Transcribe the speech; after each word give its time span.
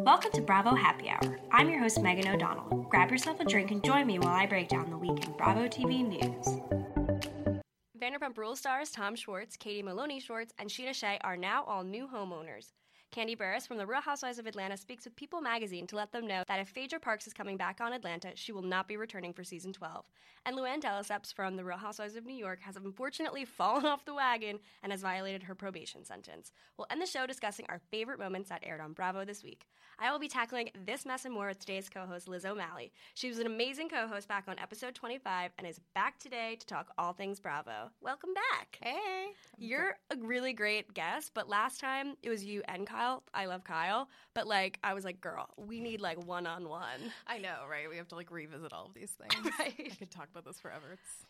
Welcome 0.00 0.32
to 0.32 0.40
Bravo 0.40 0.74
Happy 0.74 1.08
Hour. 1.08 1.38
I'm 1.52 1.70
your 1.70 1.78
host, 1.78 2.02
Megan 2.02 2.26
O'Donnell. 2.26 2.84
Grab 2.90 3.12
yourself 3.12 3.38
a 3.38 3.44
drink 3.44 3.70
and 3.70 3.82
join 3.84 4.08
me 4.08 4.18
while 4.18 4.34
I 4.34 4.44
break 4.44 4.66
down 4.66 4.90
the 4.90 4.96
week 4.98 5.24
in 5.24 5.32
Bravo 5.34 5.68
TV 5.68 6.04
news. 6.04 6.58
Vanderpump 7.96 8.36
Rules 8.36 8.58
stars 8.58 8.90
Tom 8.90 9.14
Schwartz, 9.14 9.56
Katie 9.56 9.84
Maloney 9.84 10.18
Schwartz, 10.18 10.52
and 10.58 10.68
Scheana 10.68 10.94
Shay 10.94 11.20
are 11.22 11.36
now 11.36 11.62
all 11.68 11.84
new 11.84 12.08
homeowners. 12.12 12.72
Kandi 13.14 13.38
Burruss 13.38 13.68
from 13.68 13.78
The 13.78 13.86
Real 13.86 14.00
Housewives 14.00 14.40
of 14.40 14.48
Atlanta 14.48 14.76
speaks 14.76 15.04
with 15.04 15.14
People 15.14 15.40
magazine 15.40 15.86
to 15.86 15.94
let 15.94 16.10
them 16.10 16.26
know 16.26 16.42
that 16.48 16.58
if 16.58 16.70
Phaedra 16.70 16.98
Parks 16.98 17.28
is 17.28 17.32
coming 17.32 17.56
back 17.56 17.80
on 17.80 17.92
Atlanta, 17.92 18.32
she 18.34 18.50
will 18.50 18.62
not 18.62 18.88
be 18.88 18.96
returning 18.96 19.32
for 19.32 19.44
season 19.44 19.72
12. 19.72 20.04
And 20.44 20.56
Luann 20.56 20.80
de 20.80 20.88
Lesseps 20.88 21.32
from 21.32 21.54
The 21.54 21.64
Real 21.64 21.78
Housewives 21.78 22.16
of 22.16 22.26
New 22.26 22.34
York 22.34 22.58
has 22.62 22.74
unfortunately 22.74 23.44
fallen 23.44 23.86
off 23.86 24.04
the 24.04 24.14
wagon 24.14 24.58
and 24.82 24.90
has 24.90 25.02
violated 25.02 25.44
her 25.44 25.54
probation 25.54 26.04
sentence. 26.04 26.50
We'll 26.76 26.88
end 26.90 27.00
the 27.00 27.06
show 27.06 27.24
discussing 27.24 27.66
our 27.68 27.80
favorite 27.92 28.18
moments 28.18 28.48
that 28.48 28.64
aired 28.66 28.80
on 28.80 28.94
Bravo 28.94 29.24
this 29.24 29.44
week. 29.44 29.68
I 30.00 30.10
will 30.10 30.18
be 30.18 30.26
tackling 30.26 30.70
this 30.84 31.06
mess 31.06 31.24
and 31.24 31.32
more 31.32 31.46
with 31.46 31.60
today's 31.60 31.88
co-host 31.88 32.26
Liz 32.26 32.44
O'Malley. 32.44 32.90
She 33.14 33.28
was 33.28 33.38
an 33.38 33.46
amazing 33.46 33.90
co-host 33.90 34.26
back 34.26 34.46
on 34.48 34.58
episode 34.58 34.96
25 34.96 35.52
and 35.56 35.68
is 35.68 35.78
back 35.94 36.18
today 36.18 36.56
to 36.58 36.66
talk 36.66 36.88
all 36.98 37.12
things 37.12 37.38
Bravo. 37.38 37.90
Welcome 38.00 38.34
back. 38.34 38.76
Hey. 38.82 39.26
You're 39.56 39.96
a 40.10 40.16
really 40.18 40.52
great 40.52 40.92
guest, 40.94 41.30
but 41.32 41.48
last 41.48 41.78
time 41.78 42.16
it 42.24 42.28
was 42.28 42.44
you 42.44 42.60
and 42.66 42.84
Kyle. 42.88 43.03
I 43.32 43.46
love 43.46 43.64
Kyle, 43.64 44.08
but 44.34 44.46
like 44.46 44.78
I 44.82 44.94
was 44.94 45.04
like, 45.04 45.20
girl, 45.20 45.48
we 45.56 45.80
need 45.80 46.00
like 46.00 46.24
one 46.26 46.46
on 46.46 46.68
one. 46.68 47.12
I 47.26 47.38
know, 47.38 47.62
right? 47.70 47.88
We 47.88 47.96
have 47.96 48.08
to 48.08 48.14
like 48.14 48.30
revisit 48.30 48.72
all 48.72 48.86
of 48.86 48.94
these 48.94 49.10
things. 49.12 49.34
Right. 49.58 49.74
I 49.92 49.94
could 49.94 50.10
talk 50.10 50.28
about 50.30 50.44
this 50.44 50.58
forever. 50.60 50.86
It's 50.92 51.26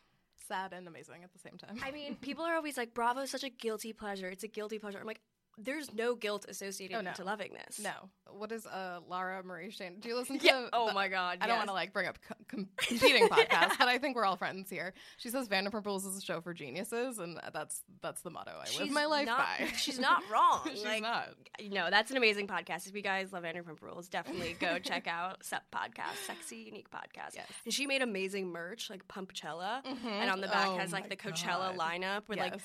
sad 0.49 0.73
and 0.73 0.87
amazing 0.89 1.23
at 1.23 1.33
the 1.33 1.39
same 1.39 1.57
time. 1.59 1.79
I 1.85 1.91
mean, 1.91 2.17
people 2.17 2.45
are 2.45 2.55
always 2.55 2.77
like, 2.77 2.95
Bravo 2.95 3.21
is 3.21 3.31
such 3.31 3.45
a 3.45 3.51
guilty 3.51 3.93
pleasure. 3.93 4.29
It's 4.29 4.45
a 4.45 4.49
guilty 4.49 4.79
pleasure. 4.79 4.99
I'm 4.99 5.07
like, 5.07 5.21
there's 5.59 5.93
no 5.95 6.15
guilt 6.15 6.47
associated 6.49 6.97
Oh, 6.97 7.01
no. 7.01 7.13
to 7.13 7.25
loving 7.25 7.53
this. 7.53 7.79
no. 7.79 7.93
What 8.31 8.51
is 8.51 8.67
uh 8.67 8.99
Lara 9.09 9.45
Marie 9.45 9.71
Shane? 9.71 10.01
Do 10.01 10.09
you 10.09 10.17
listen 10.17 10.39
to? 10.41 10.45
Yeah. 10.47 10.67
Oh 10.73 10.93
my 10.93 11.07
god. 11.09 11.39
I 11.41 11.47
don't 11.47 11.57
want 11.59 11.69
to 11.69 11.73
like 11.75 11.93
bring 11.93 12.09
up 12.09 12.19
co- 12.27 12.35
com- 12.49 12.69
competing 12.77 13.29
podcasts, 13.29 13.79
but 13.79 13.87
I 13.87 13.99
think 13.99 14.17
we're 14.17 14.25
all 14.25 14.35
friends 14.37 14.69
here. 14.69 14.93
She 15.19 15.29
says 15.29 15.47
Vanderpump 15.49 15.87
Rules 15.87 16.05
is 16.05 16.17
a 16.17 16.21
show 16.21 16.41
for 16.41 16.53
geniuses, 16.53 17.21
and 17.21 17.39
that's 17.53 17.83
that's 18.03 18.23
the 18.23 18.31
motto 18.31 18.51
I 18.51 18.81
live 18.83 18.91
my 18.91 19.05
life 19.07 19.27
not, 19.27 19.39
by. 19.39 19.67
She's 19.77 20.01
not 20.01 20.23
wrong. 20.33 20.63
She's 20.69 20.85
like, 20.85 21.03
not. 21.03 21.29
No, 21.71 21.91
that's 21.91 22.11
an 22.11 22.17
amazing 22.17 22.49
podcast. 22.49 22.89
If 22.89 22.97
you 22.97 23.03
guys 23.03 23.33
love 23.33 23.45
Vanderpump 23.45 23.81
Rules, 23.83 24.09
definitely 24.09 24.57
go 24.59 24.79
check 24.83 25.07
out 25.07 25.45
Sep 25.45 25.63
Podcast, 25.73 26.17
Sexy 26.27 26.57
Unique 26.57 26.91
Podcast. 26.91 27.35
Yes. 27.37 27.47
And 27.65 27.73
she 27.73 27.87
made 27.87 28.03
amazing 28.03 28.49
merch, 28.51 28.91
like 28.91 29.07
Pumpchella, 29.07 29.83
and 29.85 30.29
on 30.29 30.41
the 30.41 30.49
back 30.49 30.67
Oh 30.67 30.77
has 30.79 30.93
like 30.93 31.09
the 31.09 31.17
Coachella 31.17 31.77
God. 31.77 31.79
lineup 31.79 32.29
with 32.29 32.39
like 32.41 32.61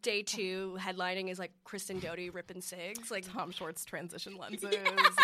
day 0.00 0.22
two 0.22 0.78
headlining 0.80 1.30
is 1.30 1.38
like 1.38 1.52
Kristen 1.64 1.98
Doute 2.00 2.29
ripping 2.30 2.60
cigs, 2.60 3.10
like 3.10 3.30
Tom 3.32 3.50
Schwartz 3.50 3.84
transition 3.84 4.36
lenses, 4.38 4.74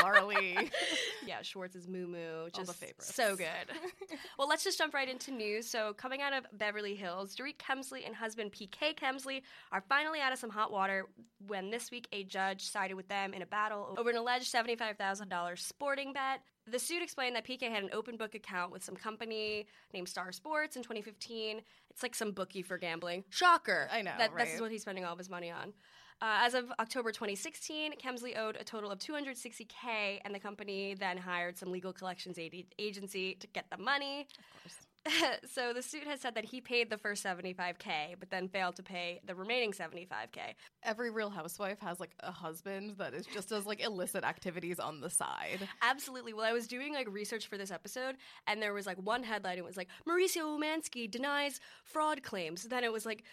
Laura 0.03 0.25
Lee. 0.25 0.57
yeah, 1.27 1.43
Schwartz's 1.43 1.89
Moo 1.89 2.07
Moo, 2.07 2.49
just 2.55 2.67
the 2.67 2.73
favorites. 2.73 3.15
so 3.15 3.37
good. 3.37 3.47
well, 4.39 4.49
let's 4.49 4.65
just 4.65 4.79
jump 4.79 4.95
right 4.95 5.09
into 5.09 5.31
news. 5.31 5.67
So, 5.69 5.93
coming 5.95 6.23
out 6.23 6.33
of 6.33 6.45
Beverly 6.53 6.95
Hills, 6.95 7.35
Dorit 7.37 7.57
Kemsley 7.57 8.07
and 8.07 8.15
husband 8.15 8.53
PK 8.53 8.95
Kemsley 8.97 9.43
are 9.73 9.83
finally 9.89 10.21
out 10.21 10.33
of 10.33 10.39
some 10.39 10.51
hot 10.51 10.71
water 10.73 11.07
when 11.47 11.71
this 11.71 11.91
week 11.91 12.09
a 12.13 12.25
judge 12.25 12.63
sided 12.69 12.95
with 12.95 13.09
them 13.09 13.35
in 13.35 13.43
a 13.43 13.47
battle 13.47 13.95
over 13.99 14.11
an 14.11 14.17
alleged 14.17 14.53
$75,000 14.53 15.59
sporting 15.59 16.13
bet. 16.13 16.41
The 16.69 16.79
suit 16.81 17.01
explained 17.03 17.37
that 17.37 17.47
PK 17.47 17.71
had 17.71 17.85
an 17.85 17.91
open 17.93 18.17
book 18.17 18.35
account 18.35 18.73
with 18.73 18.83
some 18.83 18.97
company 18.97 19.67
named 19.95 20.09
Star 20.09 20.33
Sports 20.33 20.75
in 20.77 20.83
2015. 20.83 21.61
It's 21.91 22.03
like 22.03 22.15
some 22.15 22.33
bookie 22.33 22.63
for 22.63 22.77
gambling. 22.77 23.23
Shocker. 23.31 23.89
I 23.93 24.03
know, 24.03 24.11
That, 24.19 24.37
This 24.37 24.55
is 24.55 24.61
what 24.61 24.73
he's 24.73 24.83
spending 24.83 25.05
all 25.05 25.13
of 25.13 25.19
his 25.19 25.31
money 25.31 25.51
on. 25.51 25.73
Uh, 26.23 26.39
as 26.41 26.55
of 26.55 26.73
October 26.81 27.13
2016, 27.13 27.93
Kemsley 28.03 28.39
owed 28.39 28.57
a 28.57 28.65
total 28.65 28.91
of 28.91 28.99
260k, 28.99 30.21
and 30.25 30.35
the 30.35 30.41
company 30.41 30.95
then 30.95 31.19
hired 31.19 31.59
some 31.59 31.71
legal 31.71 31.93
collections 31.93 32.39
ad- 32.39 32.65
agency 32.79 33.35
to 33.35 33.47
get 33.49 33.67
the 33.71 33.77
money. 33.77 34.27
so 35.53 35.73
the 35.73 35.83
suit 35.83 36.05
has 36.05 36.21
said 36.21 36.35
that 36.35 36.45
he 36.45 36.61
paid 36.61 36.91
the 36.91 36.99
first 36.99 37.25
75k, 37.25 38.17
but 38.19 38.31
then 38.31 38.49
failed 38.49 38.77
to 38.77 38.83
pay 38.83 39.21
the 39.27 39.35
remaining 39.35 39.73
75k. 39.73 40.55
Every 40.83 41.11
real 41.11 41.31
housewife 41.31 41.79
has 41.81 42.01
like 42.01 42.15
a 42.21 42.33
husband 42.33 42.95
that 42.99 43.15
is 43.15 43.27
just 43.27 43.49
does 43.51 43.67
like 43.67 43.85
illicit 43.85 44.25
activities 44.25 44.79
on 44.79 45.01
the 45.01 45.11
side. 45.11 45.69
Absolutely. 45.83 46.33
Well, 46.33 46.45
I 46.45 46.53
was 46.53 46.67
doing 46.67 46.93
like 46.95 47.09
research 47.11 47.47
for 47.47 47.59
this 47.59 47.71
episode, 47.71 48.17
and 48.47 48.61
there 48.61 48.73
was 48.73 48.87
like 48.87 48.99
one 48.99 49.23
headline. 49.23 49.59
It 49.59 49.65
was 49.65 49.77
like 49.77 49.89
Mauricio 50.09 50.59
Umansky 50.59 51.11
denies 51.11 51.61
fraud 51.85 52.23
claims. 52.23 52.65
Then 52.65 52.85
it 52.85 52.93
was 52.93 53.07
like. 53.07 53.25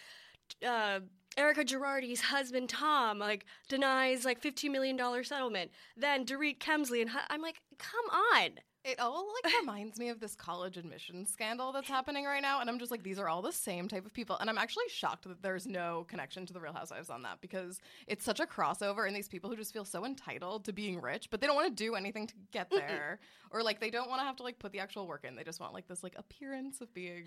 Uh, 0.65 0.99
Erika 1.35 1.63
Girardi's 1.63 2.21
husband 2.21 2.69
Tom 2.69 3.17
like 3.17 3.45
denies 3.67 4.23
like 4.23 4.39
fifteen 4.39 4.71
million 4.71 4.95
dollar 4.95 5.23
settlement. 5.23 5.71
Then 5.97 6.25
Dorit 6.25 6.59
Kemsley 6.59 7.01
and 7.01 7.09
I'm 7.29 7.41
like, 7.41 7.61
come 7.77 8.05
on. 8.11 8.51
It 8.85 8.99
all 8.99 9.25
like 9.45 9.53
reminds 9.61 9.97
me 9.97 10.09
of 10.09 10.19
this 10.19 10.35
college 10.35 10.75
admissions 10.75 11.31
scandal 11.31 11.71
that's 11.71 11.87
happening 11.87 12.25
right 12.25 12.41
now, 12.41 12.59
and 12.59 12.69
I'm 12.69 12.79
just 12.79 12.91
like, 12.91 13.01
these 13.01 13.17
are 13.17 13.29
all 13.29 13.41
the 13.41 13.53
same 13.53 13.87
type 13.87 14.05
of 14.05 14.13
people, 14.13 14.35
and 14.41 14.49
I'm 14.49 14.57
actually 14.57 14.89
shocked 14.89 15.23
that 15.23 15.41
there's 15.41 15.65
no 15.65 16.05
connection 16.09 16.45
to 16.47 16.51
the 16.51 16.59
Real 16.59 16.73
Housewives 16.73 17.09
on 17.09 17.21
that 17.21 17.39
because 17.39 17.79
it's 18.07 18.25
such 18.25 18.41
a 18.41 18.45
crossover, 18.45 19.07
and 19.07 19.15
these 19.15 19.29
people 19.29 19.49
who 19.49 19.55
just 19.55 19.71
feel 19.71 19.85
so 19.85 20.05
entitled 20.05 20.65
to 20.65 20.73
being 20.73 20.99
rich, 20.99 21.29
but 21.31 21.39
they 21.39 21.47
don't 21.47 21.55
want 21.55 21.69
to 21.69 21.83
do 21.83 21.95
anything 21.95 22.27
to 22.27 22.33
get 22.51 22.69
there, 22.71 23.19
or 23.51 23.63
like 23.63 23.79
they 23.79 23.89
don't 23.89 24.09
want 24.09 24.19
to 24.19 24.25
have 24.25 24.35
to 24.35 24.43
like 24.43 24.59
put 24.59 24.73
the 24.73 24.81
actual 24.81 25.07
work 25.07 25.23
in. 25.23 25.37
They 25.37 25.45
just 25.45 25.61
want 25.61 25.73
like 25.73 25.87
this 25.87 26.03
like 26.03 26.15
appearance 26.17 26.81
of 26.81 26.93
being. 26.93 27.23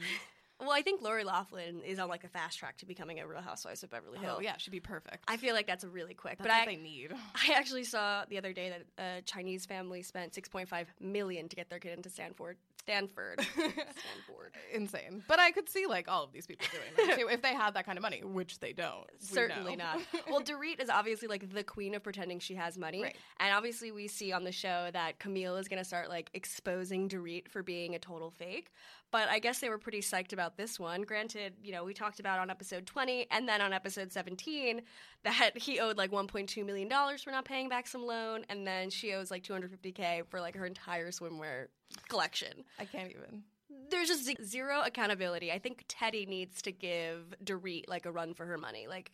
Well, 0.59 0.73
I 0.73 0.81
think 0.83 1.03
Lori 1.03 1.23
Loughlin 1.25 1.83
is 1.83 1.99
on 1.99 2.09
like 2.09 2.25
a 2.25 2.29
fast 2.29 2.59
track 2.59 2.79
to 2.79 2.87
becoming 2.87 3.21
a 3.21 3.27
Real 3.27 3.43
Housewives 3.43 3.83
of 3.83 3.91
Beverly 3.91 4.19
oh, 4.19 4.23
Hills. 4.23 4.37
Oh 4.39 4.43
yeah, 4.43 4.57
she'd 4.57 4.71
be 4.71 4.81
perfect. 4.81 5.25
I 5.29 5.37
feel 5.37 5.55
like 5.55 5.67
that's 5.67 5.85
a 5.85 5.89
really 5.89 6.15
quick. 6.15 6.39
that's 6.39 6.49
but 6.49 6.51
I, 6.51 6.65
they 6.65 6.77
need. 6.77 7.13
I 7.35 7.53
actually 7.55 7.85
saw 7.85 8.25
the 8.29 8.39
other 8.39 8.53
day 8.53 8.71
that 8.71 9.19
a 9.19 9.23
Chinese 9.23 9.67
family 9.67 10.03
spent 10.03 10.33
6.5 10.33 10.87
million 11.01 11.49
to 11.49 11.57
get 11.57 11.69
their 11.69 11.79
kid 11.79 11.93
into 11.97 12.09
Stanford. 12.09 12.57
Stanford. 12.87 13.41
Stanford. 13.53 14.55
Insane, 14.73 15.25
but 15.27 15.41
I 15.41 15.51
could 15.51 15.69
see 15.69 15.87
like 15.87 16.09
all 16.09 16.23
of 16.23 16.33
these 16.33 16.47
people 16.47 16.67
doing 16.71 17.09
that 17.09 17.19
too 17.19 17.29
if 17.29 17.43
they 17.43 17.53
had 17.53 17.75
that 17.75 17.85
kind 17.85 17.99
of 17.99 18.03
money, 18.03 18.23
which 18.23 18.61
they 18.61 18.73
don't. 18.73 19.07
Certainly 19.19 19.77
not. 19.77 20.01
Well, 20.31 20.41
Dorit 20.43 20.81
is 20.81 20.89
obviously 20.89 21.27
like 21.27 21.53
the 21.53 21.65
queen 21.65 21.95
of 21.97 22.05
pretending 22.05 22.39
she 22.39 22.55
has 22.55 22.79
money. 22.79 23.03
Right. 23.03 23.17
And 23.41 23.53
obviously, 23.53 23.91
we 23.91 24.07
see 24.07 24.33
on 24.33 24.45
the 24.45 24.53
show 24.53 24.89
that 24.93 25.19
Camille 25.19 25.57
is 25.57 25.67
going 25.67 25.81
to 25.81 25.85
start 25.85 26.09
like 26.09 26.31
exposing 26.33 27.09
Dorit 27.09 27.49
for 27.49 27.63
being 27.63 27.95
a 27.97 27.99
total 27.99 28.31
fake. 28.31 28.71
But 29.13 29.29
I 29.29 29.39
guess 29.39 29.61
they 29.61 29.69
were 29.69 29.79
pretty 29.79 30.01
psyched 30.01 30.33
about 30.33 30.57
this 30.57 30.79
one. 30.81 31.03
Granted, 31.03 31.55
you 31.63 31.73
know, 31.73 31.85
we 31.85 31.95
talked 31.95 32.21
about 32.21 32.39
on 32.39 32.51
episode 32.51 32.87
20 32.87 33.29
and 33.31 33.49
then 33.49 33.61
on 33.61 33.73
episode 33.73 34.13
17 34.13 34.83
that 35.23 35.57
he 35.57 35.79
owed 35.81 35.97
like 35.97 36.11
$1.2 36.11 36.67
million 36.67 36.91
for 37.23 37.31
not 37.31 37.45
paying 37.45 37.69
back 37.69 37.87
some 37.87 38.05
loan. 38.05 38.45
And 38.49 38.67
then 38.67 38.91
she 38.91 39.13
owes 39.15 39.31
like 39.31 39.43
250K 39.43 40.27
for 40.29 40.41
like 40.41 40.57
her 40.57 40.67
entire 40.67 41.11
swimwear 41.11 41.67
collection. 42.09 42.65
I 42.79 42.85
can't 42.85 43.11
even. 43.11 43.45
There's 43.91 44.09
just 44.09 44.45
zero 44.45 44.83
accountability. 44.85 45.53
I 45.53 45.61
think 45.61 45.87
Teddi 45.87 46.27
needs 46.27 46.61
to 46.63 46.73
give 46.73 47.35
Dorit 47.45 47.85
like 47.89 48.07
a 48.07 48.13
run 48.13 48.35
for 48.35 48.45
her 48.45 48.59
money. 48.59 48.87
Like, 48.89 49.13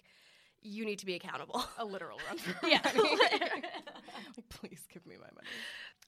you 0.63 0.85
need 0.85 0.99
to 1.01 1.07
be 1.07 1.15
accountable. 1.15 1.65
A 1.79 1.85
literal 1.85 2.19
run 2.29 2.39
for 2.39 2.67
Yeah, 2.67 2.81
money. 2.97 3.17
like, 3.55 3.65
please 4.49 4.81
give 4.93 5.07
me 5.07 5.17
my 5.17 5.27
money. 5.35 5.47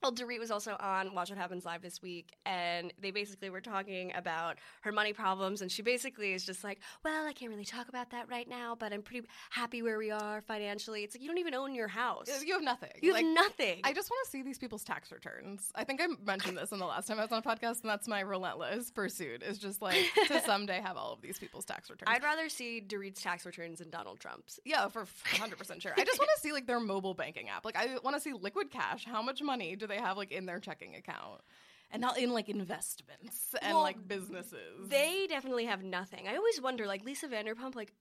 Well, 0.02 0.12
Dorit 0.12 0.38
was 0.38 0.50
also 0.50 0.76
on 0.80 1.14
Watch 1.14 1.30
What 1.30 1.38
Happens 1.38 1.64
Live 1.64 1.80
this 1.80 2.02
week, 2.02 2.34
and 2.44 2.92
they 3.00 3.10
basically 3.10 3.48
were 3.48 3.62
talking 3.62 4.12
about 4.14 4.58
her 4.82 4.92
money 4.92 5.14
problems, 5.14 5.62
and 5.62 5.72
she 5.72 5.80
basically 5.80 6.34
is 6.34 6.44
just 6.44 6.62
like, 6.62 6.80
"Well, 7.04 7.26
I 7.26 7.32
can't 7.32 7.50
really 7.50 7.64
talk 7.64 7.88
about 7.88 8.10
that 8.10 8.28
right 8.28 8.46
now, 8.46 8.74
but 8.78 8.92
I'm 8.92 9.00
pretty 9.00 9.26
happy 9.48 9.80
where 9.82 9.96
we 9.96 10.10
are 10.10 10.42
financially." 10.42 11.04
It's 11.04 11.14
like 11.14 11.22
you 11.22 11.28
don't 11.28 11.38
even 11.38 11.54
own 11.54 11.74
your 11.74 11.88
house. 11.88 12.26
You 12.44 12.52
have 12.52 12.62
nothing. 12.62 12.90
You 13.00 13.14
have 13.14 13.22
Like, 13.22 13.32
nothing. 13.32 13.80
I 13.84 13.94
just 13.94 14.10
want 14.10 14.26
to 14.26 14.30
see 14.30 14.42
these 14.42 14.58
people's 14.58 14.84
tax 14.84 15.10
returns. 15.10 15.70
I 15.74 15.84
think 15.84 16.02
I 16.02 16.06
mentioned 16.22 16.58
this 16.58 16.70
in 16.72 16.80
the 16.80 16.86
last 16.86 17.06
time 17.08 17.18
I 17.18 17.22
was 17.22 17.32
on 17.32 17.38
a 17.38 17.42
podcast, 17.42 17.80
and 17.80 17.88
that's 17.90 18.06
my 18.06 18.20
relentless 18.20 18.90
pursuit 18.90 19.42
is 19.42 19.56
just 19.58 19.80
like 19.80 20.04
to 20.26 20.40
someday 20.42 20.82
have 20.82 20.98
all 20.98 21.14
of 21.14 21.22
these 21.22 21.38
people's 21.38 21.64
tax 21.64 21.88
returns. 21.88 22.10
I'd 22.14 22.22
rather 22.22 22.50
see 22.50 22.84
Dorit's 22.86 23.22
tax 23.22 23.46
returns 23.46 23.78
than 23.78 23.88
Donald 23.88 24.20
Yeah, 24.64 24.88
for 24.88 25.04
100% 25.04 25.80
sure. 25.80 25.92
I 25.96 26.04
just 26.04 26.18
want 26.18 26.30
to 26.34 26.40
see 26.42 26.52
like 26.52 26.66
their 26.66 26.80
mobile 26.80 27.14
banking 27.14 27.48
app. 27.48 27.64
Like 27.64 27.76
I 27.76 27.98
want 28.02 28.16
to 28.16 28.20
see 28.20 28.32
liquid 28.32 28.70
cash. 28.70 29.04
How 29.04 29.22
much 29.22 29.42
money 29.42 29.76
do 29.76 29.86
they 29.86 29.98
have 29.98 30.16
like 30.16 30.32
in 30.32 30.46
their 30.46 30.60
checking 30.60 30.94
account? 30.94 31.40
And 31.90 32.00
not 32.00 32.18
in 32.18 32.32
like 32.32 32.48
investments 32.48 33.54
and 33.62 33.74
Well, 33.74 33.82
like 33.82 34.08
businesses. 34.08 34.88
They 34.88 35.26
definitely 35.28 35.66
have 35.66 35.82
nothing. 35.84 36.26
I 36.26 36.36
always 36.36 36.60
wonder, 36.60 36.86
like 36.86 37.04
Lisa 37.04 37.28
Vanderpump, 37.28 37.76
like 37.76 37.92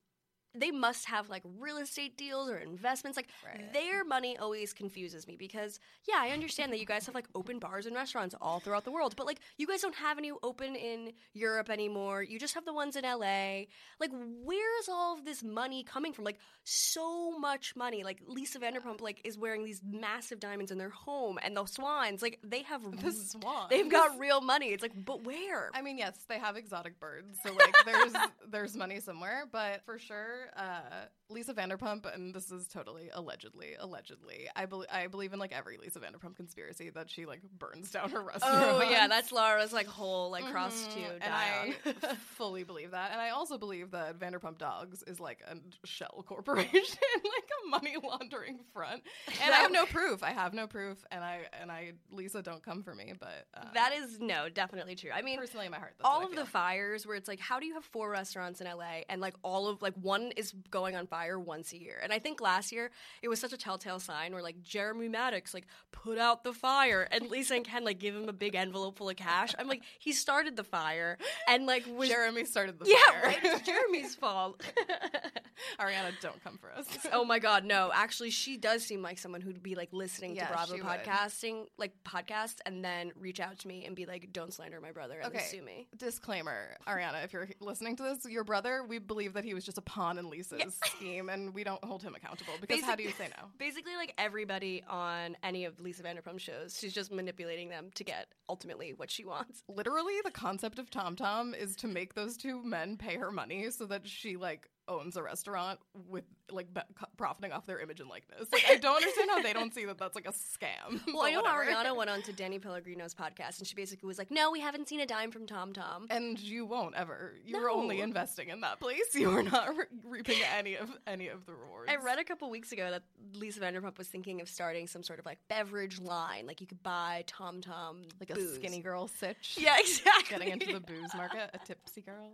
they 0.56 0.72
must 0.72 1.06
have 1.06 1.30
like 1.30 1.44
real 1.60 1.78
estate 1.78 2.18
deals 2.18 2.50
or 2.50 2.58
investments. 2.58 3.18
Like 3.18 3.30
Right. 3.46 3.72
their 3.74 4.04
money 4.06 4.38
always 4.38 4.74
confuses 4.74 5.28
me 5.28 5.36
because 5.38 5.80
yeah, 6.08 6.16
I 6.20 6.30
understand 6.30 6.72
that 6.72 6.80
you 6.80 6.86
guys 6.86 7.06
have 7.08 7.16
like 7.16 7.28
open 7.36 7.60
bars 7.60 7.86
and 7.86 7.96
restaurants 7.96 8.36
all 8.42 8.60
throughout 8.60 8.84
the 8.86 8.92
world, 8.92 9.16
but 9.16 9.26
like 9.26 9.40
you 9.58 9.68
guys 9.68 9.82
don't 9.82 9.96
have 9.96 10.18
any 10.18 10.32
open 10.44 10.76
in 10.76 11.14
Europe 11.34 11.70
anymore. 11.70 12.24
You 12.24 12.40
just 12.40 12.54
have 12.54 12.66
the 12.66 12.74
ones 12.74 12.96
in 12.96 13.04
LA. 13.04 13.66
Like 14.00 14.12
where's 14.12 14.90
all 14.90 15.18
of 15.18 15.26
this 15.26 15.44
money 15.44 15.84
coming 15.84 16.14
from? 16.14 16.26
Like 16.26 16.40
so 16.64 17.38
much 17.40 17.76
money. 17.76 18.04
Like 18.04 18.22
Lisa 18.28 18.60
Vanderpump 18.60 19.02
like 19.02 19.22
is 19.26 19.38
wearing 19.38 19.64
these 19.66 19.82
massive 19.84 20.40
diamonds 20.40 20.72
in 20.72 20.78
their 20.78 20.90
home 20.90 21.40
and 21.42 21.56
the 21.58 21.66
swans, 21.66 22.22
like 22.22 22.40
they 22.44 22.64
have 22.64 22.82
The 23.02 23.12
swans. 23.12 23.70
They've 23.70 23.90
got 23.90 24.20
real 24.20 24.42
money. 24.42 24.68
It's 24.68 24.84
like, 24.84 24.94
but 24.96 25.24
where? 25.24 25.70
I 25.74 25.82
mean, 25.82 25.98
yes, 25.98 26.18
they 26.30 26.40
have 26.40 26.56
exotic 26.58 27.00
birds, 27.00 27.38
so 27.44 27.54
like 27.54 27.76
there's 27.86 28.14
there's 28.50 28.76
money 28.76 29.00
somewhere, 29.00 29.46
but 29.52 29.84
for 29.86 29.98
sure, 30.00 30.43
uh, 30.56 31.06
Lisa 31.44 31.54
Vanderpump, 31.54 32.06
and 32.14 32.34
this 32.34 32.52
is 32.52 32.70
totally 32.70 33.10
allegedly, 33.14 33.76
allegedly, 33.78 34.48
I 34.56 34.66
believe 34.66 34.88
I 34.90 35.08
believe 35.08 35.34
in 35.34 35.40
like 35.40 35.52
every 35.52 35.76
Lisa 35.78 36.00
Vanderpump 36.00 36.38
conspiracy 36.38 36.90
that 36.92 37.10
she 37.10 37.26
like 37.26 37.42
burns 37.60 37.92
down 37.92 38.12
her 38.12 38.22
restaurant. 38.22 38.54
Oh 38.64 38.82
yeah, 38.82 39.08
that's 39.10 39.32
Laura's 39.34 39.74
like 39.74 39.88
whole 39.88 40.32
like 40.32 40.46
cross 40.46 40.88
to 40.94 41.00
and 41.00 41.20
die 41.20 41.76
I 41.86 41.90
on. 41.90 42.16
fully 42.38 42.64
believe 42.64 42.92
that, 42.92 43.12
and 43.12 43.20
I 43.20 43.32
also 43.32 43.58
believe 43.58 43.92
that 43.92 44.18
Vanderpump 44.20 44.58
Dogs 44.58 45.04
is 45.04 45.20
like 45.20 45.40
a 45.46 45.58
shell 45.86 46.24
corporation, 46.28 46.72
like 47.14 47.50
a 47.66 47.70
money 47.70 47.96
laundering 48.02 48.60
front. 48.74 49.02
And 49.44 49.54
I 49.54 49.58
have 49.58 49.72
no 49.72 49.86
proof. 49.86 50.24
I 50.24 50.32
have 50.32 50.54
no 50.54 50.66
proof, 50.66 51.04
and 51.12 51.26
I 51.26 51.42
and 51.60 51.70
I 51.70 51.92
Lisa, 52.10 52.42
don't 52.42 52.64
come 52.64 52.84
for 52.84 52.96
me, 52.96 53.14
but 53.20 53.48
uh, 53.54 53.66
that 53.74 53.92
is 53.94 54.20
no, 54.22 54.48
definitely 54.48 54.96
true. 54.96 55.12
I 55.14 55.22
mean, 55.22 55.40
personally 55.40 55.66
in 55.66 55.74
my 55.74 55.80
heart, 55.80 55.96
all 56.06 56.22
I 56.22 56.24
of 56.24 56.36
the 56.36 56.46
fires 56.46 57.06
where 57.06 57.18
it's 57.18 57.28
like, 57.28 57.42
how 57.42 57.60
do 57.60 57.66
you 57.66 57.74
have 57.74 57.84
four 57.84 58.10
restaurants 58.10 58.62
in 58.62 58.68
LA 58.68 59.02
and 59.10 59.20
like 59.20 59.36
all 59.44 59.68
of 59.68 59.82
like 59.82 59.94
one 59.96 60.32
is 60.38 60.54
going 60.72 60.96
on 60.96 61.06
fire 61.08 61.33
once 61.40 61.74
a 61.74 61.78
year? 61.82 62.00
And 62.02 62.12
I 62.14 62.20
think 62.20 62.42
last 62.42 62.72
year 62.72 62.92
it 63.22 63.28
was 63.28 63.40
such 63.40 63.54
a 63.54 63.58
telltale 63.58 64.00
sign 64.00 64.34
where 64.34 64.42
like 64.44 64.62
Jeremy 64.62 65.10
Madix 65.10 65.54
like 65.54 65.66
put 65.92 66.18
out 66.18 66.44
the 66.44 66.54
fire 66.54 67.08
and 67.12 67.30
Lisa 67.30 67.56
and 67.56 67.66
Ken 67.66 67.84
like 67.84 68.00
give 68.00 68.16
him 68.16 68.30
a 68.30 68.34
big 68.34 68.56
envelope 68.56 68.98
full 68.98 69.10
of 69.10 69.16
cash. 69.16 69.54
I'm 69.58 69.68
like, 69.68 69.84
he 70.00 70.12
started 70.12 70.56
the 70.56 70.64
fire 70.64 71.18
and 71.48 71.66
like 71.66 71.86
was 71.88 72.10
Jeremy 72.10 72.46
started 72.46 72.80
the 72.80 72.86
yeah, 72.90 73.12
fire. 73.12 73.22
right. 73.24 73.40
It's 73.44 73.62
Jeremy's 73.66 74.16
fault. 74.16 74.62
Ariana, 75.80 76.12
don't 76.22 76.44
come 76.44 76.58
for 76.58 76.72
us. 76.72 76.86
oh 77.14 77.24
my 77.26 77.40
god, 77.40 77.64
no. 77.66 77.92
Actually, 77.94 78.30
she 78.30 78.58
does 78.58 78.84
seem 78.84 79.02
like 79.02 79.18
someone 79.18 79.42
who'd 79.42 79.62
be 79.64 79.76
like 79.76 79.90
listening 79.92 80.36
Yeah, 80.36 80.48
to 80.48 80.54
Bravo 80.54 80.76
she 80.76 80.82
would. 80.82 80.90
podcasting, 80.90 81.66
like 81.78 81.94
podcasts, 82.04 82.58
and 82.66 82.84
then 82.84 83.12
reach 83.20 83.40
out 83.40 83.60
to 83.60 83.68
me 83.68 83.86
and 83.86 83.96
be 83.96 84.06
like, 84.06 84.32
"Don't 84.34 84.54
slander 84.54 84.80
my 84.82 84.92
brother 84.92 85.20
and 85.20 85.34
Okay. 85.34 85.44
sue 85.46 85.62
me." 85.62 85.88
Disclaimer, 85.96 86.76
Ariana, 86.88 87.24
if 87.24 87.34
you're 87.34 87.48
listening 87.60 87.96
to 87.98 88.04
this, 88.04 88.26
your 88.26 88.44
brother, 88.44 88.84
we 88.88 89.00
believe 89.00 89.34
that 89.34 89.44
he 89.44 89.54
was 89.54 89.64
just 89.66 89.78
a 89.78 89.82
pawn 89.82 90.18
in 90.18 90.30
Lisa's 90.30 90.78
scheme, 90.86 91.13
and 91.20 91.54
we 91.54 91.64
don't 91.64 91.84
hold 91.84 92.02
him 92.04 92.16
accountable 92.16 92.54
because 92.60 92.82
how 92.82 92.96
do 92.96 93.04
you 93.04 93.12
say 93.12 93.30
no? 93.38 93.48
Basically, 93.58 93.96
like 93.96 94.14
everybody 94.18 94.84
on 94.90 95.36
any 95.44 95.66
of 95.66 95.80
Lisa 95.80 96.04
Vanderpump 96.04 96.40
shows, 96.40 96.78
she's 96.80 96.94
just 96.94 97.12
manipulating 97.12 97.70
them 97.70 97.90
to 97.96 98.04
get 98.04 98.28
ultimately 98.50 98.94
what 98.94 99.10
she 99.10 99.26
wants. 99.26 99.64
Literally, 99.68 100.16
the 100.24 100.32
concept 100.32 100.80
of 100.80 100.90
Tom 100.90 101.16
Tom 101.16 101.54
is 101.54 101.76
to 101.78 101.88
make 101.88 102.14
those 102.14 102.38
two 102.38 102.64
men 102.64 102.98
pay 102.98 103.18
her 103.18 103.32
money 103.32 103.70
so 103.72 103.86
that 103.86 104.08
she 104.08 104.38
like 104.38 104.70
owns 104.88 105.16
a 105.18 105.24
restaurant 105.24 105.80
with 106.10 106.24
like 106.52 106.72
be- 106.74 106.82
profiting 107.18 107.52
off 107.52 107.66
their 107.66 107.80
image 107.80 108.00
and 108.00 108.10
likeness. 108.10 108.48
Like, 108.52 108.66
I 108.70 108.76
don't 108.76 108.98
understand 108.98 109.30
how 109.30 109.42
they 109.42 109.54
don't 109.54 109.74
see 109.74 109.86
that 109.86 109.98
that's 109.98 110.16
like 110.16 110.28
a 110.28 110.32
scam. 110.34 111.00
Well, 111.14 111.24
I 111.24 111.32
know. 111.32 111.44
Ariana 111.44 111.96
went 111.96 112.10
on 112.10 112.22
to 112.24 112.34
Danny 112.34 112.60
Pellegrino's 112.60 113.14
podcast, 113.14 113.60
and 113.60 113.68
she 113.68 113.76
basically 113.76 114.08
was 114.08 114.18
like, 114.18 114.30
"No, 114.32 114.52
we 114.52 114.60
haven't 114.60 114.88
seen 114.90 115.00
a 115.00 115.06
dime 115.06 115.32
from 115.32 115.46
Tom 115.46 115.72
Tom." 115.74 116.08
And 116.10 116.40
you 116.40 116.66
won't 116.66 116.96
ever. 116.96 117.34
You 117.46 117.60
were 117.62 117.70
only 117.70 118.02
investing 118.02 118.50
in 118.50 118.62
that 118.62 118.80
place. 118.80 119.04
You 119.16 119.30
are 119.38 119.44
not 119.44 119.76
re- 119.78 119.86
reaping 120.04 120.38
any 120.58 120.76
of 120.76 120.90
any 121.08 121.28
of 121.30 121.46
the 121.46 121.54
rewards. 121.54 121.90
I 121.90 121.96
read 121.98 122.20
a 122.20 122.24
couple 122.24 122.50
weeks 122.50 122.72
ago 122.72 122.90
that 122.92 123.04
Lisa 123.36 123.60
Vanderpump 123.62 123.98
was 123.98 124.08
thinking 124.08 124.42
of 124.42 124.50
starting 124.50 124.88
some 124.88 125.04
sort 125.04 125.20
of 125.20 125.26
like 125.26 125.38
beverage 125.48 126.00
line, 126.02 126.46
like 126.46 126.60
you 126.60 126.68
could 126.68 126.82
buy 126.84 127.24
Tom 127.28 127.62
Tom 127.62 128.04
like 128.20 128.30
a 128.32 128.54
skinny 128.56 128.80
girl 128.82 129.08
sitch. 129.08 129.58
Yeah, 129.60 129.76
exactly. 129.80 130.38
Getting 130.38 130.50
into 130.54 130.74
the 130.74 130.80
booze 130.82 131.14
market, 131.16 131.50
a 131.54 131.58
tipsy 131.60 132.02
girl. 132.02 132.32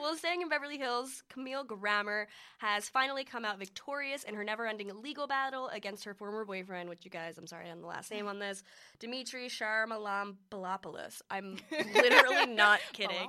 well, 0.00 0.16
staying 0.16 0.42
in 0.42 0.48
Beverly 0.48 0.77
Hills, 0.78 1.22
Camille 1.28 1.64
Grammer 1.64 2.28
has 2.58 2.88
finally 2.88 3.24
come 3.24 3.44
out 3.44 3.58
victorious 3.58 4.24
in 4.24 4.34
her 4.34 4.44
never-ending 4.44 4.90
legal 5.02 5.26
battle 5.26 5.68
against 5.68 6.04
her 6.04 6.14
former 6.14 6.44
boyfriend, 6.44 6.88
which 6.88 7.04
you 7.04 7.10
guys, 7.10 7.36
I'm 7.36 7.46
sorry, 7.46 7.68
I'm 7.68 7.80
the 7.80 7.86
last 7.86 8.10
name 8.10 8.26
on 8.26 8.38
this, 8.38 8.62
Dimitri 8.98 9.48
Sharmalambalopoulos. 9.48 11.20
I'm 11.30 11.58
literally 11.94 12.46
not 12.46 12.80
kidding. 12.92 13.28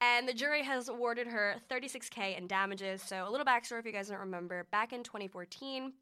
And 0.00 0.28
the 0.28 0.34
jury 0.34 0.62
has 0.62 0.88
awarded 0.88 1.26
her 1.26 1.56
36K 1.70 2.36
in 2.36 2.46
damages. 2.46 3.02
So, 3.02 3.26
a 3.26 3.30
little 3.30 3.46
backstory 3.46 3.78
if 3.78 3.86
you 3.86 3.92
guys 3.92 4.08
don't 4.08 4.20
remember. 4.20 4.66
Back 4.70 4.92
in 4.92 5.02
2014, 5.02 5.92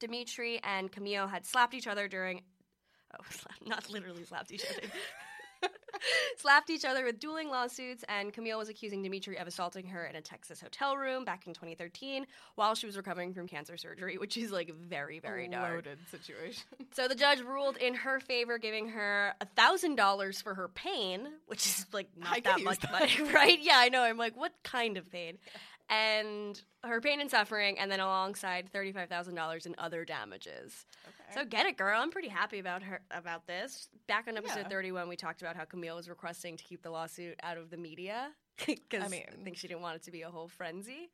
Dimitri 0.00 0.60
and 0.64 0.90
Camille 0.90 1.28
had 1.28 1.46
slapped 1.46 1.74
each 1.74 1.86
other 1.86 2.08
during. 2.08 2.42
Oh, 3.14 3.24
not 3.66 3.88
literally 3.90 4.24
slapped 4.24 4.50
each 4.50 4.64
other. 4.68 4.88
slapped 6.38 6.70
each 6.70 6.84
other 6.84 7.04
with 7.04 7.18
dueling 7.20 7.48
lawsuits, 7.48 8.04
and 8.08 8.32
Camille 8.32 8.58
was 8.58 8.68
accusing 8.68 9.02
Dimitri 9.02 9.36
of 9.38 9.46
assaulting 9.46 9.86
her 9.86 10.04
in 10.06 10.16
a 10.16 10.20
Texas 10.20 10.60
hotel 10.60 10.96
room 10.96 11.24
back 11.24 11.46
in 11.46 11.54
2013 11.54 12.26
while 12.54 12.74
she 12.74 12.86
was 12.86 12.96
recovering 12.96 13.32
from 13.34 13.46
cancer 13.46 13.76
surgery, 13.76 14.18
which 14.18 14.36
is 14.36 14.50
like 14.50 14.74
very, 14.74 15.18
very 15.18 15.48
dark. 15.48 15.74
Loaded 15.86 15.98
situation. 16.10 16.62
So 16.94 17.08
the 17.08 17.14
judge 17.14 17.40
ruled 17.40 17.78
in 17.78 17.94
her 17.94 18.20
favor, 18.20 18.58
giving 18.58 18.88
her 18.90 19.34
a 19.40 19.46
thousand 19.46 19.96
dollars 19.96 20.42
for 20.42 20.54
her 20.54 20.68
pain, 20.68 21.26
which 21.46 21.64
is 21.64 21.86
like 21.90 22.08
not 22.18 22.34
could 22.34 22.44
that 22.44 22.62
much 22.62 22.80
that. 22.80 22.92
money, 22.92 23.12
right? 23.32 23.58
Yeah, 23.62 23.76
I 23.76 23.88
know. 23.88 24.02
I'm 24.02 24.18
like, 24.18 24.36
what 24.36 24.52
kind 24.62 24.98
of 24.98 25.10
pain? 25.10 25.38
And 25.90 26.60
her 26.84 27.00
pain 27.00 27.20
and 27.20 27.30
suffering, 27.30 27.78
and 27.78 27.90
then 27.90 28.00
alongside 28.00 28.70
thirty-five 28.72 29.08
thousand 29.08 29.34
dollars 29.34 29.66
in 29.66 29.74
other 29.78 30.04
damages. 30.04 30.86
So 31.34 31.44
get 31.44 31.66
it, 31.66 31.76
girl. 31.76 32.00
I'm 32.00 32.10
pretty 32.10 32.28
happy 32.28 32.58
about 32.58 32.82
her 32.82 33.00
about 33.10 33.46
this. 33.46 33.88
Back 34.06 34.26
on 34.28 34.36
episode 34.36 34.60
Yeah. 34.62 34.68
31, 34.68 35.08
we 35.08 35.16
talked 35.16 35.42
about 35.42 35.54
how 35.56 35.64
Camille 35.64 35.96
was 35.96 36.08
requesting 36.08 36.56
to 36.56 36.64
keep 36.64 36.82
the 36.82 36.90
lawsuit 36.90 37.38
out 37.42 37.56
of 37.58 37.70
the 37.70 37.76
media 37.76 38.30
because 38.66 39.04
I, 39.04 39.08
mean- 39.08 39.24
I 39.30 39.42
think 39.44 39.56
she 39.56 39.68
didn't 39.68 39.80
want 39.82 39.96
it 39.96 40.02
to 40.04 40.10
be 40.10 40.22
a 40.22 40.30
whole 40.30 40.48
frenzy. 40.48 41.10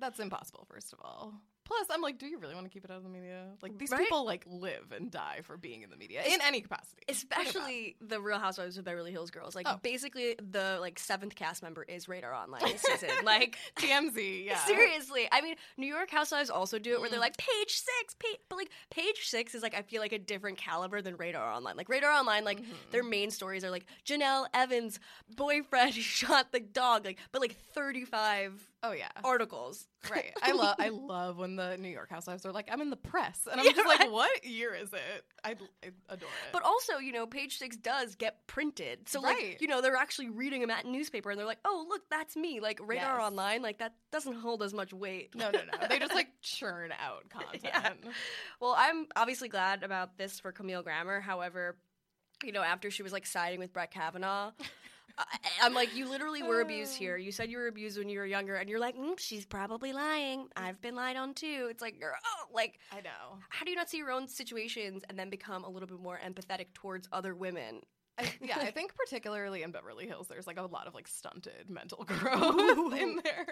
That's 0.00 0.18
impossible, 0.20 0.66
first 0.68 0.92
of 0.92 0.98
all. 1.02 1.34
Plus, 1.64 1.86
I'm 1.90 2.02
like, 2.02 2.18
do 2.18 2.26
you 2.26 2.38
really 2.38 2.54
want 2.54 2.66
to 2.66 2.70
keep 2.70 2.84
it 2.84 2.90
out 2.90 2.98
of 2.98 3.02
the 3.02 3.08
media? 3.08 3.46
Like, 3.62 3.78
these 3.78 3.90
Right? 3.90 4.00
people 4.02 4.24
like 4.24 4.44
live 4.46 4.92
and 4.94 5.10
die 5.10 5.40
for 5.44 5.56
being 5.56 5.82
in 5.82 5.90
the 5.90 5.96
media 5.96 6.22
in 6.26 6.40
any 6.42 6.60
capacity. 6.60 7.02
good 7.06 7.16
or 7.16 7.26
bad. 7.28 7.46
Especially 7.46 7.96
the 8.00 8.20
Real 8.20 8.38
Housewives 8.38 8.76
of 8.78 8.84
Beverly 8.84 9.12
Hills 9.12 9.30
girls. 9.30 9.54
Like 9.54 9.66
Oh. 9.68 9.78
basically 9.82 10.36
the 10.40 10.78
like 10.80 10.98
seventh 10.98 11.34
cast 11.34 11.62
member 11.62 11.82
is 11.82 12.08
Radar 12.08 12.34
Online 12.34 12.62
this 12.62 12.82
season. 12.82 13.08
like 13.24 13.56
TMZ, 13.76 14.44
yeah. 14.44 14.58
seriously. 14.66 15.26
I 15.32 15.40
mean, 15.40 15.56
New 15.76 15.86
York 15.86 16.10
Housewives 16.10 16.50
also 16.50 16.78
do 16.78 16.92
it 16.92 17.00
where 17.00 17.08
they're 17.08 17.18
Mm. 17.18 17.22
like 17.22 17.36
page 17.38 17.70
six, 17.70 18.14
page, 18.18 18.38
but 18.48 18.56
like 18.56 18.70
page 18.90 19.26
six 19.26 19.54
is 19.54 19.62
like 19.62 19.74
I 19.74 19.82
feel 19.82 20.00
like 20.02 20.12
a 20.12 20.18
different 20.18 20.58
caliber 20.58 21.00
than 21.00 21.16
Radar 21.16 21.50
Online. 21.52 21.76
Like 21.76 21.88
Radar 21.88 22.10
Online, 22.12 22.44
like 22.44 22.60
Mm-hmm. 22.60 22.72
their 22.90 23.02
main 23.02 23.30
stories 23.30 23.64
are 23.64 23.70
like 23.70 23.86
Jenelle 24.06 24.46
Evans' 24.52 25.00
boyfriend 25.34 25.94
shot 25.94 26.52
the 26.52 26.60
dog, 26.60 27.04
like 27.04 27.18
but 27.32 27.40
like 27.40 27.56
thirty 27.74 28.04
five 28.04 28.52
Oh 28.86 28.92
yeah. 28.92 29.08
articles. 29.24 29.86
Right. 30.10 30.34
I 30.42 30.52
love 30.52 30.76
I 30.78 30.90
love 30.90 31.38
when 31.38 31.56
the 31.56 31.78
New 31.78 31.88
York 31.88 32.10
Housewives 32.10 32.44
are 32.44 32.52
like, 32.52 32.68
I'm 32.70 32.82
in 32.82 32.90
the 32.90 32.96
press. 32.96 33.48
And 33.50 33.58
I'm 33.58 33.64
Yeah, 33.66 33.72
just 33.72 33.88
like, 33.88 34.12
what 34.12 34.44
year 34.44 34.74
is 34.74 34.92
it? 34.92 35.24
I, 35.42 35.52
I 35.82 35.88
adore 36.10 36.28
it. 36.28 36.52
But 36.52 36.62
also, 36.62 36.98
you 36.98 37.10
know, 37.10 37.26
page 37.26 37.56
six 37.56 37.74
does 37.74 38.14
get 38.14 38.46
printed. 38.46 39.08
So, 39.08 39.22
Right. 39.22 39.34
like, 39.52 39.62
you 39.62 39.66
know, 39.66 39.80
they're 39.80 39.96
actually 39.96 40.28
reading 40.28 40.60
them 40.60 40.68
at 40.68 40.84
newspaper 40.84 41.30
and 41.30 41.38
they're 41.38 41.46
like, 41.46 41.60
oh, 41.64 41.86
look, 41.88 42.02
that's 42.10 42.36
me. 42.36 42.60
Like, 42.60 42.80
Radar 42.86 43.16
Yes. 43.18 43.26
Online, 43.28 43.62
like, 43.62 43.78
that 43.78 43.94
doesn't 44.12 44.34
hold 44.34 44.62
as 44.62 44.74
much 44.74 44.92
weight. 44.92 45.34
no, 45.34 45.50
no, 45.50 45.60
no. 45.60 45.88
They 45.88 45.98
just 45.98 46.14
like 46.14 46.28
churn 46.42 46.90
out 47.02 47.26
content. 47.30 47.62
Yeah. 47.64 47.92
Well, 48.60 48.74
I'm 48.76 49.06
obviously 49.16 49.48
glad 49.48 49.82
about 49.84 50.18
this 50.18 50.38
for 50.38 50.52
Camille 50.52 50.82
Grammer. 50.82 51.20
However, 51.22 51.78
you 52.44 52.52
know, 52.52 52.62
after 52.62 52.90
she 52.90 53.02
was 53.02 53.12
like 53.12 53.24
siding 53.24 53.58
with 53.58 53.72
Brett 53.72 53.90
Kavanaugh, 53.90 54.50
I'm 55.62 55.74
like, 55.74 55.94
you 55.94 56.08
literally 56.08 56.42
were 56.42 56.60
abused 56.60 56.96
here. 56.96 57.16
You 57.16 57.32
said 57.32 57.50
you 57.50 57.58
were 57.58 57.68
abused 57.68 57.98
when 57.98 58.08
you 58.08 58.18
were 58.18 58.26
younger, 58.26 58.56
and 58.56 58.68
you're 58.68 58.80
like, 58.80 58.96
mm, 58.96 59.18
she's 59.18 59.46
probably 59.46 59.92
lying. 59.92 60.48
I've 60.56 60.80
been 60.80 60.94
lied 60.94 61.16
on 61.16 61.34
too. 61.34 61.68
It's 61.70 61.82
like, 61.82 62.00
girl, 62.00 62.14
like, 62.52 62.78
I 62.92 62.96
know. 62.96 63.38
how 63.48 63.64
do 63.64 63.70
you 63.70 63.76
not 63.76 63.88
see 63.88 63.98
your 63.98 64.10
own 64.10 64.28
situations 64.28 65.02
and 65.08 65.18
then 65.18 65.30
become 65.30 65.64
a 65.64 65.68
little 65.68 65.88
bit 65.88 66.00
more 66.00 66.18
empathetic 66.24 66.66
towards 66.74 67.08
other 67.12 67.34
women? 67.34 67.80
I, 68.18 68.32
yeah, 68.40 68.58
I 68.58 68.70
think 68.70 68.94
particularly 68.94 69.62
in 69.62 69.70
Beverly 69.72 70.06
Hills, 70.06 70.28
there's 70.28 70.46
like 70.46 70.58
a 70.58 70.62
lot 70.62 70.86
of 70.86 70.94
like 70.94 71.08
stunted 71.08 71.68
mental 71.68 72.04
growth 72.06 72.92
in 72.94 73.20
their 73.24 73.46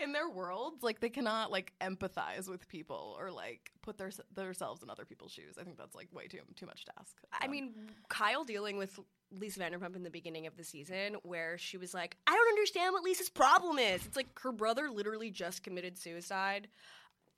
in 0.00 0.12
their 0.12 0.28
worlds. 0.28 0.82
Like 0.82 1.00
they 1.00 1.08
cannot 1.08 1.50
like 1.50 1.72
empathize 1.80 2.48
with 2.48 2.68
people 2.68 3.16
or 3.18 3.30
like 3.30 3.70
put 3.82 3.98
their 3.98 4.10
themselves 4.34 4.82
in 4.82 4.90
other 4.90 5.04
people's 5.04 5.32
shoes. 5.32 5.56
I 5.60 5.64
think 5.64 5.76
that's 5.78 5.94
like 5.94 6.08
way 6.12 6.26
too 6.28 6.40
too 6.54 6.66
much 6.66 6.84
to 6.86 6.92
ask. 6.98 7.16
I 7.32 7.46
Um, 7.46 7.50
mean, 7.50 7.74
Kyle 8.08 8.44
dealing 8.44 8.76
with 8.76 8.98
Lisa 9.32 9.60
Vanderpump 9.60 9.96
in 9.96 10.04
the 10.04 10.10
beginning 10.10 10.46
of 10.46 10.56
the 10.56 10.64
season, 10.64 11.16
where 11.22 11.58
she 11.58 11.76
was 11.76 11.92
like, 11.92 12.16
I 12.26 12.32
don't 12.32 12.48
understand 12.48 12.92
what 12.92 13.02
Lisa's 13.02 13.28
problem 13.28 13.78
is. 13.78 14.06
It's 14.06 14.16
like 14.16 14.38
her 14.40 14.52
brother 14.52 14.88
literally 14.90 15.30
just 15.30 15.62
committed 15.62 15.98
suicide. 15.98 16.68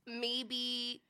Maybe. 0.06 1.02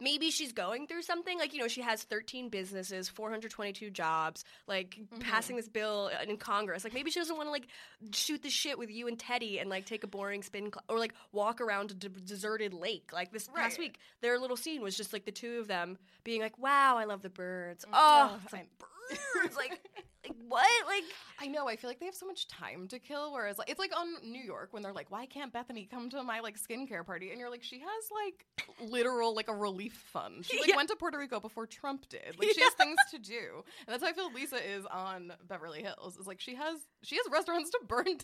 Maybe 0.00 0.30
she's 0.30 0.52
going 0.52 0.86
through 0.86 1.02
something 1.02 1.38
like 1.38 1.52
you 1.54 1.60
know 1.60 1.68
she 1.68 1.80
has 1.82 2.02
13 2.04 2.48
businesses, 2.48 3.08
422 3.08 3.90
jobs, 3.90 4.44
like 4.66 4.96
mm-hmm. 5.00 5.20
passing 5.20 5.56
this 5.56 5.68
bill 5.68 6.10
in 6.26 6.36
Congress. 6.36 6.84
Like 6.84 6.94
maybe 6.94 7.10
she 7.10 7.20
doesn't 7.20 7.36
want 7.36 7.46
to 7.46 7.52
like 7.52 7.66
shoot 8.12 8.42
the 8.42 8.50
shit 8.50 8.78
with 8.78 8.90
you 8.90 9.08
and 9.08 9.18
Teddi 9.18 9.60
and 9.60 9.70
like 9.70 9.84
take 9.86 10.04
a 10.04 10.06
boring 10.08 10.42
spin 10.42 10.64
cl- 10.72 10.84
or 10.88 10.98
like 10.98 11.14
walk 11.32 11.60
around 11.60 11.90
a 11.90 11.94
d- 11.94 12.08
deserted 12.24 12.74
lake. 12.74 13.10
Like 13.12 13.32
this 13.32 13.48
past 13.48 13.78
week, 13.78 13.98
their 14.20 14.38
little 14.38 14.56
scene 14.56 14.82
was 14.82 14.96
just 14.96 15.12
like 15.12 15.24
the 15.24 15.32
two 15.32 15.58
of 15.58 15.68
them 15.68 15.98
being 16.24 16.40
like, 16.40 16.58
"Wow, 16.58 16.96
I 16.98 17.04
love 17.04 17.22
the 17.22 17.30
birds." 17.30 17.84
Mm-hmm. 17.84 17.94
Oh, 17.94 18.38
Oh, 18.52 19.18
birds. 19.42 19.56
like, 19.56 19.80
like 20.26 20.36
what? 20.48 20.86
Like 20.86 21.04
I 21.40 21.46
know. 21.48 21.68
I 21.68 21.76
feel 21.76 21.90
like 21.90 21.98
they 22.00 22.06
have 22.06 22.14
so 22.14 22.26
much 22.26 22.46
time 22.48 22.86
to 22.88 22.98
kill. 22.98 23.32
Whereas, 23.32 23.58
like, 23.58 23.68
it's 23.68 23.78
like 23.78 23.92
on 23.96 24.06
New 24.30 24.42
York 24.42 24.68
when 24.72 24.82
they're 24.82 24.92
like, 24.92 25.10
"Why 25.10 25.26
can't 25.26 25.52
Bethany 25.52 25.86
come 25.90 26.08
to 26.10 26.22
my 26.22 26.40
like 26.40 26.56
skincare 26.58 27.04
party?" 27.04 27.30
And 27.30 27.38
you're 27.40 27.50
like, 27.50 27.62
"She 27.62 27.80
has 27.80 28.10
like 28.12 28.46
literal 28.90 29.34
like 29.34 29.48
a 29.48 29.54
relief 29.54 29.94
fund. 30.12 30.46
She 30.46 30.58
like 30.58 30.68
Yeah. 30.74 30.76
went 30.76 30.88
to 30.90 30.96
Puerto 30.96 31.18
Rico 31.18 31.40
before 31.40 31.66
Trump 31.66 32.08
did. 32.08 32.36
Like, 32.38 32.50
she 32.54 32.60
has 32.62 32.72
things 32.74 32.96
to 33.10 33.18
do." 33.18 33.64
And 33.86 33.92
that's 33.92 34.02
how 34.02 34.08
I 34.08 34.12
feel 34.12 34.32
Lisa 34.32 34.56
is 34.56 34.84
on 34.86 35.32
Beverly 35.48 35.82
Hills. 35.82 36.16
Is 36.16 36.26
like 36.26 36.40
she 36.40 36.54
has 36.54 36.78
she 37.02 37.16
has 37.16 37.26
restaurants 37.30 37.70
to 37.70 37.80
burn 37.86 38.04
down. 38.06 38.16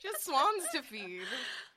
she 0.00 0.08
has 0.08 0.13
swans 0.34 0.64
to 0.74 0.82
feed. 0.82 1.22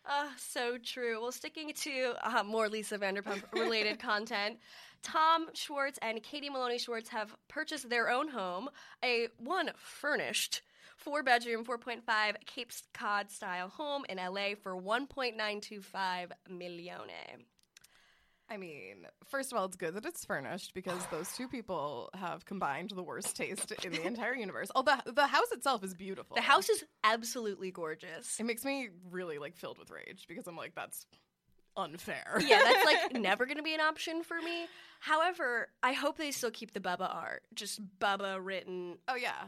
Uh, 0.05 0.27
so 0.37 0.77
true. 0.77 1.21
Well, 1.21 1.31
sticking 1.31 1.73
to 1.73 2.13
uh, 2.23 2.43
more 2.43 2.69
Lisa 2.69 2.97
Vanderpump 2.97 3.43
related 3.53 3.99
content, 4.11 4.57
Tom 5.03 5.47
Schwartz 5.53 5.99
and 6.01 6.21
Katie 6.23 6.49
Maloney 6.49 6.77
Schwartz 6.77 7.09
have 7.09 7.35
purchased 7.47 7.89
their 7.89 8.09
own 8.09 8.29
home, 8.29 8.69
a 9.03 9.27
one 9.37 9.71
furnished 9.77 10.61
four 10.97 11.23
bedroom, 11.23 11.63
4.5 11.63 12.01
Cape 12.45 12.71
Cod 12.93 13.29
style 13.29 13.69
home 13.69 14.03
in 14.09 14.17
LA 14.17 14.55
for 14.61 14.75
1.925 14.75 16.31
millione. 16.49 17.45
I 18.49 18.57
mean, 18.57 19.05
first 19.25 19.51
of 19.51 19.57
all, 19.57 19.65
it's 19.65 19.75
good 19.75 19.93
that 19.95 20.05
it's 20.05 20.23
furnished 20.23 20.73
because 20.73 21.05
those 21.11 21.31
two 21.33 21.47
people 21.47 22.09
have 22.13 22.45
combined 22.45 22.91
the 22.91 23.03
worst 23.03 23.35
taste 23.35 23.73
in 23.83 23.91
the 23.91 24.05
entire 24.05 24.35
universe. 24.47 24.69
Although 24.73 24.95
the 25.05 25.11
the 25.11 25.27
house 25.27 25.51
itself 25.51 25.83
is 25.83 25.93
beautiful. 25.93 26.35
The 26.35 26.41
house 26.41 26.69
is 26.69 26.83
absolutely 27.03 27.71
gorgeous. 27.71 28.39
It 28.39 28.45
makes 28.45 28.63
me 28.63 28.89
really 29.11 29.37
like 29.37 29.55
filled 29.57 29.77
with 29.77 29.91
rage 29.91 30.25
because 30.29 30.47
I'm 30.47 30.55
like, 30.55 30.73
that's 30.75 31.05
unfair. 31.75 32.39
yeah, 32.45 32.61
that's 32.63 32.85
like 32.85 33.13
never 33.21 33.45
going 33.45 33.57
to 33.57 33.63
be 33.63 33.73
an 33.73 33.81
option 33.81 34.23
for 34.23 34.41
me. 34.41 34.67
However, 34.99 35.67
I 35.83 35.93
hope 35.93 36.17
they 36.17 36.31
still 36.31 36.51
keep 36.51 36.73
the 36.73 36.79
Bubba 36.79 37.13
art, 37.13 37.43
just 37.53 37.81
Bubba 37.99 38.39
written 38.43 38.97
oh 39.07 39.15
yeah, 39.15 39.43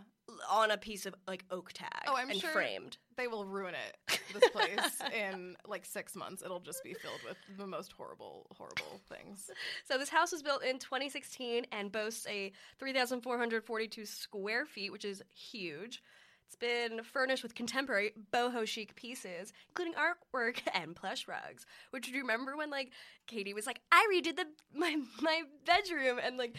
on 0.50 0.72
a 0.72 0.78
piece 0.78 1.06
of 1.06 1.16
like 1.28 1.46
oak 1.52 1.72
tag 1.74 1.90
Oh, 2.08 2.16
I'm 2.16 2.30
and 2.30 2.40
sure- 2.40 2.50
framed. 2.52 2.98
they 3.18 3.28
will 3.28 3.46
ruin 3.46 3.74
it. 3.76 4.20
This 4.34 4.48
place 4.54 5.02
in 5.14 5.56
like 5.68 5.86
six 5.86 6.16
months, 6.16 6.42
it'll 6.44 6.60
just 6.60 6.84
be 6.84 6.94
filled 6.94 7.20
with 7.28 7.38
the 7.58 7.68
most 7.68 7.92
horrible, 7.94 8.46
horrible 8.58 9.00
things. 9.10 9.50
So 9.86 9.98
this 9.98 10.10
house 10.10 10.32
was 10.32 10.42
built 10.44 10.64
in 10.64 10.80
2016 10.80 11.66
and 11.72 11.92
boasts 11.92 12.26
a 12.28 12.52
3,442 12.80 14.06
square 14.06 14.66
feet, 14.66 14.92
which 14.92 15.06
is 15.06 15.24
huge. 15.34 16.02
It's 16.48 16.56
been 16.56 17.04
furnished 17.04 17.44
with 17.44 17.54
contemporary 17.54 18.12
boho 18.34 18.68
chic 18.68 18.96
pieces, 18.96 19.54
including 19.70 19.94
artwork 19.94 20.58
and 20.74 20.96
plush 20.96 21.28
rugs. 21.28 21.66
Which 21.92 22.08
do 22.08 22.12
you 22.14 22.22
remember 22.22 22.58
when 22.58 22.72
like 22.72 22.90
Katie 23.28 23.54
was 23.54 23.68
like, 23.68 23.82
"I 23.92 24.08
redid 24.12 24.36
the 24.36 24.46
my 24.74 24.96
my 25.22 25.44
bedroom," 25.66 26.20
and 26.24 26.38
like 26.38 26.56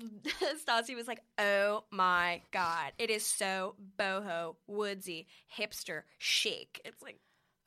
Stassi 0.66 0.94
was 0.94 1.08
like, 1.08 1.22
"Oh 1.38 1.84
my 1.90 2.42
god, 2.52 2.92
it 2.98 3.10
is 3.10 3.24
so 3.24 3.74
boho, 3.98 4.56
woodsy, 4.66 5.26
hipster, 5.58 6.02
chic." 6.18 6.80
It's 6.84 7.02
like 7.02 7.18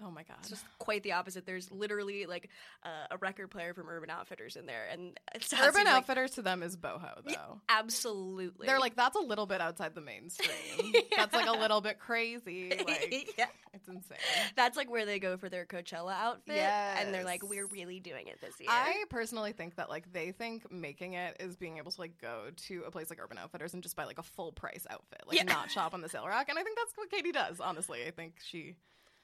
Oh 0.03 0.12
my 0.12 0.24
god. 0.24 0.38
it's 0.41 0.50
just 0.50 0.65
quite 0.77 1.03
the 1.03 1.13
opposite. 1.13 1.46
There's 1.46 1.72
literally 1.72 2.25
like 2.25 2.50
uh, 2.84 3.08
a 3.12 3.17
record 3.17 3.50
player 3.50 3.74
from 3.74 3.88
Urban 3.88 4.10
Outfitters 4.10 4.58
in 4.58 4.65
there, 4.65 4.88
and 4.91 5.17
Stassi's 5.38 5.62
Urban 5.62 5.86
like, 5.86 5.94
Outfitters 5.94 6.32
to 6.32 6.41
them 6.41 6.63
is 6.63 6.75
boho 6.75 7.24
though. 7.25 7.62
Absolutely, 7.70 8.67
They're 8.67 8.79
like 8.79 8.96
that's 8.96 9.15
a 9.15 9.22
little 9.22 9.46
bit 9.46 9.62
outside 9.62 9.96
the 9.96 10.01
mainstream. 10.01 10.94
that's 11.15 11.34
like 11.34 11.48
a 11.48 11.53
little 11.53 11.82
bit 11.82 12.00
crazy. 12.00 12.74
Like 12.86 13.34
yeah. 13.38 13.46
It's 13.88 13.96
insane. 13.96 14.18
That's 14.56 14.77
like 14.77 14.89
where 14.89 15.06
they 15.06 15.20
go 15.20 15.38
for 15.38 15.50
their 15.50 15.65
Coachella 15.65 16.13
outfit, 16.13 16.56
and 16.58 17.13
they're 17.13 17.24
like, 17.24 17.44
"We're 17.48 17.68
really 17.68 18.00
doing 18.00 18.27
it 18.27 18.39
this 18.42 18.54
year." 18.60 18.70
I 18.72 19.04
personally 19.10 19.51
think 19.54 19.75
that 19.75 19.89
like 19.89 20.12
they 20.12 20.32
think 20.32 20.72
making 20.72 21.13
it 21.13 21.38
is 21.39 21.56
being 21.56 21.77
able 21.77 21.92
to 21.92 22.01
like 22.01 22.18
go 22.22 22.50
to 22.68 22.84
a 22.88 22.92
place 22.92 23.10
like 23.10 23.20
Urban 23.24 23.38
Outfitters 23.38 23.74
and 23.74 23.84
just 23.84 23.96
buy 23.96 24.06
like 24.06 24.18
a 24.20 24.24
full 24.24 24.51
price 24.51 24.86
outfit, 24.89 25.22
like 25.27 25.38
Yeah. 25.38 25.44
not 25.44 25.72
shop 25.72 25.94
on 25.94 26.01
the 26.01 26.10
sale 26.10 26.27
rack. 26.27 26.50
And 26.50 26.58
I 26.60 26.63
think 26.63 26.77
that's 26.77 26.92
what 26.96 27.10
Katie 27.12 27.32
does. 27.32 27.60
Honestly, 27.60 28.00
I 28.08 28.12
think 28.12 28.36
she. 28.44 28.75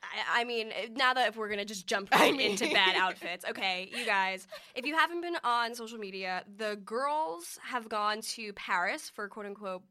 I, 0.03 0.41
I 0.41 0.43
mean, 0.45 0.71
eh, 0.71 0.87
now 0.95 1.13
that 1.13 1.27
if 1.29 1.37
we're 1.37 1.49
gonna 1.49 1.63
just 1.65 1.85
jump 1.85 2.09
I 2.13 2.17
right 2.19 2.35
mean- 2.35 2.51
into 2.51 2.69
bad 2.73 2.95
outfits, 2.95 3.45
okay, 3.49 3.89
you 3.95 4.05
guys, 4.05 4.47
if 4.75 4.85
you 4.85 4.95
haven't 4.95 5.21
been 5.21 5.37
on 5.43 5.75
social 5.75 5.99
media, 5.99 6.43
the 6.57 6.75
girls 6.83 7.59
have 7.63 7.87
gone 7.87 8.21
to 8.21 8.51
Paris 8.53 9.09
for 9.09 9.27
quote 9.27 9.45
unquote 9.45 9.83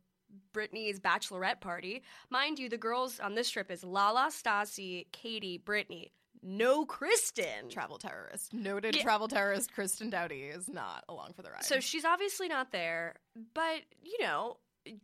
Brittany's 0.52 0.99
bachelorette 1.00 1.61
party. 1.61 2.02
Mind 2.30 2.59
you, 2.59 2.68
the 2.68 2.78
girls 2.78 3.20
on 3.20 3.35
this 3.35 3.50
trip 3.50 3.70
is 3.70 3.82
Lala, 3.85 4.28
Stassi, 4.30 5.06
Katie, 5.12 5.59
Brittany. 5.59 6.12
No 6.42 6.87
Kristen. 6.87 7.68
Travel 7.68 7.99
terrorist, 7.99 8.54
noted 8.54 8.97
Yeah. 8.97 9.02
travel 9.02 9.28
terrorist 9.28 9.73
Kristen 9.75 10.09
Doute 10.11 10.32
is 10.32 10.68
not 10.68 11.04
along 11.09 11.35
for 11.35 11.42
the 11.42 11.50
ride. 11.50 11.64
So 11.64 11.80
she's 11.80 12.04
obviously 12.04 12.49
not 12.49 12.73
there, 12.73 13.16
but 13.54 13.82
you 14.02 14.16
know, 14.23 14.56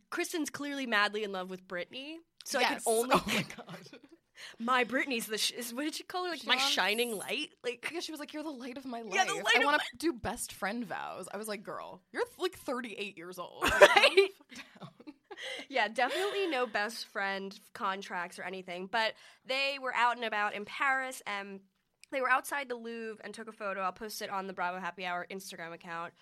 Kristen's 0.09 0.49
clearly 0.49 0.87
madly 0.87 1.23
in 1.23 1.31
love 1.31 1.49
with 1.51 1.67
Brittany. 1.67 2.17
So 2.45 2.59
I 2.59 2.63
can 2.63 2.79
only 2.87 3.09
Oh 3.13 3.23
my 3.27 3.45
god. 3.55 3.77
my 4.59 4.83
Brittany's 4.83 5.27
the 5.27 5.37
sh- 5.37 5.51
is 5.51 5.73
what 5.75 5.83
did 5.83 5.93
she 5.93 6.03
call 6.03 6.23
her 6.25 6.31
like 6.31 6.39
She 6.41 6.47
my 6.47 6.55
wants- 6.55 6.71
shining 6.71 7.15
light 7.15 7.49
like 7.63 7.87
Yeah, 7.93 7.99
she 7.99 8.11
was 8.11 8.19
like, 8.19 8.33
"You're 8.33 8.41
the 8.43 8.49
light 8.49 8.77
of 8.77 8.85
my 8.85 9.01
life. 9.01 9.13
Yeah, 9.13 9.25
the 9.25 9.35
light 9.35 9.57
I 9.57 9.59
of 9.59 9.65
want 9.65 9.77
my- 9.77 9.83
to 9.91 9.97
do 9.97 10.13
best 10.13 10.53
friend 10.53 10.85
vows." 10.85 11.27
I 11.31 11.37
was 11.37 11.47
like, 11.47 11.61
"Girl, 11.61 12.01
you're 12.11 12.23
like 12.39 12.57
38 12.57 13.15
years 13.15 13.37
old. 13.37 13.61
Like, 13.79 13.81
Right? 13.95 14.29
Yeah 15.69 15.87
definitely 15.87 16.47
no 16.47 16.65
best 16.65 17.07
friend 17.07 17.59
contracts 17.73 18.39
or 18.39 18.43
anything 18.43 18.87
but 18.91 19.13
they 19.45 19.77
were 19.81 19.93
out 19.95 20.15
and 20.15 20.25
about 20.25 20.53
in 20.53 20.65
Paris 20.65 21.21
and 21.25 21.59
they 22.11 22.21
were 22.21 22.29
outside 22.29 22.69
the 22.69 22.75
Louvre 22.75 23.23
and 23.23 23.33
took 23.33 23.47
a 23.47 23.51
photo 23.51 23.81
I'll 23.81 23.91
post 23.91 24.21
it 24.21 24.29
on 24.29 24.47
the 24.47 24.53
Bravo 24.53 24.79
Happy 24.79 25.05
Hour 25.05 25.27
Instagram 25.31 25.73
account 25.73 26.13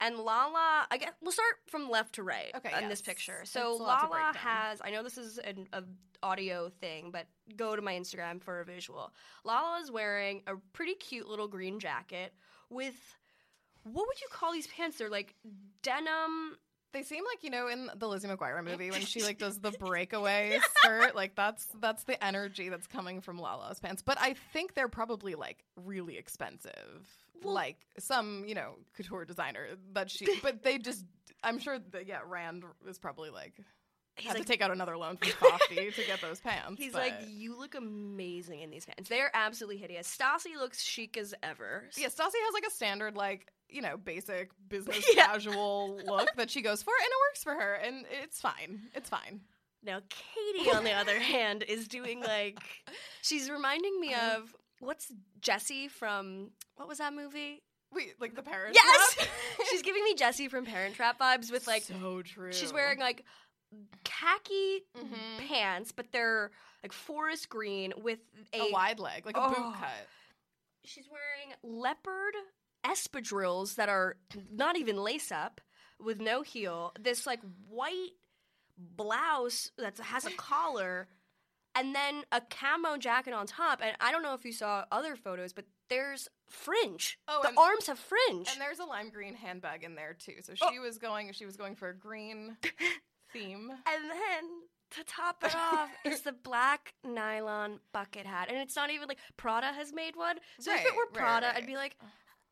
and 0.00 0.16
Lala, 0.18 0.86
I 0.90 0.96
guess 0.98 1.12
we'll 1.22 1.30
start 1.30 1.54
from 1.68 1.88
left 1.88 2.16
to 2.16 2.24
right 2.24 2.50
Okay, 2.56 2.72
on 2.72 2.88
this 2.88 3.00
picture. 3.00 3.42
So 3.44 3.74
a 3.74 3.76
lot 3.76 4.00
to 4.00 4.10
Lala 4.10 4.32
has, 4.36 4.80
I 4.82 4.90
know 4.90 5.04
this 5.04 5.16
is 5.16 5.38
an 5.38 5.68
a 5.72 5.84
audio 6.22 6.70
thing, 6.80 7.10
but 7.12 7.26
go 7.56 7.76
to 7.76 7.82
my 7.82 7.94
Instagram 7.94 8.42
for 8.42 8.60
a 8.60 8.64
visual. 8.64 9.12
Lala 9.44 9.80
is 9.80 9.90
wearing 9.90 10.42
a 10.46 10.54
pretty 10.72 10.94
cute 10.94 11.28
little 11.28 11.48
green 11.48 11.78
jacket 11.78 12.32
with 12.70 12.94
what 13.84 14.06
would 14.06 14.20
you 14.20 14.28
call 14.30 14.52
these 14.52 14.66
pants? 14.68 14.98
They're 14.98 15.10
like 15.10 15.34
denim. 15.82 16.56
They 16.92 17.02
seem 17.02 17.24
like 17.24 17.42
you 17.42 17.50
know 17.50 17.68
in 17.68 17.90
the 17.96 18.06
Lizzie 18.06 18.28
McGuire 18.28 18.62
movie 18.64 18.90
when 18.90 19.00
she 19.00 19.22
like 19.22 19.38
does 19.38 19.58
the 19.60 19.70
breakaway 19.80 20.58
skirt. 20.76 21.14
Like 21.14 21.34
that's 21.34 21.66
that's 21.80 22.04
the 22.04 22.22
energy 22.22 22.68
that's 22.68 22.86
coming 22.86 23.20
from 23.20 23.38
Lala's 23.38 23.80
pants. 23.80 24.02
But 24.02 24.18
I 24.20 24.34
think 24.52 24.74
they're 24.74 24.88
probably 24.88 25.34
like 25.34 25.64
really 25.84 26.18
expensive. 26.18 26.72
Well- 27.42 27.54
like 27.54 27.76
some 27.98 28.44
you 28.46 28.54
know 28.54 28.74
couture 28.96 29.24
designer 29.24 29.68
that 29.94 30.10
she. 30.10 30.26
But 30.42 30.62
they 30.62 30.78
just. 30.78 31.04
I'm 31.44 31.58
sure 31.58 31.78
that 31.90 32.06
yeah, 32.06 32.20
Rand 32.26 32.64
is 32.88 32.98
probably 32.98 33.30
like. 33.30 33.54
He's 34.16 34.26
had 34.26 34.34
like, 34.34 34.42
to 34.42 34.48
take 34.52 34.60
out 34.60 34.70
another 34.70 34.98
loan 34.98 35.16
from 35.16 35.30
Coffee 35.50 35.90
to 35.90 36.04
get 36.06 36.20
those 36.20 36.38
pants. 36.38 36.78
He's 36.80 36.92
but- 36.92 37.00
like, 37.00 37.14
you 37.28 37.58
look 37.58 37.74
amazing 37.74 38.60
in 38.60 38.70
these 38.70 38.84
pants. 38.84 39.08
They're 39.08 39.30
absolutely 39.32 39.78
hideous. 39.78 40.06
Stassi 40.06 40.54
looks 40.54 40.82
chic 40.82 41.16
as 41.16 41.32
ever. 41.42 41.84
Yeah, 41.96 42.08
Stassi 42.08 42.18
has 42.44 42.52
like 42.52 42.66
a 42.66 42.70
standard, 42.70 43.16
like, 43.16 43.50
you 43.72 43.82
know, 43.82 43.96
basic 43.96 44.50
business 44.68 45.04
Yeah. 45.14 45.26
casual 45.26 45.98
look 46.06 46.28
that 46.36 46.50
she 46.50 46.62
goes 46.62 46.82
for, 46.82 46.92
and 46.98 47.06
it 47.06 47.18
works 47.30 47.42
for 47.42 47.54
her, 47.54 47.74
and 47.74 48.04
it's 48.22 48.40
fine. 48.40 48.82
It's 48.94 49.08
fine. 49.08 49.40
Now, 49.84 50.00
Katie, 50.08 50.70
on 50.70 50.84
the 50.84 50.92
other 50.92 51.18
hand, 51.34 51.62
is 51.64 51.88
doing 51.88 52.20
like 52.22 52.58
she's 53.22 53.50
reminding 53.50 53.98
me 54.00 54.14
Uh-huh. 54.14 54.36
of 54.38 54.54
what's 54.80 55.12
Jessie 55.40 55.88
from 55.88 56.50
what 56.76 56.88
was 56.88 56.98
that 56.98 57.12
movie? 57.14 57.62
Wait, 57.92 58.14
like 58.20 58.34
the 58.34 58.42
parent 58.42 58.74
Yes, 58.74 59.14
trap? 59.14 59.28
she's 59.70 59.82
giving 59.82 60.02
me 60.04 60.14
Jessie 60.14 60.48
from 60.48 60.64
Parent 60.64 60.94
Trap 60.94 61.18
vibes 61.18 61.50
with 61.52 61.66
like 61.66 61.82
so 61.82 62.22
true. 62.22 62.50
she's 62.52 62.72
wearing 62.72 62.98
like 62.98 63.24
khaki 64.04 64.84
Mhm. 64.96 65.38
pants, 65.48 65.92
but 65.92 66.10
they're 66.12 66.50
like 66.82 66.92
forest 66.92 67.48
green 67.48 67.92
with 68.02 68.18
a, 68.54 68.60
A 68.60 68.72
wide 68.72 68.98
leg, 68.98 69.26
like 69.26 69.36
a 69.36 69.42
Oh. 69.42 69.48
boot 69.48 69.74
cut. 69.80 70.08
She's 70.84 71.06
wearing 71.10 71.54
leopard 71.62 72.34
espadrilles 72.84 73.76
that 73.76 73.88
are 73.88 74.16
not 74.52 74.76
even 74.76 74.96
lace 74.96 75.30
up 75.32 75.60
with 76.00 76.20
no 76.20 76.42
heel. 76.42 76.92
This 77.00 77.26
like 77.26 77.40
white 77.68 78.10
blouse 78.76 79.70
that 79.78 79.98
has 79.98 80.24
a 80.26 80.30
collar, 80.32 81.08
and 81.74 81.94
then 81.94 82.24
a 82.32 82.40
camo 82.40 82.96
jacket 82.96 83.32
on 83.32 83.46
top. 83.46 83.80
And 83.82 83.96
I 84.00 84.12
don't 84.12 84.22
know 84.22 84.34
if 84.34 84.44
you 84.44 84.52
saw 84.52 84.84
other 84.90 85.16
photos, 85.16 85.52
but 85.52 85.64
there's 85.88 86.28
fringe. 86.48 87.18
Oh, 87.28 87.40
the 87.42 87.58
arms 87.60 87.86
have 87.86 87.98
fringe. 87.98 88.48
And 88.50 88.60
there's 88.60 88.78
a 88.78 88.84
lime 88.84 89.10
green 89.10 89.34
handbag 89.34 89.84
in 89.84 89.94
there 89.94 90.14
too. 90.14 90.36
So 90.42 90.54
Oh. 90.60 90.68
she 90.72 90.78
was 90.78 90.98
going 90.98 91.32
she 91.32 91.44
was 91.46 91.56
going 91.56 91.76
for 91.76 91.88
a 91.90 91.94
green 91.96 92.56
theme. 93.32 93.70
And 93.70 94.10
then 94.10 94.44
to 94.90 95.04
top 95.04 95.42
it 95.44 95.54
off 95.56 95.88
is 96.04 96.20
the 96.22 96.32
black 96.32 96.94
nylon 97.04 97.80
bucket 97.92 98.26
hat. 98.26 98.48
And 98.48 98.58
it's 98.58 98.76
not 98.76 98.90
even 98.90 99.08
like 99.08 99.18
Prada 99.36 99.72
has 99.72 99.92
made 99.92 100.16
one. 100.16 100.36
So 100.60 100.72
if 100.74 100.80
it 100.80 100.84
Right, 100.88 100.96
were 100.96 101.02
right, 101.04 101.14
Prada, 101.14 101.46
right. 101.46 101.56
I'd 101.56 101.66
be 101.66 101.76
like, 101.76 101.96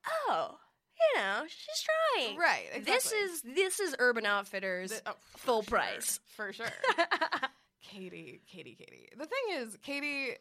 oh, 0.07 0.57
you 0.99 1.21
know, 1.21 1.42
she's 1.47 1.85
trying. 2.16 2.37
Right, 2.37 2.85
This 2.85 3.12
is 3.12 3.42
this 3.42 3.80
is 3.80 3.95
Urban 3.99 4.26
Outfitters 4.26 4.90
The- 4.90 5.11
oh, 5.11 5.14
full 5.37 5.62
sure, 5.62 5.78
price. 5.78 6.21
For 6.37 6.52
sure. 6.52 6.66
Katie, 7.83 8.42
Katie, 8.47 8.76
Katie. 8.78 9.09
The 9.16 9.26
thing 9.26 9.57
is, 9.57 9.76
Katie 9.83 10.37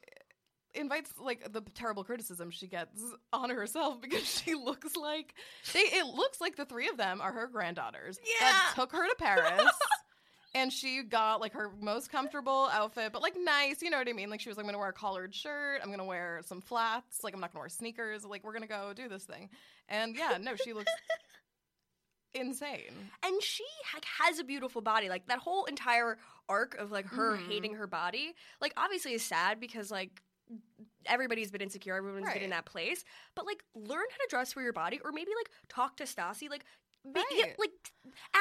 invites 0.76 1.12
like 1.20 1.52
the 1.52 1.62
terrible 1.74 2.04
criticism 2.04 2.52
she 2.52 2.68
gets 2.68 3.02
on 3.34 3.50
herself 3.50 4.02
because 4.02 4.26
she 4.26 4.54
looks 4.54 4.96
like 4.96 5.34
they 5.74 5.80
it 5.80 6.06
looks 6.06 6.40
like 6.40 6.56
the 6.56 6.66
three 6.66 6.88
of 6.88 6.98
them 6.98 7.22
are 7.22 7.32
her 7.32 7.48
granddaughters 7.48 8.20
yeah. 8.24 8.48
that 8.48 8.74
took 8.76 8.92
her 8.92 9.08
to 9.08 9.16
Paris. 9.18 9.64
And 10.56 10.74
she 10.74 11.04
got 11.04 11.42
like 11.42 11.54
her 11.54 11.70
most 11.80 12.12
comfortable 12.12 12.70
outfit, 12.72 13.12
but 13.14 13.22
like 13.22 13.36
nice, 13.40 13.84
you 13.84 13.92
know 13.92 14.00
what 14.00 14.10
I 14.10 14.14
mean? 14.14 14.32
Like 14.32 14.42
she 14.42 14.50
was 14.50 14.58
like, 14.58 14.64
I'm 14.64 14.68
gonna 14.70 14.80
wear 14.80 14.90
a 14.90 14.94
collared 14.94 15.36
shirt, 15.36 15.80
I'm 15.84 15.92
gonna 15.92 16.04
wear 16.06 16.42
some 16.44 16.60
flats, 16.60 17.24
like 17.24 17.36
I'm 17.36 17.40
not 17.40 17.54
gonna 17.54 17.62
wear 17.62 17.70
sneakers, 17.70 18.26
like 18.26 18.44
we're 18.44 18.54
gonna 18.54 18.66
go 18.66 18.92
do 18.96 19.08
this 19.08 19.26
thing. 19.26 19.50
And 19.90 20.16
yeah, 20.16 20.38
no, 20.42 20.56
she 20.56 20.74
looks 20.74 20.92
insane. 22.34 23.10
and 23.24 23.42
she 23.44 23.64
like, 23.94 24.06
has 24.20 24.40
a 24.40 24.44
beautiful 24.44 24.82
body. 24.82 25.10
Like 25.10 25.28
that 25.28 25.40
whole 25.40 25.66
entire 25.66 26.18
arc 26.48 26.76
of 26.76 26.92
like 26.92 27.06
her 27.08 27.38
Mhm. 27.38 27.48
hating 27.48 27.74
her 27.76 27.88
body, 27.88 28.34
like 28.62 28.74
obviously 28.78 29.14
is 29.14 29.24
sad 29.24 29.60
because 29.60 29.92
like 29.92 30.22
everybody's 31.06 31.52
been 31.52 31.62
insecure, 31.62 31.96
everyone's 31.96 32.32
been 32.34 32.42
in 32.44 32.50
that 32.52 32.66
place. 32.66 33.04
But 33.36 33.46
like 33.46 33.64
learn 33.76 34.06
how 34.12 34.18
to 34.18 34.28
dress 34.30 34.54
for 34.54 34.62
your 34.62 34.74
body, 34.74 35.00
or 35.04 35.12
maybe 35.12 35.32
like 35.38 35.52
talk 35.70 35.98
to 35.98 36.06
Stassi. 36.06 36.50
Like. 36.50 36.66
Ma- 37.06 37.22
yeah, 37.32 37.46
like 37.58 37.72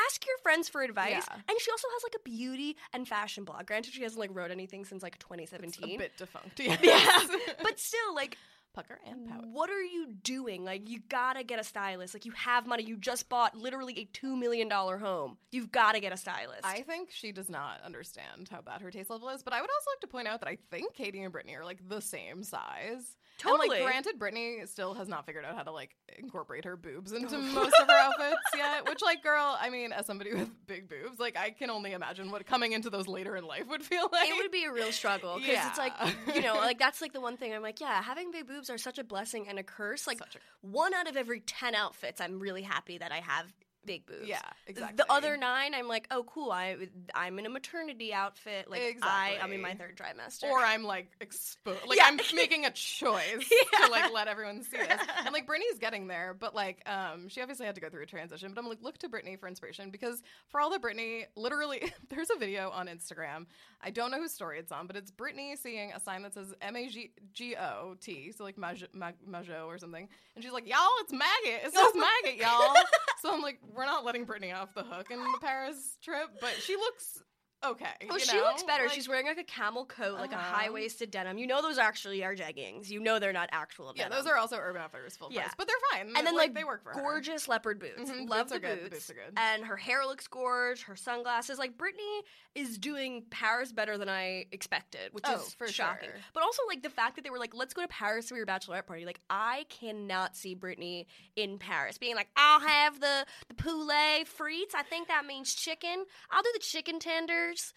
ask 0.07 0.27
your 0.27 0.37
friends 0.43 0.69
for 0.69 0.83
advice 0.83 1.11
Yeah. 1.29 1.35
and 1.49 1.61
she 1.61 1.71
also 1.71 1.87
has 1.95 2.03
like 2.03 2.15
a 2.17 2.29
beauty 2.29 2.77
and 2.93 3.07
fashion 3.07 3.45
blog 3.45 3.67
granted 3.67 3.93
she 3.93 4.03
hasn't 4.03 4.19
like 4.21 4.31
wrote 4.33 4.50
anything 4.50 4.85
since 4.85 5.03
like 5.03 5.19
2017 5.19 5.69
It's 5.69 5.77
2017 5.79 5.95
a 5.95 5.99
bit 5.99 6.17
defunct. 6.17 6.61
Yes. 6.85 7.29
yeah 7.47 7.53
but 7.62 7.79
still 7.79 8.15
like 8.15 8.37
pucker 8.78 9.00
and 9.04 9.26
pout. 9.28 9.42
Mm. 9.44 9.52
what 9.52 9.70
are 9.70 9.82
you 9.82 10.06
doing? 10.23 10.64
Like, 10.64 10.88
you 10.88 11.00
gotta 11.08 11.42
get 11.42 11.58
a 11.58 11.64
stylist. 11.64 12.14
Like, 12.14 12.25
you 12.25 12.32
have 12.32 12.64
money. 12.66 12.85
You 12.85 12.97
just 12.97 13.28
bought 13.28 13.56
literally 13.56 13.99
a 13.99 14.04
$2 14.16 14.38
million 14.38 14.70
home. 14.70 15.37
You've 15.50 15.73
gotta 15.73 15.99
get 15.99 16.12
a 16.12 16.16
stylist. 16.16 16.64
I 16.64 16.82
think 16.82 17.11
she 17.11 17.32
does 17.32 17.49
not 17.50 17.80
understand 17.85 18.49
how 18.50 18.61
bad 18.61 18.80
her 18.82 18.90
taste 18.92 19.11
level 19.11 19.28
is, 19.30 19.42
but 19.42 19.52
I 19.52 19.61
would 19.61 19.70
also 19.70 19.90
like 19.97 20.00
to 20.02 20.06
point 20.06 20.28
out 20.28 20.40
that 20.40 20.49
I 20.49 20.58
think 20.70 20.94
Katie 20.94 21.23
and 21.23 21.32
Brittany 21.32 21.56
are 21.56 21.64
like 21.64 21.80
the 21.88 22.00
same 22.00 22.44
size. 22.44 23.16
And, 23.40 23.50
Totally. 23.52 23.68
like, 23.68 23.82
granted, 23.85 24.18
Brittany 24.18 24.62
still 24.66 24.94
has 24.94 25.06
not 25.06 25.25
figured 25.25 25.44
out 25.44 25.54
how 25.54 25.62
to 25.62 25.70
like 25.70 25.94
incorporate 26.18 26.64
her 26.64 26.76
boobs 26.76 27.12
into 27.12 27.38
most 27.54 27.75
of 27.80 27.87
her 27.87 27.94
outfits 27.94 28.40
yet. 28.56 28.88
Which, 28.88 29.00
like, 29.00 29.23
girl, 29.23 29.56
I 29.61 29.70
mean, 29.70 29.92
as 29.92 30.06
somebody 30.06 30.35
with 30.35 30.50
big 30.66 30.88
boobs, 30.88 31.20
like, 31.20 31.37
I 31.37 31.50
can 31.50 31.70
only 31.70 31.92
imagine 31.92 32.32
what 32.32 32.44
coming 32.47 32.73
into 32.73 32.90
those 32.90 33.06
later 33.06 33.37
in 33.37 33.44
life 33.47 33.68
would 33.68 33.82
feel 33.85 34.08
like. 34.12 34.28
it 34.28 34.37
would 34.37 34.50
be 34.50 34.64
a 34.64 34.73
real 34.73 34.90
struggle 34.90 35.37
because 35.38 35.66
it's 35.66 35.78
like 35.78 35.92
you 36.35 36.42
know 36.42 36.54
like 36.54 36.78
that's 36.78 37.00
like 37.00 37.12
the 37.12 37.20
one 37.20 37.37
thing 37.37 37.54
i'm 37.54 37.62
like 37.62 37.80
yeah 37.80 38.02
having 38.02 38.30
big 38.30 38.47
boobs 38.47 38.68
are 38.71 38.79
such 38.79 38.99
a 38.99 39.05
blessing 39.05 39.49
and 39.49 39.59
a 39.59 39.63
curse 39.63 40.07
like 40.07 40.21
a- 40.21 40.27
one 40.67 40.95
out 40.95 41.09
of 41.09 41.17
every 41.17 41.41
10 41.41 41.75
outfits 41.75 42.21
i'm 42.21 42.39
really 42.39 42.63
happy 42.63 42.99
that 42.99 43.13
i 43.13 43.19
have 43.21 43.47
big 43.87 44.05
boobs 44.05 44.27
Yeah, 44.29 44.41
exactly. 44.67 44.97
the 44.97 45.11
other 45.11 45.39
nine 45.39 45.73
i'm 45.75 45.89
like 45.89 46.07
oh 46.11 46.23
cool 46.25 46.50
i 46.52 46.76
i'm 47.15 47.39
in 47.39 47.47
a 47.47 47.49
maternity 47.49 48.13
outfit 48.13 48.69
like 48.69 48.99
i 49.02 49.39
i'm 49.41 49.50
in 49.52 49.63
my 49.63 49.73
third 49.75 49.97
trimester 49.97 50.50
Or 50.50 50.59
I'm 50.59 50.83
like 50.83 51.11
exposed. 51.23 51.78
Like 51.87 51.97
Yeah. 51.97 52.04
I'm 52.09 52.19
making 52.35 52.67
a 52.67 52.71
choice 52.71 53.23
Yeah. 53.50 53.87
to 53.87 53.91
like 53.91 54.13
let 54.13 54.28
everyone 54.28 54.63
see 54.63 54.76
this. 54.76 55.00
And 55.25 55.33
like 55.33 55.47
Brittany's 55.47 55.78
getting 55.78 56.07
there, 56.07 56.35
but 56.39 56.54
like 56.54 56.83
um 56.87 57.28
she 57.28 57.41
obviously 57.41 57.65
had 57.65 57.76
to 57.76 57.81
go 57.81 57.89
through 57.89 58.02
a 58.02 58.07
transition. 58.07 58.52
But 58.52 58.63
I'm 58.63 58.69
like, 58.69 58.83
look 58.83 58.99
to 58.99 59.09
Brittany 59.09 59.37
for 59.37 59.49
inspiration 59.49 59.91
because 59.91 60.23
for 60.49 60.61
all 60.61 60.69
the 60.71 60.78
Brittany, 60.78 61.25
literally, 61.37 61.91
there's 62.11 62.28
a 62.35 62.39
video 62.39 62.69
on 62.71 62.89
Instagram. 62.89 63.47
I 63.80 63.91
don't 63.91 64.10
know 64.10 64.19
whose 64.19 64.32
story 64.32 64.58
it's 64.58 64.73
on, 64.73 64.86
but 64.86 64.97
it's 64.97 65.10
Brittany 65.10 65.54
seeing 65.56 65.93
a 65.93 66.00
sign 66.00 66.23
that 66.23 66.34
says 66.34 66.52
M 66.60 66.76
A 66.76 66.88
G 66.88 67.12
G 67.32 67.54
O 67.56 67.97
T, 68.00 68.32
so 68.32 68.45
like 68.45 68.58
Maj- 68.58 68.88
or 68.93 69.78
something, 69.78 70.08
and 70.34 70.45
she's 70.45 70.52
like, 70.52 70.69
y'all, 70.69 70.88
it's 71.00 71.12
maggot. 71.12 71.64
It 71.64 71.73
says 71.73 71.93
maggot, 71.95 72.41
y'all. 72.41 72.75
so 73.23 73.32
I'm 73.32 73.41
like, 73.41 73.60
we're 73.75 73.86
not 73.86 74.04
letting 74.04 74.25
Brittany 74.25 74.52
off 74.52 74.75
the 74.75 74.82
hook 74.82 75.10
in 75.10 75.19
the 75.19 75.38
Paris 75.41 75.97
trip, 76.02 76.28
but 76.41 76.54
she 76.60 76.75
looks 76.76 77.23
okay. 77.64 77.86
Oh, 78.10 78.18
she 78.18 78.36
know? 78.36 78.44
looks 78.44 78.62
better. 78.62 78.84
Like- 78.84 78.92
She's 78.92 79.08
wearing 79.08 79.26
like 79.26 79.38
a 79.38 79.44
camel 79.44 79.84
coat, 79.84 80.18
like 80.18 80.32
a 80.32 80.36
Uh-huh. 80.36 80.54
high 80.56 80.71
waisted 80.71 81.10
denim. 81.10 81.38
You 81.38 81.47
know 81.47 81.60
those 81.62 81.78
actually 81.78 82.23
are 82.25 82.34
jeggings. 82.34 82.88
You 82.88 83.00
know 83.00 83.18
they're 83.18 83.32
not 83.32 83.49
actual 83.52 83.92
Yeah, 83.97 84.04
denim. 84.04 84.18
those 84.18 84.26
are 84.30 84.36
also 84.36 84.56
Urban 84.56 84.82
Outfitters 84.82 85.16
full 85.16 85.32
Yeah. 85.32 85.42
price, 85.42 85.54
but 85.56 85.66
they're 85.66 85.76
fine. 85.92 86.16
and 86.16 86.26
then 86.26 86.34
like, 86.36 86.54
they 86.54 86.64
work 86.64 86.82
for 86.82 86.92
her. 86.92 87.00
gorgeous 87.00 87.49
leopard 87.49 87.78
boots. 87.78 88.10
Mhm, 88.10 88.28
Love 88.28 88.49
boots 88.49 88.52
the 88.52 88.58
good, 88.60 88.78
the 88.78 88.82
boots. 88.90 88.94
boots 89.06 89.10
are 89.10 89.14
good. 89.14 89.32
And 89.36 89.64
her 89.66 89.76
hair 89.76 90.04
looks 90.06 90.26
gorge. 90.28 90.82
Her 90.82 90.97
sunglasses. 90.97 91.58
Like 91.58 91.76
Brittany 91.76 92.23
is 92.54 92.78
doing 92.78 93.25
Paris 93.30 93.73
better 93.73 93.99
than 93.99 94.08
I 94.08 94.47
expected, 94.52 95.12
which 95.12 95.25
Oh, 95.26 95.34
is 95.42 95.54
for 95.54 95.66
shocking. 95.68 96.08
sure. 96.10 96.18
But 96.32 96.42
also 96.42 96.62
like 96.68 96.82
the 96.82 96.90
fact 96.90 97.16
that 97.16 97.23
they 97.25 97.30
were 97.30 97.38
like, 97.38 97.54
let's 97.54 97.75
go 97.75 97.82
to 97.82 97.88
Paris 97.88 98.28
for 98.28 98.36
your 98.36 98.47
bachelorette 98.47 98.86
party. 98.86 99.04
Like 99.04 99.21
I 99.30 99.66
cannot 99.68 100.36
see 100.36 100.54
Brittany 100.54 101.06
in 101.36 101.58
Paris 101.58 101.99
being 101.99 102.14
like, 102.16 102.28
I'll 102.36 102.60
have 102.60 103.00
the 103.00 103.26
the 103.49 103.54
poulet 103.54 104.26
frites. 104.28 104.75
I 104.75 104.82
think 104.82 105.08
that 105.08 105.25
means 105.26 105.54
chicken. 105.54 106.04
I'll 106.30 106.42
do 106.42 106.50
the 106.54 106.58
chicken 106.60 106.99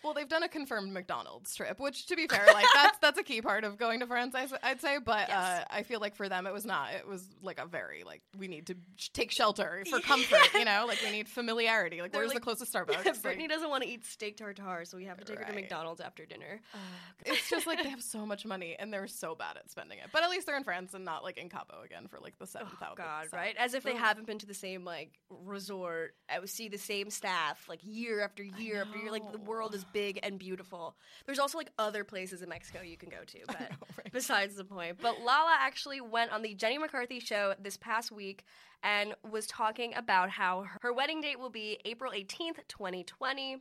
Well, 0.04 0.14
they've 0.14 0.28
done 0.28 0.44
a 0.44 0.50
confirmed 0.50 0.94
McDonald's 0.94 1.56
trip, 1.56 1.80
which, 1.80 2.08
to 2.08 2.16
be 2.16 2.28
fair, 2.28 2.46
like 2.54 2.66
that's 2.74 2.98
that's 3.00 3.20
a 3.20 3.24
key 3.24 3.42
part 3.42 3.64
of 3.64 3.78
going 3.78 4.00
to 4.02 4.08
France. 4.08 4.36
I, 4.36 4.48
would 4.70 4.82
say, 4.82 4.98
but 5.04 5.28
Yes. 5.30 5.38
uh, 5.38 5.64
I 5.70 5.84
feel 5.84 6.00
like 6.00 6.16
for 6.16 6.28
them 6.30 6.48
it 6.48 6.54
was 6.54 6.66
not. 6.66 6.94
It 6.94 7.08
was 7.08 7.28
like 7.42 7.60
a 7.60 7.66
very 7.66 8.04
like 8.04 8.22
we 8.38 8.48
need 8.48 8.68
to 8.68 8.76
sh- 8.98 9.10
take 9.14 9.32
shelter 9.32 9.84
for 9.90 10.00
comfort. 10.02 10.40
You 10.54 10.66
know, 10.66 10.86
like 10.88 11.00
we 11.04 11.12
need 11.12 11.28
familiarity. 11.30 12.02
Like 12.02 12.12
They're 12.12 12.22
where's 12.22 12.34
the 12.34 12.40
closest 12.40 12.74
Starbucks? 12.74 13.22
Brittany 13.22 13.44
Like, 13.44 13.50
doesn't 13.50 13.70
want 13.70 13.84
to 13.84 13.90
eat 13.90 14.06
steak 14.06 14.38
tartare, 14.38 14.86
so 14.86 14.98
we 14.98 15.06
have 15.06 15.18
to 15.18 15.26
take 15.26 15.40
her 15.40 15.46
to 15.46 15.54
McDonald's 15.54 16.02
after 16.02 16.26
dinner. 16.26 16.62
it's 17.26 17.50
just 17.50 17.68
like 17.68 17.84
they 17.84 17.90
have 17.90 18.02
so 18.02 18.26
much 18.26 18.46
money 18.46 18.76
and 18.80 18.92
they're 18.92 19.08
so 19.08 19.36
bad 19.36 19.58
at 19.58 19.70
spending 19.70 20.00
it. 20.00 20.06
But 20.12 20.24
at 20.24 20.30
least 20.30 20.48
they're 20.48 20.58
in 20.58 20.64
France 20.64 20.94
and 20.94 21.06
not 21.06 21.24
like 21.24 21.38
in 21.38 21.50
Cabo 21.50 21.82
again 21.86 22.08
for 22.08 22.20
like 22.20 22.38
the 22.40 22.48
seventh 22.48 22.72
Oh, 22.82 22.94
God, 22.96 23.28
so. 23.30 23.38
right? 23.38 23.56
As 23.60 23.74
if 23.74 23.84
they 23.84 23.96
haven't 23.96 24.26
been 24.26 24.40
to 24.40 24.46
the 24.48 24.54
same 24.54 24.84
like 24.84 25.12
resort. 25.30 26.16
I 26.30 26.40
would 26.40 26.50
see 26.50 26.68
the 26.70 26.78
same 26.78 27.10
staff 27.10 27.66
like 27.70 27.80
year 27.84 28.22
after 28.22 28.42
year 28.44 28.82
after 28.82 28.98
year. 28.98 29.12
Like 29.12 29.32
the 29.32 29.38
world 29.38 29.61
is 29.70 29.84
big 29.84 30.20
and 30.24 30.38
beautiful. 30.40 30.96
There's 31.26 31.40
also 31.40 31.58
like 31.58 31.72
other 31.78 32.04
places 32.04 32.42
in 32.42 32.50
Mexico 32.50 32.82
you 32.82 32.98
can 32.98 33.10
go 33.10 33.24
to, 33.26 33.38
but 33.48 33.60
know, 33.60 33.66
right? 33.98 34.12
besides 34.12 34.56
the 34.56 34.64
point. 34.64 34.98
But 35.02 35.22
Lala 35.22 35.56
actually 35.60 36.02
went 36.02 36.32
on 36.32 36.42
the 36.42 36.54
Jenny 36.54 36.78
McCarthy 36.78 37.20
show 37.20 37.54
this 37.62 37.78
past 37.78 38.12
week 38.12 38.44
and 38.84 39.14
was 39.30 39.46
talking 39.48 39.94
about 39.96 40.30
how 40.30 40.66
her 40.82 40.92
wedding 40.92 41.22
date 41.22 41.40
will 41.40 41.50
be 41.50 41.80
April 41.86 42.12
18th, 42.12 42.68
2020. 42.68 43.58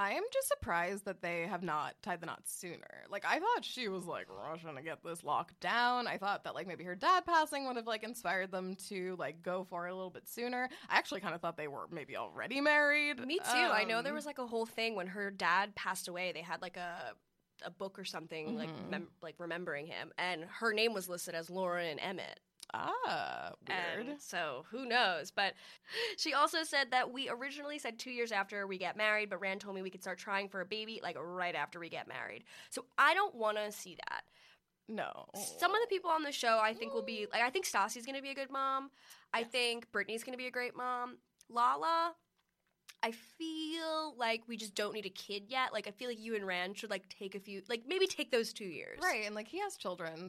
I 0.00 0.12
am 0.12 0.22
just 0.32 0.48
surprised 0.48 1.04
that 1.04 1.20
they 1.20 1.46
have 1.46 1.62
not 1.62 1.94
tied 2.02 2.20
the 2.20 2.26
knot 2.26 2.42
sooner. 2.46 3.04
Like 3.10 3.24
I 3.26 3.38
thought 3.38 3.64
she 3.64 3.88
was 3.88 4.06
like 4.06 4.26
rushing 4.30 4.74
to 4.74 4.80
get 4.82 5.04
this 5.04 5.22
locked 5.22 5.60
down. 5.60 6.06
I 6.06 6.16
thought 6.16 6.44
that 6.44 6.54
like 6.54 6.66
maybe 6.66 6.84
her 6.84 6.94
dad 6.94 7.26
passing 7.26 7.66
would 7.66 7.76
have 7.76 7.86
like 7.86 8.02
inspired 8.02 8.50
them 8.50 8.76
to 8.88 9.14
like 9.18 9.42
go 9.42 9.64
for 9.68 9.86
it 9.86 9.90
a 9.90 9.94
little 9.94 10.08
bit 10.10 10.26
sooner. 10.26 10.70
I 10.88 10.96
actually 10.96 11.20
kind 11.20 11.34
of 11.34 11.42
thought 11.42 11.58
they 11.58 11.68
were 11.68 11.86
maybe 11.90 12.16
already 12.16 12.62
married. 12.62 13.18
Me 13.26 13.38
too. 13.38 13.42
I 13.44 13.84
know 13.84 14.00
there 14.00 14.12
Um, 14.12 14.16
was 14.16 14.24
like 14.26 14.38
a 14.38 14.46
whole 14.46 14.64
thing 14.66 14.94
when 14.94 15.08
her 15.08 15.30
dad 15.30 15.74
passed 15.76 16.08
away. 16.08 16.32
They 16.32 16.42
had 16.42 16.62
like 16.62 16.78
a 16.78 17.14
a 17.62 17.70
book 17.70 17.98
or 17.98 18.06
something 18.06 18.56
like 18.56 18.70
Mhm. 18.70 18.88
mem- 18.88 19.10
like 19.20 19.34
remembering 19.38 19.86
him, 19.86 20.10
and 20.16 20.44
her 20.44 20.72
name 20.72 20.94
was 20.94 21.10
listed 21.10 21.34
as 21.34 21.50
Lauren 21.50 21.86
and 21.86 22.00
Emmett. 22.00 22.40
Ah 22.74 23.52
weird. 23.68 24.06
And 24.08 24.20
so 24.20 24.64
who 24.70 24.86
knows? 24.86 25.30
But 25.30 25.54
she 26.16 26.32
also 26.34 26.62
said 26.62 26.90
that 26.90 27.12
we 27.12 27.28
originally 27.28 27.78
said 27.78 27.98
two 27.98 28.10
years 28.10 28.32
after 28.32 28.66
we 28.66 28.78
get 28.78 28.96
married, 28.96 29.30
but 29.30 29.40
Rand 29.40 29.60
told 29.60 29.74
me 29.76 29.82
we 29.82 29.90
could 29.90 30.02
start 30.02 30.18
trying 30.18 30.48
for 30.48 30.60
a 30.60 30.66
baby 30.66 31.00
like 31.02 31.16
right 31.20 31.54
after 31.54 31.78
we 31.80 31.88
get 31.88 32.08
married. 32.08 32.44
So 32.70 32.84
I 32.98 33.14
don't 33.14 33.34
want 33.34 33.56
to 33.58 33.72
see 33.72 33.96
that. 34.08 34.22
no, 34.88 35.26
Some 35.34 35.74
of 35.74 35.80
the 35.80 35.86
people 35.88 36.10
on 36.10 36.22
the 36.22 36.32
show 36.32 36.58
I 36.62 36.72
think 36.74 36.94
will 36.94 37.02
be 37.02 37.26
like 37.32 37.42
I 37.42 37.50
think 37.50 37.66
Stassi's 37.66 38.06
gonna 38.06 38.22
be 38.22 38.30
a 38.30 38.34
good 38.34 38.50
mom. 38.50 38.90
I 39.32 39.44
think 39.44 39.90
Brittany's 39.92 40.24
gonna 40.24 40.36
be 40.36 40.46
a 40.46 40.50
great 40.50 40.76
mom. 40.76 41.18
Lala, 41.48 42.14
I 43.02 43.12
feel 43.12 44.14
like 44.18 44.42
we 44.46 44.56
just 44.56 44.74
don't 44.74 44.92
need 44.94 45.06
a 45.06 45.10
kid 45.10 45.44
yet. 45.48 45.72
Like 45.72 45.86
I 45.88 45.90
feel 45.90 46.08
like 46.08 46.20
you 46.20 46.34
and 46.36 46.46
Rand 46.46 46.76
should 46.78 46.90
like 46.90 47.08
take 47.08 47.34
a 47.34 47.40
few 47.40 47.62
like 47.68 47.82
maybe 47.86 48.06
take 48.06 48.30
those 48.30 48.52
two 48.52 48.64
years. 48.64 48.98
right, 49.02 49.24
and 49.24 49.34
like 49.34 49.48
he 49.48 49.58
has 49.60 49.76
children. 49.76 50.28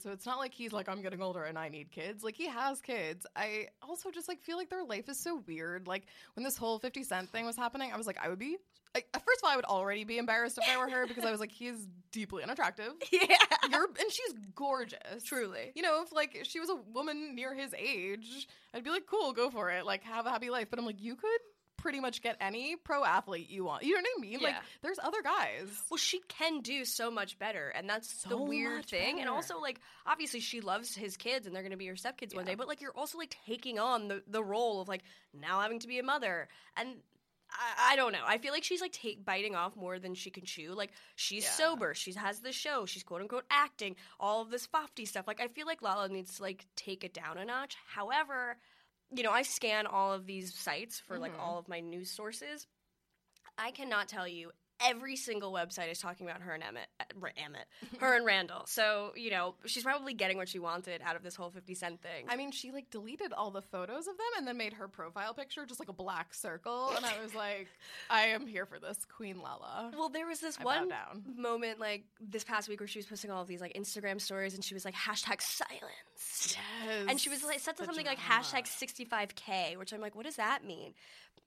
So 0.00 0.10
it's 0.10 0.26
not 0.26 0.38
like 0.38 0.54
he's 0.54 0.72
like, 0.72 0.88
I'm 0.88 1.02
getting 1.02 1.22
older 1.22 1.44
and 1.44 1.58
I 1.58 1.68
need 1.68 1.90
kids. 1.90 2.24
Like 2.24 2.34
he 2.34 2.46
has 2.48 2.80
kids. 2.80 3.26
I 3.36 3.68
also 3.82 4.10
just 4.10 4.28
like 4.28 4.40
feel 4.40 4.56
like 4.56 4.70
their 4.70 4.84
life 4.84 5.08
is 5.08 5.18
so 5.18 5.42
weird. 5.46 5.86
Like 5.86 6.06
when 6.34 6.44
this 6.44 6.56
whole 6.56 6.78
50 6.78 7.02
Cent 7.02 7.30
thing 7.30 7.46
was 7.46 7.56
happening, 7.56 7.92
I 7.92 7.96
was 7.96 8.06
like, 8.06 8.18
I 8.22 8.28
would 8.28 8.38
be. 8.38 8.56
Like, 8.94 9.06
first 9.14 9.40
of 9.40 9.44
all, 9.44 9.50
I 9.50 9.56
would 9.56 9.66
already 9.66 10.02
be 10.02 10.18
embarrassed 10.18 10.58
if 10.58 10.68
I 10.68 10.76
were 10.76 10.90
her 10.90 11.06
because 11.06 11.24
I 11.24 11.30
was 11.30 11.38
like, 11.38 11.52
he 11.52 11.68
is 11.68 11.86
deeply 12.10 12.42
unattractive. 12.42 12.92
Yeah. 13.12 13.36
You're 13.70 13.84
and 13.84 14.10
she's 14.10 14.34
gorgeous. 14.54 15.22
Truly. 15.24 15.72
You 15.74 15.82
know, 15.82 16.02
if 16.02 16.12
like 16.12 16.40
she 16.44 16.58
was 16.58 16.70
a 16.70 16.76
woman 16.92 17.34
near 17.34 17.54
his 17.54 17.74
age, 17.74 18.48
I'd 18.74 18.82
be 18.82 18.90
like, 18.90 19.06
cool, 19.06 19.32
go 19.32 19.50
for 19.50 19.70
it. 19.70 19.84
Like 19.84 20.02
have 20.04 20.26
a 20.26 20.30
happy 20.30 20.50
life. 20.50 20.68
But 20.70 20.78
I'm 20.78 20.86
like, 20.86 21.00
you 21.00 21.14
could 21.14 21.40
pretty 21.80 22.00
much 22.00 22.22
get 22.22 22.36
any 22.40 22.76
pro 22.76 23.04
athlete 23.04 23.48
you 23.50 23.64
want. 23.64 23.82
You 23.82 23.94
know 23.94 24.02
what 24.02 24.18
I 24.18 24.20
mean? 24.20 24.40
Like 24.40 24.54
there's 24.82 24.98
other 25.02 25.22
guys. 25.22 25.68
Well, 25.90 25.98
she 25.98 26.20
can 26.28 26.60
do 26.60 26.84
so 26.84 27.10
much 27.10 27.38
better, 27.38 27.68
and 27.68 27.88
that's 27.88 28.22
the 28.24 28.36
weird 28.36 28.86
thing. 28.86 29.20
And 29.20 29.28
also, 29.28 29.58
like, 29.60 29.80
obviously, 30.06 30.40
she 30.40 30.60
loves 30.60 30.94
his 30.94 31.16
kids, 31.16 31.46
and 31.46 31.54
they're 31.54 31.62
going 31.62 31.72
to 31.72 31.76
be 31.78 31.86
her 31.86 31.94
stepkids 31.94 32.34
one 32.34 32.44
day. 32.44 32.54
But 32.54 32.68
like, 32.68 32.80
you're 32.80 32.96
also 32.96 33.18
like 33.18 33.36
taking 33.46 33.78
on 33.78 34.08
the 34.08 34.22
the 34.28 34.42
role 34.44 34.80
of 34.80 34.88
like 34.88 35.02
now 35.34 35.60
having 35.60 35.78
to 35.80 35.88
be 35.88 35.98
a 35.98 36.02
mother, 36.02 36.48
and 36.76 36.88
I, 37.50 37.92
I 37.92 37.96
don't 37.96 38.12
know. 38.12 38.22
I 38.24 38.38
feel 38.38 38.52
like 38.52 38.62
she's 38.64 38.80
like 38.80 38.92
take 38.92 39.24
biting 39.24 39.56
off 39.56 39.74
more 39.76 39.98
than 39.98 40.14
she 40.14 40.30
can 40.30 40.44
chew. 40.44 40.72
Like, 40.74 40.92
she's 41.16 41.44
Yeah. 41.44 41.50
sober. 41.50 41.94
She 41.94 42.12
has 42.12 42.40
the 42.40 42.52
show. 42.52 42.86
She's 42.86 43.02
quote 43.02 43.22
unquote 43.22 43.44
acting. 43.50 43.96
All 44.20 44.40
of 44.42 44.50
this 44.50 44.66
fofty 44.66 45.04
stuff. 45.04 45.26
Like, 45.26 45.40
I 45.40 45.48
feel 45.48 45.66
like 45.66 45.82
Lala 45.82 46.08
needs 46.08 46.36
to 46.36 46.42
like 46.42 46.64
take 46.76 47.02
it 47.04 47.12
down 47.14 47.38
a 47.38 47.44
notch. 47.44 47.76
However. 47.86 48.56
You 49.12 49.22
know, 49.24 49.32
I 49.32 49.42
scan 49.42 49.86
all 49.86 50.12
of 50.12 50.26
these 50.26 50.54
sites 50.54 51.00
for 51.00 51.18
like 51.18 51.32
Mhm. 51.32 51.40
all 51.40 51.58
of 51.58 51.68
my 51.68 51.80
news 51.80 52.10
sources. 52.10 52.68
I 53.58 53.70
cannot 53.72 54.08
tell 54.08 54.28
you 54.28 54.52
every 54.84 55.16
single 55.16 55.52
website 55.52 55.90
is 55.90 55.98
talking 55.98 56.28
about 56.28 56.42
her 56.42 56.52
and 56.52 56.62
Emmett, 56.62 56.86
uh, 57.00 57.28
Emmett, 57.36 57.66
her 57.98 58.14
and 58.16 58.24
Randall. 58.24 58.62
So 58.66 59.12
you 59.16 59.30
know 59.30 59.54
she's 59.66 59.82
probably 59.82 60.14
getting 60.14 60.36
what 60.36 60.48
she 60.48 60.58
wanted 60.58 61.00
out 61.04 61.16
of 61.16 61.22
this 61.22 61.36
whole 61.36 61.50
Fifty 61.50 61.74
Cent 61.74 62.02
thing. 62.02 62.26
I 62.28 62.36
mean, 62.36 62.50
she 62.50 62.72
like 62.72 62.90
deleted 62.90 63.32
all 63.32 63.50
the 63.50 63.62
photos 63.62 64.06
of 64.06 64.16
them 64.16 64.26
and 64.38 64.46
then 64.46 64.56
made 64.56 64.74
her 64.74 64.88
profile 64.88 65.34
picture 65.34 65.66
just 65.66 65.80
like 65.80 65.88
a 65.88 65.94
black 65.94 66.34
circle. 66.34 66.92
And 66.96 67.04
I 67.04 67.22
was 67.22 67.34
like, 67.34 67.68
I 68.10 68.22
am 68.28 68.46
here 68.46 68.66
for 68.66 68.78
this, 68.78 68.98
Queen 69.16 69.40
Lala. 69.40 69.90
well, 69.96 70.08
there 70.08 70.26
was 70.26 70.40
this 70.40 70.58
I 70.60 70.64
one 70.64 70.92
moment 71.36 71.80
like 71.80 72.04
this 72.20 72.44
past 72.44 72.68
week 72.68 72.80
where 72.80 72.86
she 72.86 72.98
was 72.98 73.06
posting 73.06 73.30
all 73.30 73.42
of 73.42 73.48
these 73.48 73.60
like 73.60 73.74
Instagram 73.74 74.20
stories, 74.20 74.54
and 74.54 74.64
she 74.64 74.74
was 74.74 74.84
like 74.84 74.94
hashtag 74.94 75.40
silence. 75.40 76.56
Yes. 76.56 77.06
And 77.08 77.20
she 77.20 77.28
was 77.28 77.42
like 77.44 77.60
said 77.60 77.76
The 77.76 77.84
something 77.84 78.06
like 78.06 78.18
hashtag 78.18 78.64
65k, 78.66 79.76
which 79.76 79.92
I'm 79.92 80.00
like, 80.00 80.14
what 80.14 80.26
does 80.26 80.36
that 80.36 80.64
mean? 80.64 80.94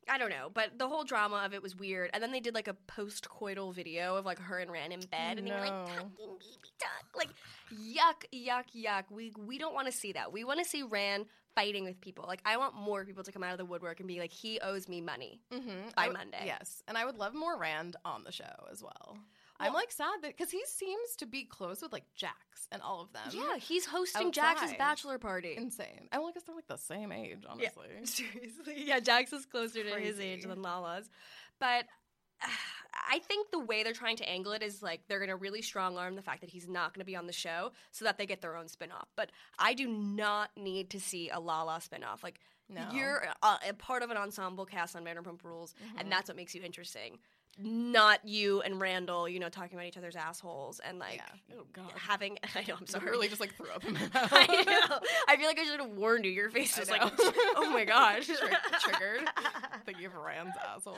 I 0.09 0.17
don't 0.17 0.29
know, 0.29 0.49
but 0.53 0.77
the 0.77 0.87
whole 0.87 1.03
drama 1.03 1.43
of 1.45 1.53
it 1.53 1.61
was 1.63 1.75
weird. 1.75 2.09
And 2.13 2.21
then 2.21 2.31
they 2.31 2.39
did 2.39 2.53
like 2.53 2.67
a 2.67 2.73
post-coital 2.73 3.73
video 3.73 4.15
of 4.15 4.25
like 4.25 4.39
her 4.39 4.59
and 4.59 4.71
Rand 4.71 4.91
in 4.93 4.99
bed, 5.01 5.37
and 5.37 5.47
they 5.47 5.51
were 5.51 5.59
like 5.59 5.69
No. 5.71 5.85
talking 5.85 6.09
baby 6.39 6.71
talk, 6.79 7.05
like 7.15 7.29
yuck, 7.71 8.25
yuck, 8.33 8.65
yuck. 8.75 9.03
We 9.11 9.31
we 9.37 9.57
don't 9.57 9.73
want 9.73 9.87
to 9.87 9.93
see 9.93 10.11
that. 10.13 10.31
We 10.33 10.43
want 10.43 10.59
to 10.59 10.65
see 10.65 10.83
Rand 10.83 11.25
fighting 11.55 11.83
with 11.83 12.01
people. 12.01 12.25
Like 12.27 12.41
I 12.45 12.57
want 12.57 12.75
more 12.75 13.05
people 13.05 13.23
to 13.23 13.31
come 13.31 13.43
out 13.43 13.51
of 13.51 13.57
the 13.57 13.65
woodwork 13.65 13.99
and 13.99 14.07
be 14.07 14.19
like, 14.19 14.31
he 14.33 14.59
owes 14.59 14.87
me 14.89 15.01
money. 15.01 15.39
Mhm. 15.51 15.93
by 15.95 16.07
would- 16.07 16.17
Monday. 16.17 16.43
Yes. 16.45 16.81
And 16.87 16.97
I 16.97 17.05
would 17.05 17.17
love 17.17 17.33
more 17.33 17.57
Rand 17.57 17.95
on 18.03 18.23
the 18.23 18.31
show 18.31 18.67
as 18.71 18.81
well. 18.83 19.17
I'm 19.67 19.73
like 19.73 19.91
sad 19.91 20.21
that 20.21 20.35
because 20.37 20.51
he 20.51 20.61
seems 20.67 21.15
to 21.17 21.25
be 21.25 21.43
close 21.43 21.81
with 21.81 21.91
like 21.93 22.05
Jax 22.15 22.67
and 22.71 22.81
all 22.81 23.01
of 23.01 23.11
them. 23.13 23.23
yeah, 23.31 23.57
he's 23.57 23.85
hosting 23.85 24.31
Jax's 24.31 24.73
bachelor 24.77 25.17
party. 25.17 25.55
Insane. 25.57 26.07
I, 26.11 26.19
well, 26.19 26.27
I 26.29 26.31
guess 26.31 26.43
they're 26.43 26.55
like 26.55 26.67
the 26.67 26.77
same 26.77 27.11
age, 27.11 27.43
honestly. 27.47 27.87
Yeah, 27.93 27.99
seriously. 28.05 28.83
Yeah, 28.85 28.99
Jax 28.99 29.33
is 29.33 29.45
closer 29.45 29.83
to 29.83 29.99
his 29.99 30.19
age 30.19 30.43
than 30.43 30.61
Lala's. 30.61 31.09
But 31.59 31.85
I 33.09 33.19
think 33.19 33.51
the 33.51 33.59
way 33.59 33.83
they're 33.83 33.93
trying 33.93 34.17
to 34.17 34.29
angle 34.29 34.53
it 34.53 34.63
is 34.63 34.81
like 34.81 35.01
they're 35.07 35.19
going 35.19 35.29
to 35.29 35.35
really 35.35 35.61
strong 35.61 35.97
arm 35.97 36.15
the 36.15 36.21
fact 36.21 36.41
that 36.41 36.49
he's 36.49 36.67
not 36.67 36.93
going 36.93 37.01
to 37.01 37.05
be 37.05 37.15
on 37.15 37.27
the 37.27 37.33
show 37.33 37.71
so 37.91 38.05
that 38.05 38.17
they 38.17 38.25
get 38.25 38.41
their 38.41 38.55
own 38.55 38.67
spin-off. 38.67 39.07
But 39.15 39.31
I 39.59 39.73
do 39.73 39.87
not 39.87 40.51
need 40.57 40.89
to 40.91 40.99
see 40.99 41.29
a 41.29 41.39
Lala 41.39 41.81
spin-off. 41.81 42.23
Like 42.23 42.39
No. 42.69 42.85
you're 42.93 43.23
a, 43.43 43.59
a 43.69 43.73
part 43.73 44.03
of 44.03 44.09
an 44.09 44.17
ensemble 44.17 44.65
cast 44.65 44.95
on 44.95 45.03
Vanderpump 45.03 45.43
Rules 45.43 45.73
Mm-hmm. 45.85 45.99
and 45.99 46.11
that's 46.11 46.29
what 46.29 46.37
makes 46.37 46.55
you 46.55 46.61
interesting. 46.63 47.17
Not 47.59 48.27
you 48.27 48.61
and 48.61 48.81
Randall, 48.81 49.29
you 49.29 49.39
know, 49.39 49.49
talking 49.49 49.77
about 49.77 49.85
each 49.87 49.97
other's 49.97 50.15
assholes 50.15 50.79
and 50.79 50.97
like 50.97 51.21
Yeah. 51.49 51.55
Oh, 51.77 51.81
having 51.95 52.39
I 52.55 52.61
know 52.67 52.75
I'm 52.75 52.83
I 52.87 52.91
sorry. 52.91 53.11
really 53.11 53.27
just 53.27 53.39
like 53.39 53.53
threw 53.55 53.69
up 53.69 53.85
in 53.85 53.93
my 53.93 53.99
mouth. 54.13 54.29
I 54.31 54.63
know. 54.63 54.99
I 55.27 55.37
feel 55.37 55.45
like 55.47 55.59
I 55.59 55.63
should 55.65 55.79
have 55.79 55.91
warned 55.91 56.25
you. 56.25 56.31
Your 56.31 56.49
face 56.49 56.75
I 56.77 56.79
was 56.81 56.89
like, 56.89 57.01
oh 57.55 57.69
my 57.71 57.85
gosh. 57.85 58.25
Tri- 58.27 58.57
triggered. 58.79 59.29
Thinking 59.85 60.05
of 60.07 60.15
Rand's 60.15 60.55
asshole. 60.67 60.97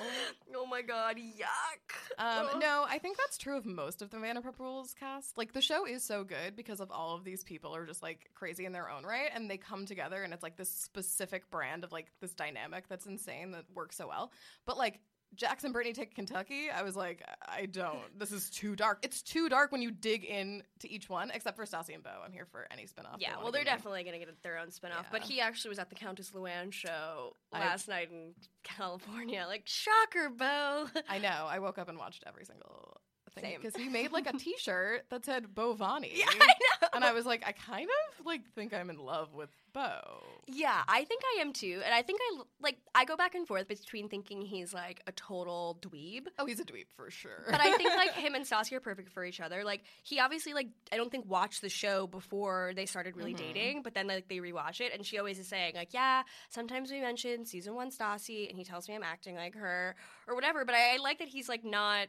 Oh 0.56 0.66
my 0.66 0.82
god, 0.82 1.18
yuck. 1.18 2.18
Um, 2.18 2.60
no, 2.60 2.86
I 2.88 3.00
think 3.00 3.18
that's 3.18 3.38
true 3.38 3.58
of 3.58 3.66
most 3.66 4.02
of 4.02 4.10
the 4.10 4.18
Vanderpump 4.18 4.58
Rules 4.60 4.94
cast. 4.98 5.38
Like 5.38 5.52
the 5.54 5.62
show 5.62 5.86
is 5.86 6.04
so 6.04 6.24
good 6.24 6.56
because 6.56 6.80
of 6.80 6.90
all 6.92 7.16
of 7.16 7.24
these 7.26 7.44
people 7.44 7.76
are 7.76 7.86
just 7.86 8.02
like 8.02 8.30
crazy 8.34 8.66
in 8.66 8.72
their 8.72 8.90
own 8.90 9.04
right, 9.04 9.30
and 9.34 9.50
they 9.50 9.58
come 9.58 9.86
together, 9.86 10.24
and 10.24 10.34
it's 10.34 10.44
like 10.44 10.56
this 10.56 10.70
specific 10.70 11.50
brand 11.52 11.84
of 11.84 11.92
like 11.92 12.08
this 12.22 12.34
dynamic 12.34 12.88
that's 12.88 13.06
insane 13.06 13.52
that 13.52 13.66
works 13.74 13.98
so 13.98 14.08
well. 14.08 14.32
But 14.66 14.78
like 14.78 15.00
Jackson 15.36 15.72
Brittany 15.72 15.94
take 15.94 16.16
Kentucky, 16.16 16.70
I 16.70 16.84
was 16.84 16.96
like, 16.96 17.24
I 17.48 17.66
don't. 17.66 18.18
This 18.18 18.32
is 18.32 18.50
too 18.50 18.76
dark. 18.76 19.00
It's 19.04 19.22
too 19.22 19.50
dark 19.50 19.72
when 19.72 19.82
you 19.82 19.92
dig 19.92 20.24
in 20.24 20.64
to 20.80 20.90
each 20.90 21.10
one, 21.10 21.32
except 21.34 21.58
for 21.58 21.66
Stassi 21.66 21.94
and 21.94 22.04
Beau. 22.04 22.22
I'm 22.26 22.32
here 22.32 22.46
for 22.46 22.68
any 22.72 22.84
spinoff. 22.84 23.18
Yeah, 23.20 23.32
wanna 23.32 23.44
well, 23.44 23.52
they're 23.52 23.64
definitely 23.64 24.04
going 24.04 24.20
to 24.20 24.26
get 24.26 24.44
their 24.44 24.58
own 24.58 24.68
spinoff. 24.68 25.06
But 25.12 25.22
he 25.24 25.42
actually 25.42 25.70
was 25.70 25.80
at 25.80 25.90
the 25.90 25.96
Countess 25.96 26.32
Luann 26.32 26.72
show 26.72 27.36
I- 27.52 27.60
last 27.60 27.88
night 27.88 28.10
in 28.12 28.34
California. 28.64 29.46
Like, 29.56 29.64
shocker, 29.66 30.30
Beau. 30.30 30.88
I 31.10 31.20
know. 31.20 31.46
I 31.48 31.60
woke 31.60 31.78
up 31.78 31.88
and 31.88 31.98
watched 31.98 32.24
every 32.28 32.46
single 32.46 33.00
thing 33.40 33.58
because 33.62 33.76
he 33.76 33.90
made 33.90 34.12
like 34.12 34.28
a 34.28 34.34
T-shirt 34.38 35.04
that 35.10 35.26
said 35.26 35.48
Bovani. 35.54 36.12
Yeah, 36.14 36.26
I 36.30 36.38
know. 36.38 36.88
And 36.94 37.04
I 37.04 37.12
was 37.14 37.26
like, 37.26 37.44
I 37.46 37.52
kind 37.52 37.88
of 37.90 38.05
like 38.24 38.42
think 38.54 38.74
I'm 38.74 38.90
in 38.90 38.98
love 38.98 39.34
with 39.34 39.50
Beau. 39.74 40.22
Yeah, 40.48 40.82
I 40.88 41.04
think 41.06 41.22
I 41.26 41.42
am 41.42 41.52
too. 41.54 41.82
And 41.84 41.94
I 41.94 42.02
think 42.02 42.20
I 42.22 42.42
like 42.62 42.78
I 42.94 43.06
go 43.06 43.16
back 43.16 43.36
and 43.36 43.48
forth 43.48 43.68
between 43.68 44.10
thinking 44.10 44.42
he's 44.42 44.74
like 44.74 45.02
a 45.08 45.12
total 45.12 45.78
dweeb. 45.82 46.28
Oh, 46.40 46.46
he's 46.46 46.60
a 46.60 46.64
dweeb 46.64 46.86
for 46.96 47.12
sure. 47.12 47.44
But 47.50 47.60
I 47.60 47.76
think 47.78 47.90
like 47.96 48.12
him 48.14 48.36
and 48.36 48.46
Stassi 48.46 48.74
are 48.74 48.80
perfect 48.80 49.10
for 49.10 49.26
each 49.26 49.42
other. 49.42 49.64
Like 49.64 49.84
he 50.04 50.20
obviously 50.20 50.54
like 50.54 50.70
I 50.92 50.98
don't 50.98 51.12
think 51.12 51.30
watched 51.30 51.62
the 51.62 51.70
show 51.70 52.08
before 52.08 52.74
they 52.76 52.86
started 52.86 53.18
really 53.18 53.34
mm-hmm. 53.34 53.54
dating, 53.54 53.82
but 53.84 53.94
then 53.94 54.08
like 54.08 54.28
they 54.28 54.38
rewatch 54.38 54.82
it 54.82 54.94
and 54.94 55.06
she 55.06 55.18
always 55.18 55.40
is 55.40 55.48
saying 55.48 55.74
like, 55.76 55.94
yeah, 55.94 56.24
sometimes 56.50 56.92
we 56.92 57.02
mention 57.02 57.46
season 57.46 57.76
one 57.76 57.92
Stassi 57.92 58.50
and 58.50 58.58
he 58.58 58.64
tells 58.64 58.88
me 58.88 58.96
I'm 58.96 59.04
acting 59.04 59.36
like 59.36 59.56
her 59.56 59.96
or 60.28 60.36
whatever. 60.36 60.64
But 60.66 60.76
I, 60.76 60.96
I 60.96 60.98
like 60.98 61.20
that 61.20 61.28
he's 61.28 61.50
like 61.50 61.66
not 61.66 62.08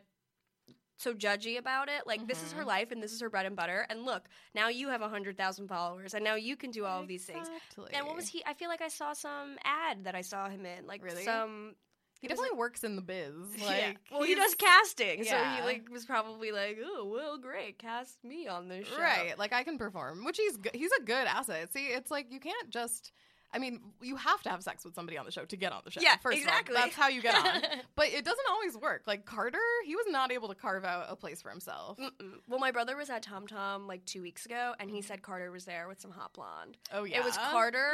so 0.97 1.15
judgy 1.15 1.59
about 1.59 1.89
it. 1.89 2.07
Like 2.07 2.27
this 2.27 2.43
is 2.43 2.53
her 2.53 2.61
mm-hmm. 2.61 2.69
life 2.69 2.91
and 2.91 3.03
this 3.03 3.13
is 3.13 3.21
her 3.21 3.31
bread 3.31 3.47
and 3.47 3.57
butter. 3.57 3.87
And 3.91 4.05
look, 4.05 4.29
now 4.55 4.69
you 4.69 4.89
have 4.89 5.03
a 5.03 5.09
hundred 5.09 5.37
thousand 5.37 5.69
followers 5.69 6.15
and 6.15 6.25
now 6.25 6.35
you 6.35 6.57
can 6.57 6.71
do 6.71 6.85
all 6.85 7.01
of 7.01 7.09
these 7.09 7.25
things. 7.25 7.49
Exactly. 7.49 7.93
And 7.95 8.07
what 8.07 8.17
was 8.17 8.29
he? 8.29 8.43
I 8.47 8.55
feel 8.55 8.69
like 8.69 8.83
I 8.83 8.89
saw 8.89 9.13
some 9.13 9.57
ad 9.65 10.05
that 10.05 10.15
I 10.15 10.23
saw 10.23 10.49
him 10.49 10.65
in, 10.65 10.87
like 10.87 11.05
Really? 11.05 11.25
some. 11.25 11.75
He 12.23 12.29
definitely 12.29 12.57
works 12.57 12.83
in 12.83 12.97
the 12.97 13.03
biz. 13.03 13.35
yeah. 13.59 13.67
Like, 13.67 13.99
Well, 14.11 14.23
he 14.23 14.35
does 14.35 14.55
casting, 14.55 15.23
so 15.25 15.37
he 15.37 15.63
like 15.63 15.91
was 15.91 16.07
probably 16.07 16.51
like, 16.51 16.79
"Oh, 16.83 17.05
well, 17.13 17.37
great, 17.37 17.79
cast 17.79 18.25
me 18.25 18.49
on 18.49 18.69
this 18.69 18.89
show." 18.89 18.99
Right, 18.99 19.39
like 19.39 19.53
I 19.53 19.63
can 19.63 19.77
perform, 19.77 20.25
which 20.25 20.39
he's 20.39 20.57
good. 20.57 20.75
he's 20.75 20.91
a 20.99 21.03
good 21.03 21.27
asset. 21.27 21.71
See, 21.75 21.89
it's 21.89 22.11
like 22.11 22.33
you 22.33 22.41
can't 22.41 22.71
just 22.71 23.13
I 23.57 23.59
mean, 23.59 23.81
you 24.03 24.17
have 24.17 24.43
to 24.43 24.51
have 24.51 24.63
sex 24.63 24.85
with 24.85 24.95
somebody 24.95 25.17
on 25.17 25.25
the 25.25 25.33
show 25.33 25.47
to 25.47 25.57
get 25.57 25.73
on 25.73 25.81
the 25.83 25.91
show. 25.91 26.03
Yeah, 26.03 26.17
first 26.19 26.37
exactly. 26.37 26.75
Of 26.75 26.79
all. 26.79 26.87
That's 26.87 26.97
how 26.97 27.09
you 27.09 27.23
get 27.23 27.35
on. 27.35 27.63
but 27.97 28.09
it 28.09 28.23
doesn't 28.23 28.47
always 28.51 28.77
work. 28.77 29.05
Like 29.07 29.25
Carter, 29.25 29.59
he 29.87 29.97
was 29.97 30.05
not 30.11 30.31
able 30.31 30.49
to 30.49 30.55
carve 30.55 30.85
out 30.85 31.07
a 31.09 31.17
place 31.17 31.41
for 31.41 31.49
himself. 31.49 31.97
Mm-mm. 31.97 32.33
Well, 32.47 32.59
my 32.59 32.71
brother 32.71 32.99
was 32.99 33.09
at 33.09 33.23
Tom 33.23 33.47
Tom 33.47 33.87
like 33.87 34.05
two 34.05 34.21
weeks 34.21 34.45
ago, 34.45 34.75
and 34.79 34.91
he 34.91 34.99
mm. 34.99 35.05
said 35.05 35.23
Carter 35.23 35.51
was 35.51 35.65
there 35.65 35.89
with 35.89 36.03
some 36.03 36.11
hot 36.11 36.35
blonde. 36.35 36.77
Oh 36.93 37.05
yeah, 37.05 37.21
It 37.21 37.25
was 37.25 37.39
Carter. 37.39 37.93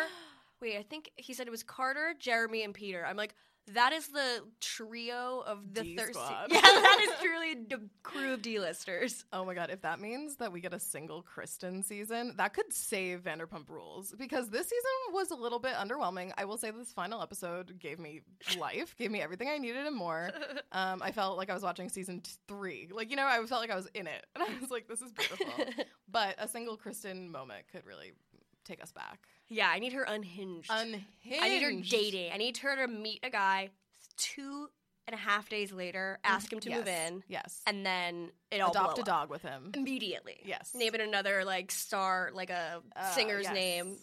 Wait, 0.63 0.79
I 0.79 0.85
think 0.85 1.11
he 1.17 1.35
said 1.35 1.49
it 1.49 1.51
was 1.51 1.65
Carter, 1.65 2.15
Jeremy, 2.19 2.63
and 2.63 2.73
Peter. 2.73 3.05
I'm 3.05 3.17
like, 3.17 3.35
that 3.75 3.93
is 3.93 4.09
the 4.09 4.43
trio 4.61 5.43
of 5.45 5.75
the 5.75 5.97
thirsty. 5.97 6.19
Yeah, 6.51 6.61
that 6.61 6.99
is 7.03 7.11
truly 7.23 7.55
the 7.69 7.89
crew 8.05 8.35
of 8.35 8.43
D-listers. 8.43 9.25
Oh 9.33 9.45
my 9.45 9.55
god, 9.55 9.71
if 9.71 9.83
that 9.83 10.01
means 10.01 10.37
that 10.37 10.53
we 10.53 10.61
get 10.61 10.73
a 10.73 10.79
single 10.81 11.23
Kristen 11.23 11.83
season, 11.83 12.35
that 12.37 12.55
could 12.55 12.73
save 12.73 13.23
Vanderpump 13.23 13.69
Rules 13.69 14.15
because 14.17 14.51
this 14.51 14.67
season 14.69 15.13
was 15.15 15.33
a 15.33 15.37
little 15.37 15.59
bit 15.59 15.75
underwhelming. 15.75 16.33
I 16.39 16.45
will 16.45 16.57
say 16.57 16.71
this 16.71 16.93
final 16.93 17.23
episode 17.23 17.79
gave 17.81 17.99
me 17.99 18.21
life, 18.59 18.95
gave 18.97 19.11
me 19.11 19.21
everything 19.21 19.49
I 19.49 19.59
needed 19.59 19.87
and 19.87 19.97
more. 19.97 20.31
Um, 20.75 21.03
I 21.03 21.13
felt 21.13 21.37
like 21.37 21.51
I 21.51 21.55
was 21.55 21.63
watching 21.63 21.91
season 21.91 22.23
t- 22.23 22.31
three. 22.49 22.89
Like, 22.91 23.11
you 23.11 23.17
know, 23.17 23.27
I 23.27 23.37
felt 23.45 23.61
like 23.61 23.71
I 23.71 23.77
was 23.77 23.89
in 23.93 24.07
it. 24.07 24.25
And 24.35 24.43
I 24.43 24.49
was 24.59 24.71
like, 24.71 24.89
this 24.89 25.03
is 25.03 25.13
beautiful. 25.13 25.47
but 26.11 26.35
a 26.39 26.49
single 26.49 26.79
Kristen 26.79 27.31
moment 27.31 27.65
could 27.71 27.85
really 27.85 28.13
take 28.65 28.83
us 28.83 28.93
back. 28.93 29.21
Yeah, 29.49 29.69
I 29.69 29.79
need 29.79 29.93
her 29.93 30.03
unhinged. 30.05 30.71
Unhinged. 30.71 31.43
I 31.43 31.49
need 31.49 31.63
her 31.63 31.73
dating. 31.89 32.33
I 32.33 32.37
need 32.37 32.57
her 32.59 32.77
to 32.77 32.89
meet 32.89 33.21
a 33.23 33.31
guy 33.31 33.71
two 34.17 34.69
and 35.09 35.15
a 35.15 35.19
half 35.19 35.49
days 35.49 35.73
later, 35.73 36.21
ask 36.23 36.53
him 36.53 36.61
to 36.61 36.71
move 36.71 36.87
in, 36.87 37.25
Yes. 37.27 37.61
and 37.67 37.85
then 37.85 38.31
it 38.53 38.61
all 38.61 38.71
Adopt 38.71 38.95
blow 38.95 39.01
a 39.01 39.01
up. 39.01 39.07
dog 39.07 39.31
with 39.31 39.43
him. 39.43 39.73
immediately. 39.75 40.39
Yes. 40.45 40.73
Name 40.77 40.95
it 40.95 41.01
another 41.01 41.45
like 41.45 41.73
star, 41.73 42.31
like 42.33 42.51
a 42.51 42.81
Uh, 42.95 43.11
singer's 43.11 43.45
yes. 43.45 43.53
name. 43.55 43.99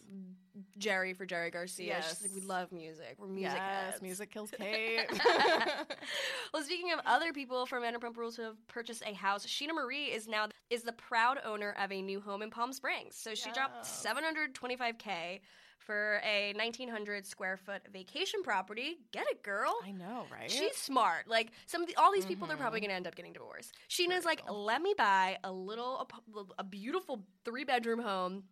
Jerry 0.79 1.13
for 1.13 1.25
Jerry 1.25 1.51
Garcia. 1.51 1.95
She's 2.01 2.05
Yes. 2.05 2.21
like, 2.23 2.31
we 2.33 2.41
love 2.41 2.71
music. 2.71 3.15
We're 3.19 3.27
music 3.27 3.53
yes, 3.57 3.91
heads. 3.91 4.01
music 4.01 4.31
kills 4.31 4.51
Kate. 4.59 5.05
well, 6.53 6.63
speaking 6.63 6.91
of 6.91 6.99
other 7.05 7.33
people 7.33 7.65
from 7.65 7.83
Vanderpump 7.83 8.17
Rules 8.17 8.35
who 8.35 8.43
have 8.43 8.55
purchased 8.67 9.03
a 9.05 9.13
house, 9.13 9.45
Scheana 9.45 9.73
Marie 9.73 10.05
is 10.05 10.27
now 10.27 10.47
is 10.69 10.83
the 10.83 10.93
proud 10.93 11.39
owner 11.45 11.75
of 11.79 11.91
a 11.91 12.01
new 12.01 12.19
home 12.21 12.41
in 12.41 12.49
Palm 12.49 12.73
Springs. 12.73 13.15
So 13.15 13.35
she 13.35 13.51
dropped 13.51 13.85
725k 13.85 15.39
for 15.77 16.21
a 16.23 16.53
1900 16.57 17.25
square 17.25 17.57
foot 17.57 17.81
vacation 17.91 18.43
property. 18.43 18.97
Get 19.11 19.25
it, 19.31 19.41
girl. 19.43 19.73
I 19.83 19.91
know, 19.91 20.25
right? 20.31 20.51
She's 20.51 20.75
smart. 20.75 21.27
Like 21.27 21.51
some 21.65 21.81
of 21.81 21.87
the, 21.87 21.95
all 21.95 22.11
these 22.11 22.25
people, 22.25 22.45
they're 22.47 22.55
Mm-hmm. 22.57 22.63
probably 22.63 22.79
going 22.81 22.89
to 22.89 22.95
end 22.95 23.07
up 23.07 23.15
getting 23.15 23.33
divorced. 23.33 23.73
Scheana's 23.89 24.25
like, 24.25 24.41
let 24.51 24.81
me 24.81 24.93
buy 24.97 25.37
a 25.43 25.51
little, 25.51 26.01
ap- 26.11 26.45
a 26.59 26.63
beautiful 26.63 27.23
three 27.45 27.63
bedroom 27.63 27.99
home 27.99 28.43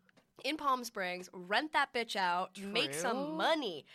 in 0.44 0.58
Palm 0.58 0.84
Springs, 0.84 1.30
rent 1.34 1.74
that 1.74 1.94
bitch 1.94 2.16
out, 2.16 2.60
make 2.60 2.94
some 2.94 3.36
money. 3.38 3.86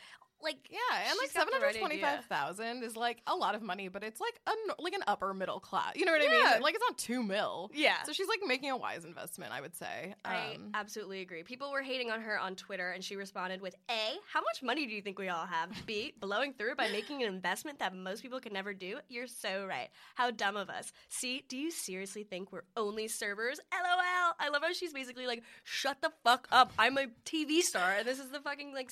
Like, 0.43 0.57
Yeah, 0.71 0.79
and 1.09 1.17
like 1.21 1.31
seven 1.31 1.53
right 1.55 1.63
hundred 1.63 1.79
twenty-five 1.79 2.19
idea. 2.19 2.25
thousand 2.29 2.83
is 2.83 2.97
like 2.97 3.23
a 3.27 3.35
lot 3.35 3.55
of 3.55 3.63
money, 3.63 3.89
but 3.89 4.03
it's 4.03 4.21
like 4.21 4.41
a 4.47 4.83
like 4.83 4.93
an 4.95 5.03
upper 5.07 5.33
middle 5.35 5.61
class. 5.61 5.93
You 5.97 6.05
know 6.05 6.13
what 6.13 6.21
I 6.21 6.25
Yeah. 6.25 6.53
mean? 6.55 6.63
Like 6.63 6.75
it's 6.75 6.85
not 6.89 6.99
two 6.99 7.23
mil. 7.23 7.71
Yeah. 7.75 8.03
So 8.05 8.13
she's 8.13 8.29
like 8.29 8.41
making 8.47 8.71
a 8.71 8.77
wise 8.77 9.05
investment, 9.05 9.53
I 9.53 9.61
would 9.61 9.75
say. 9.75 10.15
I 10.25 10.55
Um, 10.57 10.71
absolutely 10.75 11.21
agree. 11.21 11.43
People 11.45 11.71
were 11.71 11.83
hating 11.83 12.11
on 12.11 12.21
her 12.23 12.39
on 12.39 12.57
Twitter, 12.57 12.91
and 12.91 13.05
she 13.05 13.17
responded 13.17 13.61
with 13.61 13.75
A, 13.91 14.15
how 14.33 14.41
much 14.41 14.63
money 14.63 14.87
do 14.87 14.93
you 14.93 15.03
think 15.03 15.19
we 15.19 15.29
all 15.29 15.47
have? 15.47 15.71
B, 15.87 16.13
blowing 16.19 16.53
through 16.55 16.75
by 16.77 16.89
making 16.91 17.23
an 17.23 17.29
investment 17.33 17.79
that 17.79 17.95
most 17.95 18.23
people 18.23 18.41
could 18.41 18.53
never 18.53 18.75
do? 18.75 18.99
You're 19.09 19.27
so 19.27 19.65
right. 19.67 19.89
How 20.15 20.31
dumb 20.31 20.57
of 20.57 20.69
us. 20.71 20.93
C, 21.09 21.45
do 21.49 21.57
you 21.57 21.71
seriously 21.71 22.25
think 22.25 22.51
we're 22.53 22.65
only 22.77 23.09
servers? 23.09 23.61
LOL. 23.73 24.35
I 24.39 24.49
love 24.53 24.63
how 24.63 24.73
she's 24.73 24.93
basically 24.93 25.27
like, 25.27 25.43
shut 25.65 25.99
the 26.03 26.11
fuck 26.25 26.49
up. 26.51 26.73
I'm 26.79 26.99
a 26.99 27.07
TV 27.25 27.61
star, 27.61 27.93
and 27.99 28.07
this 28.09 28.19
is 28.19 28.31
the 28.31 28.41
fucking 28.41 28.73
like 28.75 28.91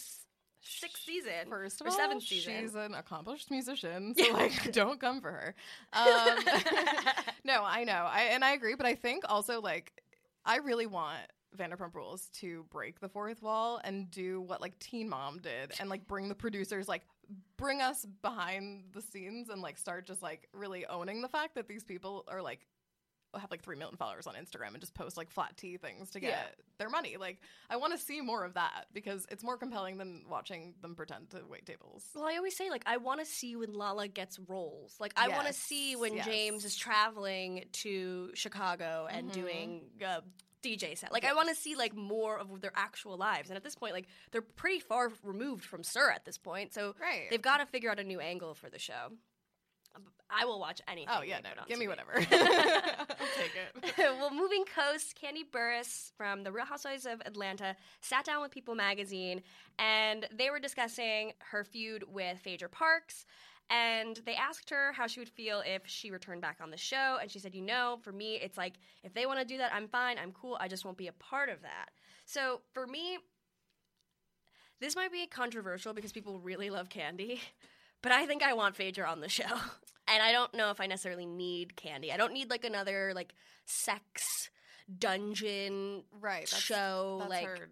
sixth 0.62 1.05
season. 1.05 1.49
First 1.49 1.81
of 1.81 1.87
or 1.87 1.90
all, 1.90 1.96
seventh 1.96 2.23
season. 2.23 2.55
she's 2.61 2.75
an 2.75 2.94
accomplished 2.94 3.51
musician, 3.51 4.14
so 4.16 4.33
like, 4.33 4.73
don't 4.73 5.01
come 5.01 5.20
for 5.20 5.31
her. 5.31 5.55
Um, 5.92 6.38
no, 7.44 7.62
I 7.64 7.85
know, 7.85 8.07
I 8.11 8.29
and 8.33 8.44
I 8.44 8.53
agree, 8.53 8.75
but 8.75 8.87
I 8.87 8.94
think 8.94 9.25
also 9.29 9.61
like, 9.61 9.92
I 10.44 10.57
really 10.59 10.87
want 10.87 11.18
Vanderpump 11.57 11.94
Rules 11.94 12.29
to 12.40 12.64
break 12.70 13.01
the 13.01 13.09
fourth 13.09 13.42
wall 13.42 13.81
and 13.83 14.11
do 14.11 14.40
what 14.40 14.61
like 14.61 14.79
Teen 14.79 15.09
Mom 15.09 15.38
did, 15.38 15.73
and 15.81 15.88
like 15.90 16.07
bring 16.07 16.29
the 16.29 16.35
producers 16.35 16.88
like 16.88 17.03
bring 17.57 17.81
us 17.81 18.07
behind 18.23 18.85
the 18.92 19.03
scenes 19.03 19.49
and 19.51 19.62
like 19.62 19.79
start 19.79 20.07
just 20.07 20.23
like 20.23 20.49
really 20.53 20.87
owning 20.87 21.23
the 21.23 21.29
fact 21.29 21.55
that 21.55 21.68
these 21.68 21.85
people 21.85 22.25
are 22.29 22.42
like 22.42 22.66
have 23.38 23.51
like 23.51 23.62
3 23.62 23.77
million 23.77 23.97
followers 23.97 24.27
on 24.27 24.35
Instagram 24.35 24.69
and 24.73 24.81
just 24.81 24.95
post 24.95 25.16
like 25.16 25.31
flat 25.31 25.57
tea 25.57 25.77
things 25.77 26.11
to 26.11 26.21
get 26.21 26.31
Yeah. 26.31 26.43
their 26.79 26.88
money. 26.90 27.16
Like 27.16 27.38
I 27.69 27.77
want 27.77 27.93
to 27.93 27.99
see 27.99 28.21
more 28.21 28.45
of 28.45 28.55
that 28.55 28.87
because 28.93 29.27
it's 29.31 29.43
more 29.45 29.57
compelling 29.57 29.99
than 29.99 30.23
watching 30.29 30.75
them 30.83 30.95
pretend 30.95 31.31
to 31.31 31.43
wait 31.49 31.66
tables. 31.66 32.05
Well, 32.14 32.25
I 32.25 32.37
always 32.37 32.57
say 32.57 32.71
like 32.71 32.83
I 32.87 32.97
want 32.97 33.21
to 33.21 33.27
see 33.27 33.55
when 33.57 33.73
Lala 33.75 34.09
gets 34.09 34.38
roles. 34.49 34.97
Like 34.99 35.12
I 35.16 35.29
want 35.29 35.47
to 35.47 35.53
see 35.53 35.95
when 35.97 36.16
yes. 36.16 36.27
James 36.27 36.64
is 36.64 36.75
traveling 36.77 37.64
to 37.73 38.31
Chicago 38.35 39.07
and 39.11 39.31
Mm-hmm. 39.31 39.40
doing 39.40 39.81
uh, 40.07 40.21
DJ 40.62 40.97
set. 40.99 41.12
Like 41.12 41.25
I 41.25 41.33
want 41.35 41.49
to 41.49 41.55
see 41.55 41.75
like 41.75 41.95
more 41.97 42.37
of 42.38 42.61
their 42.61 42.73
actual 42.75 43.16
lives. 43.16 43.49
And 43.49 43.57
at 43.57 43.62
this 43.64 43.75
point, 43.75 43.95
like 43.95 44.07
they're 44.31 44.43
pretty 44.43 44.81
far 44.81 45.11
removed 45.23 45.64
from 45.64 45.83
SUR 45.83 46.11
at 46.11 46.25
this 46.25 46.37
point, 46.37 46.75
so 46.75 46.95
Right. 47.01 47.29
they've 47.31 47.40
got 47.40 47.59
to 47.59 47.66
figure 47.66 47.90
out 47.90 47.99
a 47.99 48.05
new 48.05 48.21
angle 48.21 48.55
for 48.55 48.69
the 48.69 48.79
show. 48.79 49.12
I 50.31 50.44
will 50.44 50.61
watch 50.61 50.81
anything. 50.87 51.12
Oh 51.16 51.22
yeah, 51.22 51.40
no, 51.42 51.50
give 51.66 51.79
me 51.79 51.88
whatever. 51.88 52.12
I'll 52.16 52.24
take 53.37 53.53
it. 53.57 53.94
well, 53.98 54.33
moving 54.33 54.64
coast, 54.64 55.18
Kandi 55.20 55.42
Burruss 55.50 56.12
from 56.16 56.44
The 56.44 56.53
Real 56.53 56.64
Housewives 56.66 57.05
of 57.05 57.20
Atlanta 57.26 57.74
sat 58.00 58.24
down 58.24 58.40
with 58.40 58.53
People 58.53 58.74
magazine 58.74 59.42
and 59.79 60.29
they 60.33 60.50
were 60.50 60.61
discussing 60.61 61.33
her 61.50 61.64
feud 61.64 62.05
with 62.09 62.38
Phaedra 62.38 62.68
Parks. 62.68 63.26
And 63.70 64.20
they 64.26 64.35
asked 64.35 64.68
her 64.70 64.92
how 64.92 65.07
she 65.07 65.20
would 65.20 65.29
feel 65.29 65.62
if 65.64 65.83
she 65.87 66.11
returned 66.11 66.42
back 66.42 66.59
on 66.61 66.70
the 66.70 66.76
show. 66.76 67.18
And 67.20 67.31
she 67.31 67.38
said, 67.38 67.55
You 67.55 67.62
know, 67.62 67.98
for 68.03 68.12
me, 68.12 68.35
it's 68.35 68.59
like, 68.59 68.74
if 69.05 69.14
they 69.14 69.26
want 69.26 69.38
to 69.38 69.44
do 69.44 69.59
that, 69.59 69.72
I'm 69.72 69.87
fine. 69.87 70.18
I'm 70.18 70.33
cool. 70.33 70.59
I 70.61 70.66
just 70.66 70.85
won't 70.85 70.96
be 70.96 71.07
a 71.07 71.12
part 71.12 71.48
of 71.48 71.62
that. 71.62 71.90
So 72.26 72.62
for 72.72 72.87
me, 72.87 73.18
this 74.81 74.96
might 74.96 75.12
be 75.12 75.26
controversial 75.26 75.92
because 75.92 76.11
people 76.11 76.40
really 76.40 76.68
love 76.68 76.88
Kandi, 76.88 77.38
but 78.03 78.13
I 78.13 78.27
think 78.27 78.43
I 78.43 78.53
want 78.55 78.77
Phaedra 78.77 79.09
on 79.11 79.21
the 79.21 79.29
show. 79.29 79.45
And 80.13 80.21
I 80.21 80.33
don't 80.33 80.53
know 80.55 80.71
if 80.73 80.81
I 80.81 80.87
necessarily 80.89 81.25
need 81.25 81.75
Kandi. 81.77 82.13
I 82.13 82.17
don't 82.17 82.33
need 82.33 82.51
like 82.51 82.65
another 82.65 83.13
like 83.15 83.33
sex 83.65 84.51
dungeon 84.99 86.03
Right, 86.21 86.47
that's- 86.47 86.61
show 86.63 87.19
That's 87.21 87.31
like 87.31 87.47
her 87.47 87.69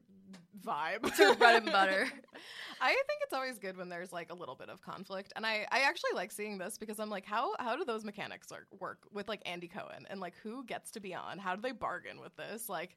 vibe. 0.64 1.07
it's 1.07 1.19
her 1.19 1.35
bread 1.35 1.62
and 1.64 1.73
butter. 1.73 2.07
I 2.81 2.88
think 2.91 3.21
it's 3.25 3.33
always 3.33 3.59
good 3.59 3.77
when 3.77 3.88
there's 3.88 4.12
like 4.12 4.31
a 4.31 4.35
little 4.35 4.55
bit 4.55 4.69
of 4.69 4.81
conflict, 4.83 5.33
and 5.35 5.45
I, 5.45 5.67
I 5.73 5.81
actually 5.81 6.12
like 6.14 6.31
seeing 6.31 6.59
this 6.59 6.79
because 6.79 7.01
I'm 7.01 7.11
like, 7.11 7.25
how 7.27 7.55
how 7.59 7.75
do 7.77 7.85
those 7.85 8.05
mechanics 8.05 8.51
work, 8.53 8.67
work 8.79 8.99
with 9.12 9.27
like 9.27 9.43
Andy 9.45 9.67
Cohen 9.67 10.07
and 10.09 10.21
like 10.21 10.35
who 10.45 10.64
gets 10.64 10.93
to 10.93 11.01
be 11.01 11.14
on? 11.14 11.38
How 11.38 11.57
do 11.57 11.61
they 11.62 11.73
bargain 11.73 12.21
with 12.21 12.37
this? 12.37 12.69
Like, 12.69 12.97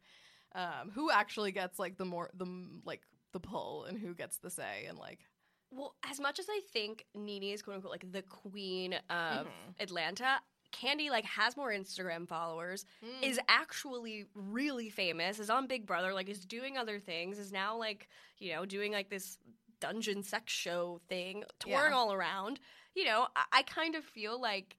um, 0.53 0.91
who 0.93 1.09
actually 1.09 1.51
gets 1.51 1.79
like 1.79 1.97
the 1.97 2.05
more 2.05 2.29
the 2.35 2.45
like 2.85 3.01
the 3.33 3.39
pull 3.39 3.85
and 3.85 3.97
who 3.97 4.13
gets 4.13 4.37
the 4.37 4.51
say 4.51 4.85
and 4.87 4.99
like 4.99 5.19
Well, 5.71 5.95
as 6.09 6.19
much 6.19 6.37
as 6.39 6.47
I 6.49 6.59
think 6.73 7.05
Nene 7.15 7.43
is 7.53 7.61
quote 7.61 7.77
unquote 7.77 7.91
like 7.91 8.11
the 8.11 8.21
queen 8.23 8.93
of 9.09 9.47
Mhm. 9.47 9.79
Atlanta, 9.79 10.41
Kandi 10.71 11.09
like 11.09 11.25
has 11.25 11.57
more 11.57 11.69
Instagram 11.71 12.27
followers, 12.27 12.85
Mm. 13.03 13.23
is 13.23 13.39
actually 13.49 14.25
really 14.33 14.89
famous, 14.89 15.39
is 15.39 15.49
on 15.49 15.67
Big 15.67 15.85
Brother, 15.85 16.13
like 16.13 16.29
is 16.29 16.45
doing 16.45 16.77
other 16.77 16.99
things, 16.99 17.39
is 17.39 17.51
now 17.51 17.75
like, 17.75 18.07
you 18.37 18.53
know, 18.53 18.65
doing 18.65 18.91
like 18.93 19.09
this 19.09 19.37
dungeon 19.79 20.23
sex 20.23 20.53
show 20.53 21.01
thing, 21.09 21.43
touring 21.59 21.91
Yeah. 21.91 21.97
all 21.97 22.13
around. 22.13 22.59
You 22.95 23.05
know, 23.05 23.27
I, 23.35 23.45
I 23.51 23.63
kind 23.63 23.95
of 23.95 24.05
feel 24.05 24.39
like 24.39 24.77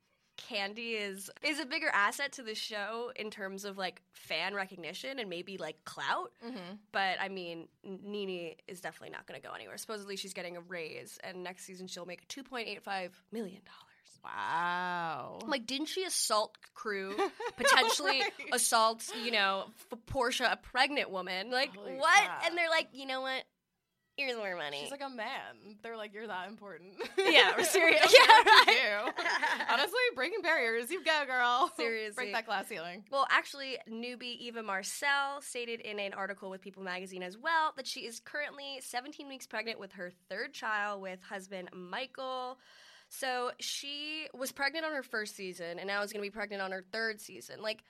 Kandi 0.51 1.01
is 1.01 1.31
is 1.43 1.61
a 1.61 1.67
bigger 1.67 1.89
asset 1.93 2.33
to 2.33 2.43
the 2.43 2.55
show 2.55 3.13
in 3.17 3.31
terms 3.31 3.65
of 3.65 3.77
like 3.79 4.03
fan 4.13 4.55
recognition 4.55 5.19
and 5.19 5.29
maybe 5.31 5.57
like 5.59 5.85
clout. 5.85 6.33
Mm-hmm. 6.45 6.75
But 6.93 7.17
I 7.21 7.29
mean, 7.29 7.69
N- 7.85 8.01
Nene 8.05 8.55
is 8.69 8.81
definitely 8.81 9.11
not 9.11 9.27
going 9.27 9.41
to 9.41 9.47
go 9.47 9.55
anywhere. 9.55 9.77
Supposedly, 9.79 10.17
she's 10.17 10.33
getting 10.35 10.57
a 10.57 10.61
raise, 10.61 11.19
and 11.25 11.43
next 11.43 11.65
season 11.65 11.87
she'll 11.87 12.07
make 12.07 12.27
two 12.29 12.43
point 12.43 12.69
eight 12.69 12.83
five 12.83 13.21
million 13.33 13.61
dollars. 13.65 14.21
wow. 14.25 15.39
Like, 15.47 15.67
didn't 15.67 15.87
she 15.87 16.05
assault 16.05 16.57
crew? 16.75 17.15
Potentially 17.57 18.21
Right. 18.21 18.33
assault, 18.53 19.05
you 19.25 19.31
know, 19.33 19.65
f- 19.93 19.99
Porsha, 20.07 20.53
a 20.53 20.57
pregnant 20.57 21.11
woman. 21.11 21.51
Like 21.51 21.75
Holy 21.75 21.95
what? 21.97 22.25
crap. 22.25 22.45
And 22.47 22.57
they're 22.57 22.71
like, 22.71 22.89
you 22.93 23.07
know 23.07 23.21
what? 23.21 23.43
Here's 24.17 24.37
more 24.37 24.55
money. 24.57 24.81
She's 24.83 24.91
like 24.91 25.01
a 25.01 25.09
man. 25.09 25.79
They're 25.83 25.97
like, 25.97 26.13
you're 26.13 26.27
that 26.27 26.47
important. 26.47 26.93
Yeah, 27.17 27.53
we're 27.57 27.65
serious. 27.79 28.03
Yeah, 28.13 28.27
right. 28.29 28.67
you. 28.69 29.13
Honestly, 29.71 29.99
breaking 30.15 30.43
barriers. 30.43 30.91
You 30.91 31.03
go, 31.03 31.23
girl. 31.27 31.71
Seriously. 31.77 32.15
break 32.15 32.33
that 32.35 32.45
glass 32.45 32.67
ceiling. 32.67 33.05
Well, 33.11 33.27
actually, 33.31 33.79
newbie 33.91 34.37
Eva 34.39 34.63
Marcille 34.63 35.41
stated 35.41 35.81
in 35.81 35.99
an 35.99 36.13
article 36.13 36.51
with 36.51 36.61
People 36.61 36.83
magazine 36.83 37.23
as 37.23 37.39
well 37.39 37.73
that 37.77 37.87
she 37.87 38.01
is 38.01 38.21
currently 38.21 38.81
17 38.83 39.27
weeks 39.29 39.47
pregnant 39.47 39.81
with 39.81 39.93
her 39.93 40.13
third 40.29 40.53
child 40.53 41.01
with 41.01 41.23
husband 41.23 41.71
Michael. 41.73 42.59
So 43.09 43.51
she 43.61 44.27
was 44.35 44.53
pregnant 44.53 44.85
on 44.85 44.93
her 44.93 45.03
first 45.03 45.37
season 45.37 45.79
and 45.79 45.87
now 45.87 46.03
is 46.03 46.13
going 46.13 46.23
to 46.23 46.27
be 46.27 46.33
pregnant 46.35 46.61
on 46.63 46.71
her 46.73 46.85
third 46.93 47.21
season. 47.21 47.63
Like, 47.63 47.83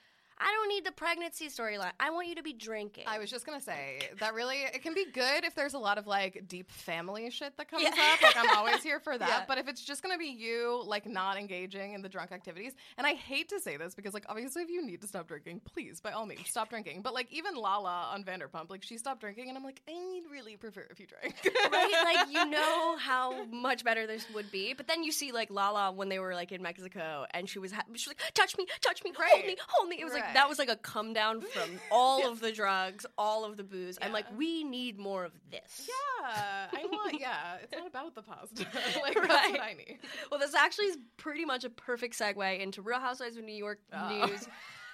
I 0.43 0.51
don't 0.53 0.69
need 0.69 0.85
the 0.85 0.93
pregnancy 0.93 1.49
storyline. 1.49 1.93
I 2.01 2.11
want 2.11 2.27
you 2.29 2.35
to 2.35 2.43
be 2.43 2.53
drinking. 2.53 3.05
I 3.07 3.19
was 3.19 3.31
just 3.31 3.47
gonna 3.47 3.61
say 3.61 4.01
that 4.19 4.35
really 4.35 4.63
it 4.63 4.83
can 4.83 4.95
be 4.95 5.05
good 5.13 5.45
if 5.45 5.55
there's 5.55 5.75
a 5.75 5.79
lot 5.79 5.99
of 5.99 6.07
like 6.07 6.45
deep 6.49 6.71
family 6.71 7.31
shit 7.31 7.57
that 7.57 7.71
comes 7.71 7.83
Yeah. 7.85 7.91
up. 7.91 8.23
Like 8.23 8.37
I'm 8.37 8.57
always 8.57 8.83
here 8.83 8.99
for 9.01 9.17
that. 9.19 9.29
Yeah. 9.29 9.45
But 9.47 9.59
if 9.59 9.69
it's 9.69 9.85
just 9.85 10.03
gonna 10.03 10.19
be 10.19 10.27
you 10.27 10.83
like 10.87 11.07
not 11.07 11.39
engaging 11.39 11.95
in 11.95 12.03
the 12.03 12.09
drunk 12.09 12.33
activities, 12.33 12.73
and 12.99 13.07
I 13.07 13.15
hate 13.15 13.49
to 13.51 13.61
say 13.61 13.77
this 13.77 13.95
because 13.95 14.15
like 14.15 14.25
obviously 14.29 14.63
if 14.63 14.71
you 14.71 14.85
need 14.85 15.01
to 15.03 15.07
stop 15.07 15.29
drinking, 15.29 15.61
please 15.73 16.01
by 16.01 16.11
all 16.13 16.27
means 16.27 16.49
stop 16.49 16.69
drinking. 16.71 17.03
But 17.03 17.15
like 17.15 17.33
even 17.33 17.55
Lala 17.55 18.09
on 18.13 18.25
Vanderpump, 18.25 18.69
like 18.71 18.83
she 18.83 18.99
stopped 18.99 19.21
drinking, 19.21 19.49
and 19.49 19.57
I'm 19.57 19.65
like 19.65 19.81
I 19.89 20.21
really 20.31 20.57
prefer 20.57 20.87
if 20.91 20.99
you 20.99 21.07
drink. 21.07 21.37
right? 21.73 21.93
Like 22.05 22.33
you 22.33 22.45
know 22.51 22.97
how 22.99 23.45
much 23.47 23.85
better 23.85 24.07
this 24.07 24.27
would 24.35 24.51
be, 24.51 24.75
but 24.75 24.89
then 24.89 25.05
you 25.05 25.13
see 25.13 25.31
like 25.33 25.51
Lala 25.51 25.93
when 25.93 26.09
they 26.09 26.19
were 26.19 26.35
like 26.35 26.53
in 26.53 26.63
Mexico, 26.63 27.27
and 27.33 27.49
she 27.49 27.59
was 27.59 27.71
ha- 27.73 27.85
she 27.95 28.09
was 28.11 28.17
like, 28.19 28.35
"Touch 28.35 28.57
me, 28.59 28.67
touch 28.81 29.05
me, 29.05 29.13
hold 29.17 29.45
me, 29.47 29.57
hold 29.69 29.89
me." 29.89 29.97
It 30.01 30.05
was 30.05 30.13
like 30.15 30.23
Right. 30.25 30.32
That 30.35 30.49
was 30.49 30.59
like 30.59 30.69
a 30.69 30.77
come 30.77 31.13
down 31.13 31.41
from 31.41 31.71
all 31.91 32.27
of 32.31 32.41
the 32.41 32.53
drugs, 32.53 33.05
all 33.19 33.45
of 33.45 33.57
the 33.57 33.65
booze. 33.65 33.99
I'm 34.03 34.13
like, 34.13 34.27
we 34.37 34.65
need 34.65 34.99
more 34.99 35.25
of 35.25 35.33
this. 35.51 35.89
yeah, 35.89 36.69
I 36.73 36.85
want. 36.91 37.21
Yeah, 37.21 37.57
it's 37.63 37.73
not 37.73 37.87
about 37.87 38.15
the 38.15 38.23
pasta. 38.23 38.65
like 39.03 39.15
that's 39.15 39.29
Right. 39.29 39.53
what 39.53 39.61
I 39.61 39.75
need. 39.75 39.99
Well, 40.31 40.41
this 40.41 40.55
actually 40.55 40.87
is 40.87 40.99
pretty 41.17 41.45
much 41.45 41.65
a 41.65 41.71
perfect 41.71 42.19
segue 42.19 42.61
into 42.61 42.83
Real 42.83 43.01
Housewives 43.01 43.37
of 43.37 43.45
New 43.45 43.55
York 43.55 43.79
Oh. 43.93 44.27
news. 44.27 44.49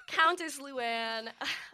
Countess 0.07 0.59
Luann, 0.59 1.29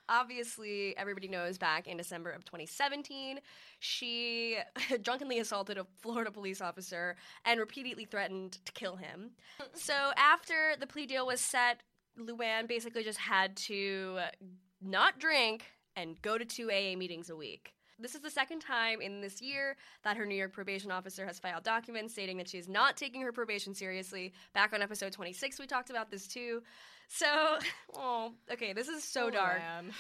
obviously, 0.09 0.97
everybody 0.97 1.29
knows 1.29 1.57
back 1.59 1.87
in 1.87 1.97
December 1.97 2.31
of 2.31 2.45
2017, 2.45 3.39
she 3.79 4.57
drunkenly 5.03 5.39
assaulted 5.39 5.79
a 5.79 5.87
Florida 6.01 6.31
police 6.31 6.61
officer 6.61 7.17
and 7.45 7.61
repeatedly 7.61 8.05
threatened 8.05 8.59
to 8.65 8.73
kill 8.73 8.97
him. 8.97 9.31
So, 9.75 9.95
after 10.17 10.75
the 10.79 10.87
plea 10.87 11.07
deal 11.07 11.27
was 11.27 11.41
set, 11.41 11.83
Luann 12.19 12.69
basically 12.69 13.03
just 13.05 13.19
had 13.19 13.57
to 13.57 14.19
not 14.81 15.19
drink 15.19 15.65
and 15.97 16.21
go 16.23 16.37
to 16.39 16.45
two 16.45 16.71
AA 16.71 16.97
meetings 16.97 17.31
a 17.31 17.37
week. 17.37 17.73
This 17.99 18.15
is 18.17 18.23
the 18.23 18.31
second 18.31 18.59
time 18.61 19.01
in 19.01 19.21
this 19.21 19.41
year 19.41 19.77
that 20.03 20.17
her 20.17 20.27
New 20.27 20.35
York 20.35 20.53
probation 20.53 20.91
officer 20.91 21.25
has 21.27 21.39
filed 21.39 21.63
documents 21.63 22.13
stating 22.13 22.39
that 22.39 22.49
she 22.49 22.59
is 22.59 22.69
not 22.69 22.97
taking 22.97 23.23
her 23.23 23.31
probation 23.33 23.73
seriously. 23.75 24.33
Back 24.53 24.73
on 24.73 24.83
episode 24.83 25.13
26, 25.13 25.61
we 25.61 25.67
talked 25.67 25.91
about 25.91 26.11
this 26.11 26.27
too. 26.27 26.63
So, 27.09 27.59
oh, 27.97 28.33
okay, 28.53 28.73
this 28.73 28.89
is 28.89 29.05
so 29.05 29.27
Oh, 29.27 29.31
dark. 29.31 29.59
man. 29.59 29.93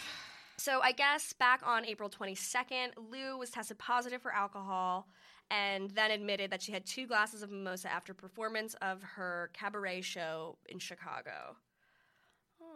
So 0.56 0.80
I 0.82 0.92
guess 0.92 1.32
back 1.34 1.62
on 1.64 1.84
April 1.84 2.08
22nd, 2.10 2.90
Lou 3.10 3.38
was 3.38 3.50
tested 3.50 3.78
positive 3.78 4.22
for 4.22 4.32
alcohol 4.32 5.06
and 5.50 5.90
then 5.90 6.10
admitted 6.10 6.50
that 6.50 6.62
she 6.62 6.72
had 6.72 6.86
two 6.86 7.06
glasses 7.06 7.42
of 7.42 7.50
mimosa 7.50 7.92
after 7.92 8.12
performance 8.14 8.74
of 8.82 9.02
her 9.02 9.50
cabaret 9.52 10.00
show 10.00 10.58
in 10.68 10.78
Chicago. 10.78 11.56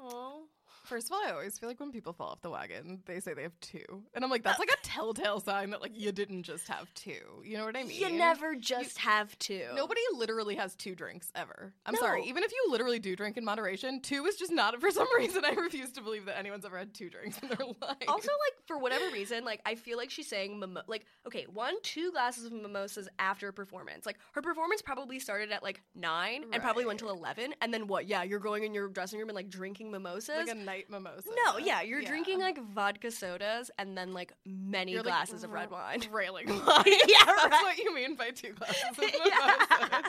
Oh. 0.01 0.49
First 0.89 1.09
of 1.09 1.13
all, 1.13 1.21
I 1.27 1.31
always 1.33 1.59
feel 1.59 1.69
like 1.69 1.79
when 1.81 1.93
people 1.93 2.13
fall 2.13 2.29
off 2.29 2.41
the 2.41 2.51
wagon, 2.51 3.01
they 3.07 3.21
say 3.21 3.35
they 3.35 3.43
have 3.43 3.59
two, 3.61 4.03
and 4.15 4.25
I'm 4.25 4.31
like, 4.31 4.43
that's 4.43 4.59
like 4.59 4.71
a 4.71 4.77
telltale 4.87 5.41
sign 5.41 5.71
that 5.71 5.83
like 5.83 5.93
you 5.95 6.13
didn't 6.13 6.45
just 6.45 6.67
have 6.69 6.93
two. 6.95 7.43
You 7.45 7.59
know 7.59 7.65
what 7.67 7.77
I 7.77 7.83
mean? 7.85 8.01
You 8.01 8.11
never 8.11 8.55
just 8.55 8.99
have 8.99 9.39
two. 9.39 9.65
Nobody 9.75 10.01
literally 10.15 10.55
has 10.57 10.75
two 10.75 10.95
drinks 10.95 11.31
ever. 11.35 11.73
I'm 11.85 11.95
sorry. 11.97 12.25
Even 12.25 12.43
if 12.43 12.53
you 12.53 12.67
literally 12.71 12.99
do 12.99 13.15
drink 13.17 13.37
in 13.37 13.45
moderation, 13.45 14.01
two 14.01 14.25
is 14.27 14.37
just 14.37 14.53
not. 14.53 14.81
For 14.81 14.91
some 14.91 15.07
reason, 15.19 15.45
I 15.45 15.51
refuse 15.51 15.93
to 15.93 16.01
believe 16.01 16.25
that 16.27 16.39
anyone's 16.39 16.65
ever 16.65 16.79
had 16.79 16.95
two 16.95 17.11
drinks 17.11 17.39
in 17.39 17.49
their 17.49 17.59
life. 17.83 17.97
Also, 18.09 18.29
like 18.29 18.67
for 18.67 18.79
whatever 18.79 19.09
reason, 19.13 19.45
like 19.45 19.61
I 19.67 19.75
feel 19.75 19.99
like 19.99 20.11
she's 20.11 20.29
saying 20.29 20.59
mimo- 20.59 20.83
like 20.87 21.05
okay, 21.27 21.47
one, 21.53 21.75
two 21.83 22.13
glasses 22.13 22.47
of 22.47 22.53
mimosas 22.53 23.09
after 23.19 23.49
a 23.49 23.53
performance. 23.53 24.07
Like 24.07 24.19
her 24.33 24.43
performance 24.43 24.81
probably 24.81 25.19
started 25.19 25.53
at 25.53 25.63
like 25.63 25.83
nine 25.95 26.45
and 26.53 26.63
probably 26.63 26.87
went 26.87 26.99
till 26.99 27.11
eleven, 27.11 27.55
and 27.61 27.75
then 27.75 27.87
what? 27.89 28.07
Yeah, 28.07 28.23
you're 28.23 28.39
going 28.39 28.65
in 28.65 28.73
your 28.73 28.89
dressing 28.89 29.19
room 29.19 29.29
and 29.29 29.37
like 29.37 29.51
drinking 29.51 29.91
mimosas. 29.91 30.49
like 30.67 30.78
a 30.89 30.93
night 30.93 31.03
mimosa. 31.05 31.29
no, 31.47 31.59
yeah, 31.59 31.83
you're 31.83 32.03
drinking 32.03 32.39
like 32.41 32.59
vodka 32.75 33.11
sodas 33.11 33.71
and 33.79 33.97
then 33.97 34.13
like 34.13 34.33
many 34.47 34.93
You're, 34.93 35.03
like, 35.03 35.07
glasses 35.13 35.45
of 35.45 35.51
red 35.51 35.71
wine. 35.71 36.03
Railing 36.13 36.49
wine. 36.49 36.85
Yeah, 36.87 37.25
That's 37.25 37.51
right. 37.51 37.63
what 37.63 37.79
you 37.79 37.95
mean 37.95 38.15
by 38.17 38.31
two 38.31 38.53
glasses 38.53 38.83
of 38.91 38.97
mimosas. 38.99 39.23
Yeah. 39.27 40.01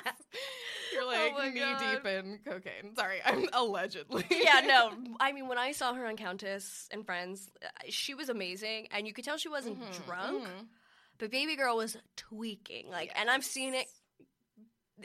You're 0.94 1.06
like 1.06 1.34
my 1.38 1.50
knee 1.50 1.60
God. 1.60 1.80
deep 2.04 2.06
in 2.06 2.40
cocaine. 2.46 2.96
Sorry, 2.96 3.20
I'm 3.26 3.46
allegedly. 3.54 4.26
yeah, 4.30 4.62
no. 4.66 4.92
I 5.20 5.32
mean, 5.32 5.48
when 5.48 5.58
I 5.58 5.72
saw 5.72 5.94
her 5.94 6.06
on 6.06 6.16
Countess 6.18 6.88
and 6.92 7.06
Friends, 7.06 7.50
uh, 7.64 7.68
she 7.90 8.16
was 8.16 8.30
amazing, 8.30 8.88
and 8.92 9.08
you 9.08 9.14
could 9.14 9.24
tell 9.26 9.38
she 9.38 9.50
wasn't 9.50 9.80
Mm-hmm, 9.80 10.06
drunk, 10.08 10.44
but 11.20 11.30
Baby 11.32 11.56
Girl 11.56 11.78
was 11.78 11.96
tweaking. 12.18 12.90
Like, 12.90 13.12
and 13.16 13.30
I've 13.30 13.44
seen 13.46 13.74
it 13.76 13.86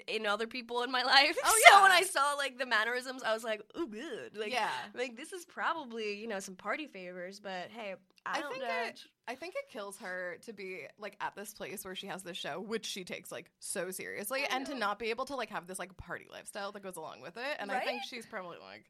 in 0.07 0.27
other 0.27 0.47
people 0.47 0.83
in 0.83 0.91
my 0.91 1.03
life. 1.03 1.37
Oh, 1.45 1.61
yeah. 1.71 1.75
So 1.79 1.83
when. 1.83 1.91
I 1.93 2.03
saw 2.03 2.35
like 2.35 2.59
the 2.59 2.67
mannerisms, 2.67 3.23
I 3.23 3.33
was 3.35 3.43
like, 3.45 3.63
"Ooh, 3.79 3.87
good." 3.89 4.37
Like, 4.37 4.53
Yeah. 4.53 4.69
like 4.95 5.17
this 5.17 5.33
is 5.33 5.45
probably 5.45 6.15
you 6.21 6.29
know 6.29 6.39
some 6.41 6.55
party 6.55 6.87
favors, 6.87 7.41
but 7.41 7.69
hey, 7.71 7.95
I, 8.27 8.39
I 8.39 8.43
think 8.43 8.63
it. 8.65 9.01
I 9.27 9.35
think 9.35 9.55
it 9.57 9.69
kills 9.73 9.99
her 9.99 10.37
to 10.45 10.53
be 10.53 10.83
like 10.99 11.17
at 11.21 11.35
this 11.35 11.55
place 11.55 11.85
where 11.85 11.95
she 11.95 12.07
has 12.09 12.23
this 12.23 12.37
show, 12.37 12.61
which 12.61 12.85
she 12.87 13.05
takes 13.05 13.33
like 13.33 13.51
so 13.59 13.91
seriously, 13.91 14.45
and 14.51 14.67
to 14.67 14.75
not 14.75 14.99
be 14.99 15.11
able 15.11 15.25
to 15.27 15.37
like 15.37 15.51
have 15.51 15.67
this 15.67 15.79
like 15.79 15.97
party 15.97 16.27
lifestyle 16.31 16.73
that 16.73 16.83
goes 16.83 16.97
along 16.97 17.21
with 17.23 17.37
it. 17.37 17.57
And 17.59 17.73
I 17.73 17.81
think 17.81 18.03
she's 18.05 18.27
probably 18.27 18.59
like, 18.59 18.85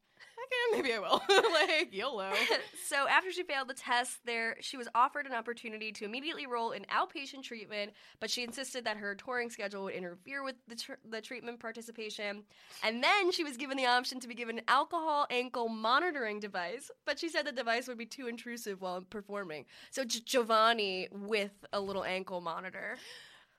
okay, 0.44 0.82
maybe 0.82 0.94
I 0.94 0.98
will. 0.98 1.22
like 1.52 1.92
YOLO. 1.92 2.32
so 2.87 3.08
after 3.08 3.30
she 3.32 3.42
failed 3.42 3.68
the 3.68 3.74
test 3.74 4.18
there 4.24 4.56
she 4.60 4.76
was 4.76 4.88
offered 4.94 5.26
an 5.26 5.32
opportunity 5.32 5.92
to 5.92 6.04
immediately 6.04 6.46
roll 6.46 6.72
in 6.72 6.84
outpatient 6.84 7.42
treatment 7.42 7.92
but 8.20 8.30
she 8.30 8.42
insisted 8.42 8.84
that 8.84 8.96
her 8.96 9.14
touring 9.14 9.50
schedule 9.50 9.84
would 9.84 9.94
interfere 9.94 10.42
with 10.42 10.56
the, 10.68 10.76
tr- 10.76 10.92
the 11.10 11.20
treatment 11.20 11.58
participation 11.60 12.42
and 12.82 13.02
then 13.02 13.30
she 13.32 13.44
was 13.44 13.56
given 13.56 13.76
the 13.76 13.87
option 13.87 14.20
to 14.20 14.28
be 14.28 14.34
given 14.34 14.58
an 14.58 14.64
alcohol 14.68 15.26
ankle 15.30 15.68
monitoring 15.68 16.40
device 16.40 16.90
but 17.04 17.18
she 17.18 17.28
said 17.28 17.46
the 17.46 17.52
device 17.52 17.88
would 17.88 17.98
be 17.98 18.06
too 18.06 18.26
intrusive 18.26 18.80
while 18.80 19.00
performing 19.02 19.64
so 19.90 20.04
giovanni 20.04 21.08
with 21.10 21.52
a 21.72 21.80
little 21.80 22.04
ankle 22.04 22.40
monitor 22.40 22.96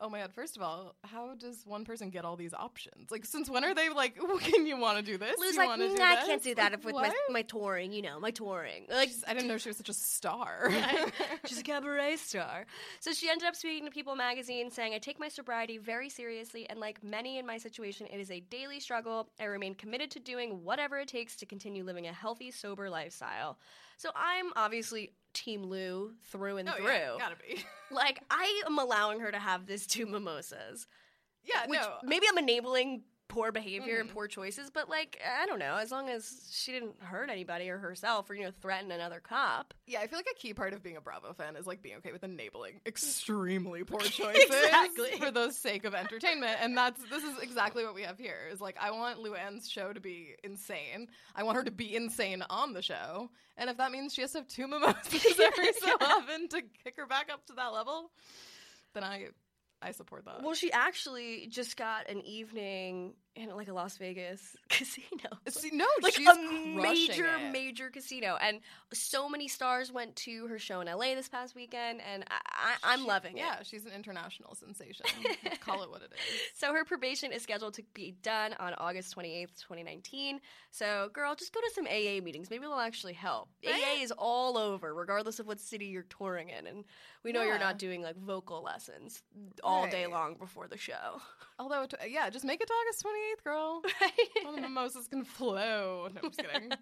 Oh 0.02 0.10
my 0.10 0.20
god! 0.20 0.34
First 0.34 0.58
of 0.58 0.62
all, 0.62 0.96
how 1.06 1.36
does 1.36 1.64
one 1.66 1.86
person 1.86 2.10
get 2.10 2.26
all 2.26 2.36
these 2.36 2.54
options? 2.54 3.10
Like, 3.12 3.24
since 3.26 3.50
when 3.50 3.64
are 3.64 3.74
they 3.74 3.88
like? 3.90 4.18
Can 4.42 4.66
you 4.66 4.78
want 4.78 4.98
to 4.98 5.04
do 5.04 5.18
this? 5.18 5.40
Lou's 5.40 5.54
you 5.54 5.60
like, 5.60 5.70
wanna 5.70 5.86
"Mm, 5.86 5.96
do 5.96 6.02
I 6.04 6.16
this?" 6.18 6.26
can't 6.26 6.44
do 6.44 6.56
that 6.56 6.72
Like, 6.74 6.84
with 6.84 6.94
what? 6.96 7.08
my, 7.08 7.14
my 7.30 7.42
touring, 7.44 7.94
you 7.94 8.02
know, 8.02 8.20
my 8.20 8.32
touring. 8.32 8.88
Like, 8.90 9.10
I 9.26 9.34
didn't 9.34 9.48
know 9.48 9.58
she 9.58 9.70
was 9.70 9.78
such 9.78 9.88
a 9.90 9.94
star. 9.94 10.70
She's 11.46 11.60
a 11.60 11.64
cabaret 11.64 12.18
star. 12.18 12.66
So 13.00 13.14
she 13.14 13.30
ended 13.30 13.48
up 13.48 13.56
speaking 13.56 13.86
to 13.86 13.92
People 13.92 14.16
magazine 14.16 14.70
saying, 14.70 14.94
I 14.94 14.98
take 14.98 15.18
my 15.20 15.30
sobriety 15.30 15.78
very 15.78 16.10
seriously, 16.10 16.70
and 16.70 16.80
like 16.80 17.02
many 17.02 17.38
in 17.38 17.46
my 17.46 17.58
situation, 17.58 18.06
it 18.12 18.20
is 18.20 18.32
a 18.32 18.42
daily 18.42 18.82
struggle. 18.82 19.30
I 19.40 19.46
remain 19.46 19.76
committed 19.76 20.12
to 20.12 20.20
doing 20.20 20.64
whatever 20.64 20.98
it 21.00 21.08
takes 21.08 21.38
to 21.38 21.46
continue 21.46 21.86
living 21.86 22.08
a 22.08 22.14
healthy, 22.14 22.52
sober 22.52 22.90
lifestyle. 22.90 23.58
So 23.98 24.10
I'm 24.14 24.52
obviously 24.58 25.14
Team 25.36 25.64
Lou 25.64 26.14
through 26.24 26.58
and 26.58 26.68
oh 26.70 26.72
through. 26.74 26.88
yeah, 26.88 27.16
gotta 27.20 27.36
be. 27.36 27.64
Like, 27.92 28.20
I 28.32 28.64
am 28.66 28.80
allowing 28.80 29.20
her 29.20 29.32
to 29.32 29.38
have 29.38 29.68
this 29.68 29.86
two 29.86 30.08
mimosas. 30.08 30.88
Yeah, 31.44 31.68
Which 31.68 31.80
no. 31.80 31.94
Maybe 32.04 32.26
I'm 32.28 32.38
enabling 32.40 33.04
poor 33.28 33.52
behavior 33.52 33.98
and 33.98 34.08
mm-hmm. 34.08 34.16
poor 34.16 34.28
choices, 34.28 34.70
but 34.70 34.90
like, 34.90 35.20
I 35.26 35.46
don't 35.46 35.60
know, 35.60 35.76
as 35.76 35.92
long 35.92 36.10
as 36.10 36.48
she 36.52 36.72
didn't 36.72 36.96
hurt 37.02 37.30
anybody 37.30 37.70
or 37.70 37.78
herself 37.78 38.30
or, 38.30 38.36
you 38.36 38.44
know, 38.44 38.52
threaten 38.62 38.92
another 38.92 39.20
cop. 39.20 39.74
Yeah, 39.88 40.00
I 40.00 40.08
feel 40.08 40.20
like 40.20 40.28
a 40.32 40.40
key 40.40 40.54
part 40.54 40.74
of 40.74 40.84
being 40.84 40.98
a 40.98 41.02
Bravo 41.02 41.34
fan 41.34 41.56
is 41.56 41.68
like 41.68 41.82
being 41.82 41.98
okay 41.98 42.12
with 42.12 42.24
enabling 42.24 42.82
extremely 42.86 43.84
poor 43.84 44.00
choices 44.02 44.44
Exactly. 44.46 45.12
for 45.20 45.32
the 45.32 45.52
sake 45.52 45.86
of 45.86 45.94
entertainment, 45.94 46.58
and 46.62 46.78
that's 46.78 47.02
this 47.10 47.24
is 47.24 47.40
exactly 47.40 47.84
what 47.84 47.96
we 47.96 48.04
have 48.04 48.18
here. 48.18 48.48
Is 48.52 48.62
like 48.62 48.78
I 48.80 48.92
want 48.92 49.20
Luann's 49.20 49.70
show 49.70 49.94
to 49.94 50.00
be 50.00 50.36
insane. 50.44 51.08
I 51.36 51.44
want 51.44 51.58
her 51.58 51.64
to 51.64 51.72
be 51.72 51.96
insane 51.96 52.44
on 52.50 52.74
the 52.74 52.82
show, 52.82 53.30
and 53.58 53.70
if 53.70 53.78
that 53.78 53.92
means 53.92 54.14
she 54.14 54.22
has 54.22 54.32
to 54.32 54.40
have 54.40 54.48
two 54.48 54.68
mimosas 54.68 55.40
every 55.40 55.74
so 55.74 55.96
often 56.02 56.48
to 56.50 56.62
kick 56.84 56.96
her 56.98 57.06
back 57.06 57.30
up 57.32 57.46
to 57.48 57.54
that 57.54 57.74
level, 57.74 58.12
then 58.94 59.04
I 59.04 59.28
I 59.86 59.92
support 59.92 60.26
that. 60.26 60.42
Well, 60.42 60.56
she 60.56 60.72
actually 60.72 61.46
just 61.48 61.78
got 61.78 62.10
an 62.10 62.22
evening 62.22 63.14
in 63.36 63.50
like 63.56 63.68
a 63.68 63.74
Las 63.74 63.98
Vegas 63.98 64.56
casino. 64.70 65.30
See, 65.50 65.70
no, 65.74 65.86
like 66.02 66.14
she's 66.14 66.28
a 66.28 66.36
major, 66.76 67.26
it. 67.26 67.52
major 67.52 67.90
casino, 67.90 68.38
and 68.42 68.62
so 68.94 69.28
many 69.28 69.48
stars 69.48 69.92
went 69.92 70.16
to 70.18 70.48
her 70.48 70.58
show 70.58 70.80
in 70.82 70.88
LA 70.88 71.16
this 71.16 71.28
past 71.28 71.56
weekend, 71.56 72.02
and 72.10 72.24
I, 72.84 72.96
She- 72.98 73.04
loving 73.04 73.38
Yeah, 73.38 73.44
it. 73.44 73.58
Yeah, 73.58 73.64
she's 73.64 73.86
an 73.86 73.92
international 73.94 74.56
sensation. 74.56 75.06
Call 75.60 75.84
it 75.84 75.90
what 75.92 76.02
it 76.02 76.12
is. 76.14 76.42
So 76.56 76.74
her 76.74 76.86
probation 76.86 77.32
is 77.32 77.44
scheduled 77.44 77.74
to 77.76 77.84
be 77.94 78.16
done 78.22 78.54
on 78.60 78.74
August 78.76 79.16
28th, 79.16 79.60
2019. 79.62 80.40
So, 80.72 81.10
girl, 81.14 81.36
just 81.36 81.54
go 81.54 81.60
to 81.62 81.72
some 81.74 81.86
AA 81.88 82.22
meetings. 82.24 82.50
Maybe 82.50 82.62
they'll 82.64 82.74
actually 82.76 83.14
help. 83.14 83.50
AA 83.66 84.02
is 84.02 84.12
all 84.18 84.58
over, 84.58 84.94
regardless 84.94 85.40
of 85.40 85.48
what 85.48 85.60
city 85.60 85.86
you're 85.88 86.04
touring 86.04 86.50
in, 86.50 86.68
and 86.68 86.84
we 87.24 87.32
know 87.32 87.44
you're 87.44 87.60
not 87.60 87.78
doing 87.80 88.02
like 88.02 88.16
vocal 88.18 88.62
lessons 88.64 89.24
all 89.64 89.88
day 89.88 90.06
long 90.08 90.36
before 90.36 90.68
the 90.68 90.78
show. 90.78 91.22
Although, 91.60 91.88
yeah, 92.08 92.30
just 92.30 92.44
make 92.46 92.62
it 92.62 92.68
to 92.68 92.74
August 92.74 93.04
28th, 93.04 93.25
girl. 93.44 93.82
All 94.46 94.56
the 94.56 94.62
mimosas 94.62 95.08
can 95.08 95.24
flow. 95.24 96.08
No, 96.14 96.20
I'm 96.24 96.30
just 96.32 96.40
kidding. 96.40 96.72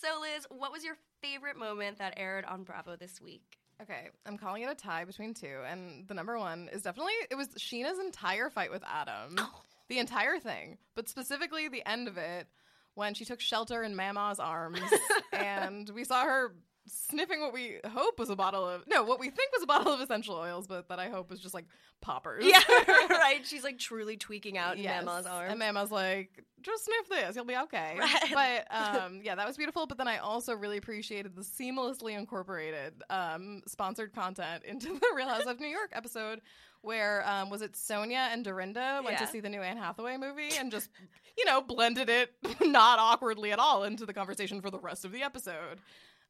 So, 0.00 0.20
Liz, 0.20 0.46
what 0.50 0.72
was 0.72 0.84
your 0.84 0.94
favorite 1.22 1.56
moment 1.58 1.98
that 1.98 2.14
aired 2.16 2.44
on 2.44 2.62
Bravo 2.62 2.96
this 2.96 3.20
week? 3.20 3.42
Okay, 3.82 4.08
I'm 4.24 4.38
calling 4.38 4.62
it 4.62 4.70
a 4.70 4.74
tie 4.74 5.04
between 5.04 5.34
two, 5.34 5.58
and 5.66 6.06
the 6.08 6.14
number 6.14 6.38
one 6.38 6.68
is 6.72 6.82
definitely 6.82 7.12
it 7.30 7.34
was 7.34 7.48
Scheana's 7.58 7.98
entire 7.98 8.48
fight 8.48 8.70
with 8.70 8.82
Adam, 8.86 9.34
Oh. 9.38 9.62
the 9.88 9.98
entire 9.98 10.38
thing, 10.38 10.78
but 10.94 11.08
specifically 11.08 11.68
the 11.68 11.86
end 11.86 12.08
of 12.08 12.16
it 12.16 12.46
when 12.94 13.14
she 13.14 13.24
took 13.24 13.40
shelter 13.40 13.82
in 13.82 13.96
Mama's 13.96 14.38
arms, 14.38 14.80
and 15.32 15.90
we 15.90 16.04
saw 16.04 16.24
her 16.24 16.54
sniffing 16.86 17.40
what 17.40 17.52
we 17.52 17.78
hope 17.86 18.18
was 18.18 18.30
a 18.30 18.36
bottle 18.36 18.66
of 18.68 18.84
no, 18.86 19.04
what 19.04 19.20
we 19.20 19.30
think 19.30 19.52
was 19.52 19.62
a 19.62 19.66
bottle 19.66 19.92
of 19.92 20.00
essential 20.00 20.34
oils, 20.36 20.66
but 20.66 20.88
that 20.88 20.98
I 20.98 21.08
hope 21.08 21.30
was 21.30 21.40
just 21.40 21.54
like 21.54 21.66
poppers. 22.00 22.44
Yeah, 22.44 22.60
right. 23.08 23.40
She's 23.44 23.64
like 23.64 23.78
truly 23.78 24.16
tweaking 24.16 24.58
out 24.58 24.76
in 24.76 24.84
Yes. 24.84 25.04
Mama's 25.04 25.26
arms. 25.26 25.50
And 25.50 25.58
Mama's 25.58 25.90
like, 25.90 26.44
just 26.62 26.84
sniff 26.84 27.08
this, 27.08 27.36
you'll 27.36 27.44
be 27.44 27.56
okay. 27.56 27.98
Right. 28.32 28.64
But 28.70 29.02
um, 29.02 29.20
yeah, 29.22 29.34
that 29.34 29.46
was 29.46 29.56
beautiful. 29.56 29.86
But 29.86 29.98
then 29.98 30.08
I 30.08 30.18
also 30.18 30.54
really 30.54 30.76
appreciated 30.78 31.34
the 31.34 31.42
seamlessly 31.42 32.16
incorporated 32.18 33.02
um, 33.10 33.62
sponsored 33.66 34.14
content 34.14 34.64
into 34.64 34.88
the 34.88 35.12
Real 35.14 35.28
House 35.28 35.46
of 35.46 35.60
New 35.60 35.68
York 35.68 35.90
episode 35.92 36.40
where 36.82 37.28
um, 37.28 37.50
was 37.50 37.60
it 37.60 37.72
Sonja 37.74 38.32
and 38.32 38.42
Dorinda 38.44 39.02
went 39.04 39.18
to 39.18 39.26
see 39.26 39.40
the 39.40 39.50
new 39.50 39.60
Anne 39.60 39.76
Hathaway 39.76 40.16
movie 40.16 40.48
and 40.58 40.70
just, 40.72 40.88
you 41.36 41.44
know, 41.44 41.60
blended 41.60 42.08
it 42.08 42.32
not 42.62 42.98
awkwardly 42.98 43.52
at 43.52 43.58
all 43.58 43.84
into 43.84 44.06
the 44.06 44.14
conversation 44.14 44.62
for 44.62 44.70
the 44.70 44.78
rest 44.78 45.04
of 45.04 45.12
the 45.12 45.22
episode. 45.22 45.78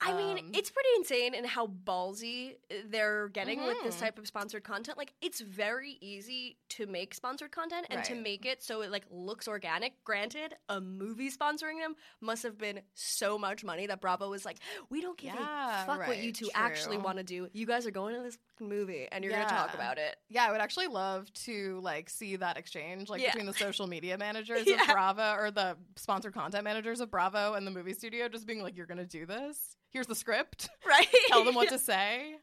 I 0.03 0.15
mean, 0.17 0.39
Um, 0.39 0.51
it's 0.55 0.71
pretty 0.71 0.89
insane 0.97 1.35
in 1.35 1.45
how 1.45 1.67
ballsy 1.67 2.55
uh, 2.71 2.75
they're 2.87 3.29
getting 3.29 3.65
with 3.67 3.77
this 3.83 3.97
Mhm. 3.97 4.01
type 4.01 4.19
of 4.19 4.27
sponsored 4.27 4.65
content. 4.65 4.97
Like, 4.97 5.13
it's 5.21 5.41
very 5.41 5.99
easy 6.01 6.57
to 6.71 6.87
make 6.87 7.13
sponsored 7.15 7.51
content 7.51 7.87
and 7.91 8.03
to 8.05 8.15
make 8.15 8.47
it 8.47 8.63
so 8.63 8.81
it 8.81 8.91
like 8.91 9.05
looks 9.11 9.47
organic. 9.47 10.03
Granted, 10.05 10.55
a 10.71 10.81
movie 10.81 11.31
sponsoring 11.31 11.81
them 11.81 11.97
must 12.21 12.43
have 12.45 12.57
been 12.57 12.81
so 12.95 13.37
much 13.39 13.63
money 13.63 13.87
that 13.87 14.01
Bravo 14.01 14.31
was 14.31 14.45
like, 14.47 14.59
"We 14.89 15.01
don't 15.03 15.19
give 15.19 15.35
Yeah, 15.35 15.83
a 15.83 15.87
fuck 15.87 15.99
what 16.07 16.19
you 16.19 16.29
right, 16.29 16.35
two 16.35 16.51
actually 16.55 16.97
want 16.97 17.19
to 17.19 17.25
do. 17.25 17.49
You 17.53 17.67
guys 17.67 17.87
are 17.87 17.91
going 17.91 18.15
to 18.15 18.23
this 18.23 18.39
movie 18.59 19.07
and 19.13 19.23
you're 19.23 19.35
going 19.35 19.47
to 19.47 19.55
talk 19.55 19.75
about 19.75 19.99
it." 19.99 20.17
Yeah, 20.29 20.47
I 20.47 20.53
would 20.53 20.61
actually 20.63 20.87
love 20.87 21.31
to 21.45 21.79
like 21.83 22.09
see 22.09 22.37
that 22.37 22.57
exchange 22.57 23.11
like 23.11 23.21
Yeah. 23.21 23.33
between 23.33 23.47
the 23.47 23.53
social 23.55 23.87
media 23.87 24.17
managers 24.19 24.67
Yeah. 24.67 24.81
of 24.83 24.87
Bravo 24.89 25.35
or 25.35 25.51
the 25.51 25.77
sponsored 25.97 26.33
content 26.33 26.65
managers 26.65 27.01
of 27.01 27.11
Bravo 27.11 27.53
and 27.55 27.67
the 27.67 27.71
movie 27.71 27.93
studio 27.93 28.29
just 28.29 28.47
being 28.47 28.63
like, 28.63 28.77
You're 28.77 28.87
gonna 28.87 29.05
do 29.05 29.27
this? 29.27 29.77
Here's 29.91 30.07
the 30.07 30.15
script. 30.15 30.69
Right? 30.87 31.07
Tell 31.29 31.45
them 31.45 31.55
what 31.55 31.69
to 31.71 31.79
say. 31.79 32.35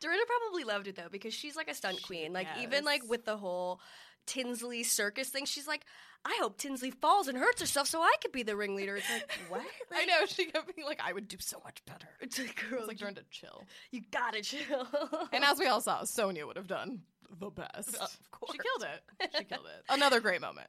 Dorinda 0.00 0.24
probably 0.26 0.64
loved 0.64 0.86
it 0.88 0.96
though 0.96 1.08
because 1.10 1.32
she's 1.34 1.56
like 1.56 1.68
a 1.70 1.74
stunt 1.74 2.02
queen. 2.02 2.32
Like 2.32 2.46
even 2.60 2.84
like 2.84 3.02
with 3.08 3.24
the 3.24 3.36
whole 3.36 3.80
Tinsley 4.26 4.82
circus 4.82 5.28
thing, 5.28 5.44
she's 5.44 5.66
like, 5.66 5.84
I 6.24 6.36
hope 6.40 6.58
Tinsley 6.58 6.90
falls 6.90 7.28
and 7.28 7.38
hurts 7.38 7.60
herself 7.60 7.88
so 7.88 8.00
I 8.02 8.12
could 8.20 8.30
be 8.32 8.42
the 8.42 8.54
ringleader. 8.56 8.96
It's 8.96 9.10
like 9.10 9.30
what? 9.48 9.62
I 9.92 9.98
Like, 10.00 10.08
know, 10.08 10.26
she 10.26 10.46
kept 10.46 10.74
being 10.74 10.86
like, 10.86 11.00
I 11.02 11.12
would 11.12 11.26
do 11.28 11.36
so 11.40 11.60
much 11.64 11.82
better. 11.86 12.08
It's 12.20 12.38
like, 12.38 12.62
It's 12.72 12.86
like 12.88 12.98
Dorinda 12.98 13.22
chill. 13.30 13.64
you 13.90 14.02
gotta 14.12 14.42
chill. 14.42 14.86
And 15.32 15.44
as 15.44 15.58
we 15.58 15.66
all 15.66 15.80
saw, 15.80 16.02
Sonja 16.02 16.46
would 16.46 16.56
have 16.56 16.66
done 16.68 17.02
the 17.40 17.50
best. 17.50 17.94
Of 17.96 18.18
course. 18.32 18.52
She 18.52 18.58
killed 18.58 18.86
it. 18.92 19.30
She 19.38 19.44
killed 19.44 19.66
it. 19.66 19.84
Another 19.88 20.20
great 20.20 20.40
moment. 20.40 20.68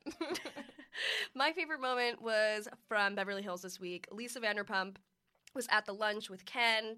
My 1.36 1.52
favorite 1.54 1.82
moment 1.82 2.22
was 2.22 2.68
from 2.88 3.16
Beverly 3.16 3.42
Hills 3.42 3.62
this 3.62 3.80
week. 3.80 4.08
Lisa 4.12 4.40
Vanderpump 4.40 4.98
was 5.54 5.68
at 5.70 5.86
the 5.86 5.94
lunch 5.94 6.30
with 6.30 6.46
Ken, 6.46 6.98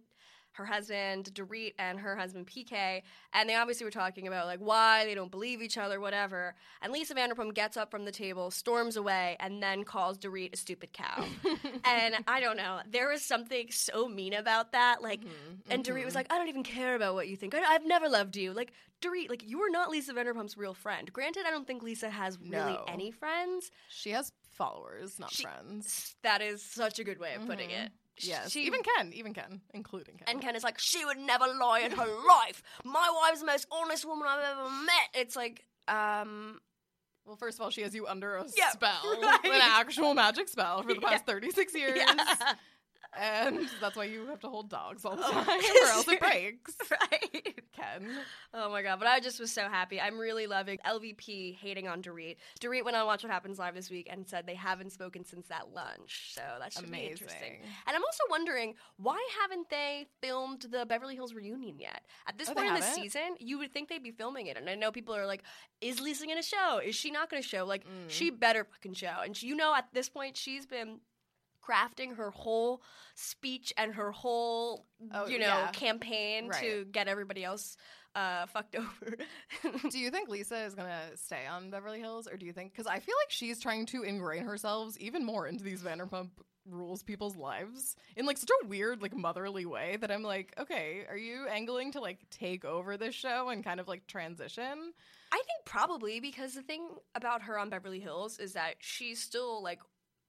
her 0.54 0.66
husband 0.66 1.32
Dorit, 1.34 1.74
and 1.80 2.00
her 2.00 2.16
husband 2.16 2.48
PK, 2.48 3.02
and 3.34 3.50
they 3.50 3.56
obviously 3.56 3.86
were 3.86 3.92
talking 3.92 4.28
about 4.28 4.46
like 4.46 4.60
why 4.60 5.06
they 5.06 5.16
don't 5.16 5.32
believe 5.32 5.62
each 5.62 5.78
other, 5.78 6.00
whatever. 6.00 6.56
And 6.82 6.94
Lisa 6.94 7.16
Vanderpump 7.16 7.54
gets 7.56 7.76
up 7.76 7.90
from 7.90 8.06
the 8.06 8.12
table, 8.12 8.52
storms 8.52 8.96
away, 8.96 9.36
and 9.40 9.62
then 9.62 9.84
calls 9.84 10.18
Dorit 10.18 10.54
a 10.54 10.58
stupid 10.58 10.94
cow. 10.94 11.26
and 11.86 12.16
I 12.28 12.40
don't 12.40 12.58
know, 12.58 12.82
there 12.90 13.10
was 13.10 13.24
something 13.24 13.68
so 13.72 14.08
mean 14.08 14.34
about 14.34 14.72
that. 14.74 15.02
Like, 15.02 15.22
mm-hmm, 15.22 15.72
and 15.72 15.84
Dorit 15.84 15.98
mm-hmm. 15.98 16.06
was 16.06 16.16
like, 16.16 16.32
I 16.32 16.38
don't 16.38 16.50
even 16.50 16.64
care 16.64 16.96
about 16.96 17.16
what 17.16 17.28
you 17.28 17.36
think. 17.36 17.56
I, 17.56 17.64
I've 17.64 17.86
never 17.86 18.08
loved 18.10 18.36
you. 18.38 18.54
Like. 18.54 18.74
Dorit, 19.02 19.30
like 19.30 19.44
you 19.46 19.60
are 19.60 19.70
not 19.70 19.90
Lisa 19.90 20.14
Vanderpump's 20.14 20.56
real 20.56 20.74
friend. 20.74 21.12
Granted, 21.12 21.44
I 21.46 21.52
don't 21.52 21.68
think 21.68 21.84
Lisa 21.84 22.10
has 22.10 22.40
really 22.40 22.72
No. 22.72 22.86
any 22.88 23.12
friends, 23.12 23.70
she 23.90 24.12
has 24.12 24.32
followers, 24.54 25.20
not 25.20 25.30
She- 25.30 25.44
friends. 25.44 26.16
that 26.24 26.42
is 26.42 26.64
such 26.64 27.00
a 27.00 27.04
good 27.04 27.20
way 27.20 27.34
of 27.34 27.46
putting 27.46 27.70
mm-hmm. 27.70 27.88
it. 27.88 27.92
Yes. 28.20 28.52
She, 28.52 28.62
even 28.68 28.82
Ken, 28.98 29.12
even 29.14 29.34
Ken, 29.34 29.62
including 29.74 30.16
Ken. 30.18 30.26
and 30.28 30.42
Ken 30.42 30.56
is 30.56 30.64
like, 30.64 30.78
she 30.80 31.04
would 31.04 31.18
never 31.18 31.46
lie 31.48 31.80
in 31.80 31.92
her 31.92 32.06
life. 32.28 32.62
My 32.84 33.12
wife's 33.24 33.40
the 33.40 33.46
most 33.48 33.68
honest 33.72 34.06
woman 34.06 34.28
I've 34.30 34.44
ever 34.58 34.70
met. 34.70 35.10
It's 35.16 35.36
like, 35.36 35.66
um, 35.88 36.60
Well, 37.26 37.36
first 37.36 37.58
of 37.58 37.64
all, 37.64 37.70
she 37.72 37.82
has 37.82 37.96
you 37.96 38.06
under 38.08 38.36
a 38.36 38.46
Yeah, 38.56 38.70
spell, 38.70 39.02
right. 39.22 39.40
an 39.46 39.62
actual 39.64 40.14
magic 40.14 40.48
spell 40.48 40.84
for 40.84 40.94
the 40.94 41.02
past 41.02 41.24
Yeah. 41.28 41.34
36 41.34 41.76
years. 41.76 41.98
yeah. 41.98 42.54
And 43.20 43.68
that's 43.82 43.96
why 43.96 44.06
you 44.06 44.26
have 44.28 44.40
to 44.42 44.48
hold 44.50 44.70
dogs 44.70 45.06
all 45.06 45.16
the 45.16 45.24
Oh, 45.26 45.32
time, 45.32 45.48
or 45.84 45.88
else 45.90 46.08
it 46.08 46.20
breaks. 46.20 46.76
right. 46.92 47.60
Ken. 47.74 48.10
Oh 48.54 48.70
my 48.70 48.82
god, 48.82 49.00
but 49.00 49.08
I 49.08 49.20
just 49.20 49.40
was 49.40 49.52
so 49.52 49.64
happy. 49.68 50.00
I'm 50.00 50.18
really 50.20 50.48
loving 50.48 50.78
LVP 50.86 51.56
hating 51.58 51.88
on 51.88 52.02
Dorit. 52.02 52.38
Dorit 52.60 52.84
went 52.86 52.96
on 52.98 53.06
Watch 53.06 53.24
What 53.24 53.32
Happens 53.32 53.60
Live 53.60 53.76
this 53.76 53.90
week 53.90 54.08
and 54.12 54.28
said 54.28 54.46
they 54.46 54.56
haven't 54.56 54.92
spoken 54.92 55.26
since 55.26 55.48
that 55.48 55.74
lunch. 55.74 56.32
So 56.34 56.42
that 56.60 56.74
should 56.74 56.92
be 56.92 57.00
interesting. 57.00 57.58
And 57.88 57.96
I'm 57.96 58.04
also 58.04 58.24
wondering 58.30 58.76
why 58.98 59.20
haven't 59.42 59.70
they 59.70 60.08
filmed 60.22 60.68
the 60.72 60.86
Beverly 60.86 61.16
Hills 61.16 61.34
reunion 61.34 61.80
yet? 61.80 62.02
At 62.28 62.38
this 62.38 62.50
Oh, 62.50 62.54
point 62.54 62.68
in 62.68 62.76
the 62.76 62.82
season, 62.82 63.36
you 63.40 63.58
would 63.58 63.74
think 63.74 63.90
they'd 63.90 64.04
be 64.04 64.12
filming 64.12 64.48
it. 64.48 64.58
And 64.58 64.70
I 64.70 64.76
know 64.76 64.92
people 64.92 65.16
are 65.16 65.26
like, 65.26 65.44
"Is 65.82 66.00
Lisa 66.00 66.26
going 66.26 66.38
to 66.42 66.48
show? 66.48 66.80
Is 66.84 66.96
she 66.96 67.10
not 67.12 67.30
going 67.30 67.42
to 67.42 67.48
show?" 67.48 67.66
Like, 67.66 67.84
Mm. 67.86 68.10
she 68.10 68.30
better 68.30 68.64
fucking 68.66 68.94
show. 68.94 69.16
And 69.24 69.36
she, 69.36 69.48
you 69.48 69.56
know, 69.56 69.74
at 69.76 69.88
this 69.94 70.10
point, 70.10 70.38
she's 70.38 70.66
been 70.66 71.00
crafting 71.68 72.16
her 72.18 72.32
whole 72.32 72.82
speech 73.16 73.74
and 73.78 73.94
her 73.96 74.12
whole, 74.12 74.86
Oh, 75.14 75.28
you 75.28 75.40
know, 75.40 75.46
yeah. 75.48 75.72
campaign 75.72 76.50
to 76.60 76.86
get 76.92 77.08
everybody 77.08 77.44
else 77.44 77.78
uh, 78.16 78.46
fucked 78.48 78.76
over. 78.76 79.18
Do 79.90 79.98
you 80.00 80.12
think 80.12 80.30
Lisa 80.30 80.64
is 80.66 80.76
going 80.76 80.90
to 80.90 81.18
stay 81.18 81.46
on 81.50 81.70
Beverly 81.70 82.00
Hills, 82.00 82.28
or 82.28 82.38
do 82.38 82.46
you 82.46 82.54
think? 82.54 82.72
Because 82.72 82.86
I 82.88 83.00
feel 83.00 83.16
like 83.24 83.30
she's 83.32 83.60
trying 83.60 83.86
to 83.88 84.04
ingrain 84.04 84.44
herself 84.46 84.96
even 85.00 85.26
more 85.26 85.48
into 85.48 85.64
these 85.64 85.82
Vanderpump 85.82 86.30
rules 86.70 87.04
people's 87.04 87.36
lives 87.36 87.98
in 88.16 88.26
like 88.26 88.38
such 88.38 88.50
a 88.64 88.68
weird, 88.68 89.02
like 89.02 89.14
motherly 89.16 89.66
way 89.66 89.98
that 90.00 90.10
I'm 90.12 90.24
like, 90.24 90.54
okay, 90.60 91.04
are 91.10 91.18
you 91.18 91.46
angling 91.48 91.92
to 91.94 92.00
like 92.02 92.20
take 92.30 92.64
over 92.64 92.96
this 92.96 93.14
show 93.16 93.50
and 93.50 93.64
kind 93.64 93.80
of 93.82 93.88
like 93.90 94.08
transition? 94.08 94.94
I 95.34 95.38
think 95.38 95.66
probably 95.66 96.20
because 96.22 96.54
the 96.54 96.62
thing 96.62 96.88
about 97.16 97.42
her 97.42 97.58
on 97.60 97.70
Beverly 97.70 98.00
Hills 98.00 98.38
is 98.40 98.54
that 98.54 98.76
she's 98.80 99.20
still 99.20 99.62
like, 99.62 99.80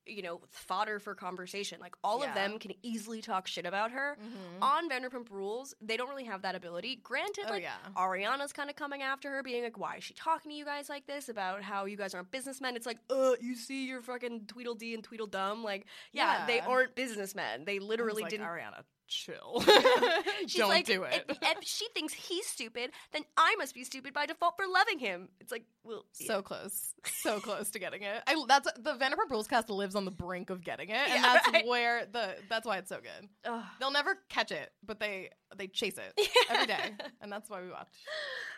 you 0.07 0.23
know, 0.23 0.41
fodder 0.51 0.99
for 0.99 1.15
conversation. 1.15 1.79
Like 1.81 1.95
all 2.05 2.23
of 2.23 2.35
them 2.35 2.59
can 2.59 2.73
easily 2.83 3.21
talk 3.23 3.47
shit 3.47 3.67
about 3.67 3.91
her. 3.93 4.17
Mm-hmm. 4.21 4.63
On 4.63 4.89
Vanderpump 4.89 5.31
Rules, 5.31 5.75
they 5.81 5.97
don't 5.97 6.09
really 6.09 6.25
have 6.25 6.43
that 6.43 6.55
ability. 6.55 6.97
Granted, 7.03 7.45
Oh, 7.49 7.51
like 7.51 7.63
yeah. 7.63 7.77
Ariana's 7.97 8.53
kind 8.53 8.71
of 8.71 8.77
coming 8.77 9.03
after 9.03 9.31
her, 9.31 9.43
being 9.43 9.63
like, 9.63 9.79
"Why 9.79 9.97
is 9.97 10.05
she 10.05 10.15
talking 10.15 10.51
to 10.51 10.57
you 10.57 10.65
guys 10.65 10.89
like 10.89 11.07
this 11.07 11.29
about 11.29 11.63
how 11.63 11.85
you 11.87 11.97
guys 11.97 12.15
aren't 12.15 12.31
businessmen?" 12.31 12.77
It's 12.77 12.87
like, 12.87 12.99
"Uh, 13.11 13.33
you 13.41 13.55
see, 13.57 13.87
you're 13.87 14.03
fucking 14.03 14.47
Tweedledee 14.47 14.95
and 14.95 15.03
Tweedledum." 15.03 15.63
Like, 15.63 15.87
yeah, 16.13 16.47
they 16.47 16.61
aren't 16.61 16.95
businessmen. 16.95 17.65
They 17.65 17.79
literally 17.79 18.23
like, 18.23 18.31
didn't. 18.31 18.47
Ariana, 18.47 18.83
chill. 19.09 19.63
She's 20.47 20.55
Don't 20.57 20.69
like, 20.69 20.87
do 20.87 21.03
it. 21.05 21.25
If, 21.29 21.39
if 21.43 21.59
she 21.65 21.87
thinks 21.95 22.13
he's 22.13 22.47
stupid, 22.47 22.91
then 23.13 23.23
I 23.37 23.55
must 23.59 23.75
be 23.75 23.85
stupid 23.85 24.13
by 24.13 24.27
default 24.27 24.55
for 24.57 24.67
loving 24.67 24.99
him. 24.99 25.29
It's 25.41 25.53
like, 25.53 25.65
well, 25.85 26.05
so 26.13 26.43
close, 26.43 26.95
so 27.23 27.41
close 27.41 27.71
to 27.71 27.79
getting 27.79 28.03
it. 28.03 28.23
I 28.27 28.43
that's 28.49 28.69
the 28.79 28.95
Vanderpump 28.95 29.31
Rules 29.31 29.47
cast 29.49 29.71
lives 29.71 29.95
on 29.95 30.05
the 30.05 30.11
brink 30.11 30.51
of 30.51 30.63
getting 30.65 30.89
it, 30.91 30.97
and 30.97 31.15
Yeah, 31.15 31.23
that's 31.23 31.53
right. 31.53 31.67
where 31.67 32.07
the 32.11 32.37
that's 32.49 32.67
why 32.67 32.79
it's 32.79 32.89
so 32.89 32.97
good. 33.01 33.29
Ugh. 33.45 33.63
They'll 33.81 33.91
never 33.93 34.19
catch 34.29 34.51
it, 34.51 34.71
but 34.85 35.01
they 35.01 35.31
they 35.57 35.67
chase 35.67 35.97
it 35.99 36.29
every 36.51 36.67
day, 36.67 36.95
and 37.21 37.31
that's 37.33 37.49
why 37.51 37.63
we 37.63 37.71
watch. 37.71 37.89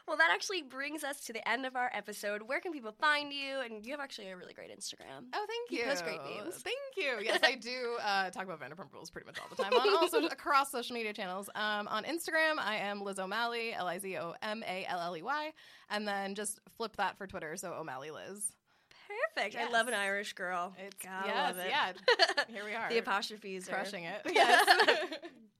Well, 0.08 0.16
that 0.18 0.30
actually 0.32 0.62
brings 0.62 1.02
us 1.02 1.20
to 1.26 1.32
the 1.32 1.46
end 1.48 1.66
of 1.66 1.74
our 1.74 1.90
episode. 1.92 2.42
Where 2.42 2.60
can 2.60 2.72
people 2.72 2.92
find 2.92 3.32
you? 3.32 3.58
And 3.64 3.84
you 3.84 3.90
have 3.92 4.00
actually 4.00 4.28
a 4.28 4.36
really 4.36 4.52
great 4.54 4.70
Instagram. 4.70 5.24
Oh, 5.34 5.46
thank 5.48 5.70
You 5.70 5.78
you. 5.78 5.84
post 5.90 6.04
great 6.04 6.20
memes. 6.22 6.54
Thank 6.62 6.76
you. 6.96 7.14
Yes, 7.26 7.40
I 7.42 7.56
do 7.56 7.96
uh, 8.04 8.30
talk 8.30 8.44
about 8.44 8.60
Vanderpump 8.60 8.92
Rules 8.92 9.10
pretty 9.10 9.26
much 9.26 9.38
all 9.40 9.46
the 9.50 9.60
time. 9.60 9.72
On 9.72 9.96
also 9.96 10.24
across 10.26 10.70
social 10.70 10.94
media 10.94 11.12
channels. 11.12 11.48
Um, 11.56 11.88
on 11.88 12.04
Instagram, 12.04 12.58
I 12.58 12.76
am 12.76 13.02
Liz 13.02 13.18
O'Malley, 13.18 13.72
L 13.74 13.88
I 13.88 13.98
Z 13.98 14.16
O 14.18 14.34
M 14.42 14.62
A 14.66 14.86
L 14.88 15.00
L 15.00 15.16
E 15.16 15.22
Y, 15.22 15.52
and 15.90 16.06
then 16.06 16.34
just 16.36 16.60
flip 16.76 16.94
that 16.96 17.18
for 17.18 17.26
Twitter, 17.26 17.56
so 17.56 17.72
O'Malley 17.74 18.10
Liz. 18.12 18.52
Perfect. 19.34 19.56
I 19.56 19.68
love 19.70 19.88
an 19.88 19.94
Irish 19.94 20.32
girl. 20.34 20.72
It's 20.78 20.96
yes, 21.02 21.56
love 21.56 21.58
it. 21.58 21.68
yeah. 21.68 21.92
Here 22.48 22.64
we 22.64 22.74
are. 22.74 22.88
the 22.88 22.98
apostrophes 22.98 23.68
are 23.68 23.72
crushing 23.72 24.04
it. 24.04 24.20
Yes. 24.32 25.08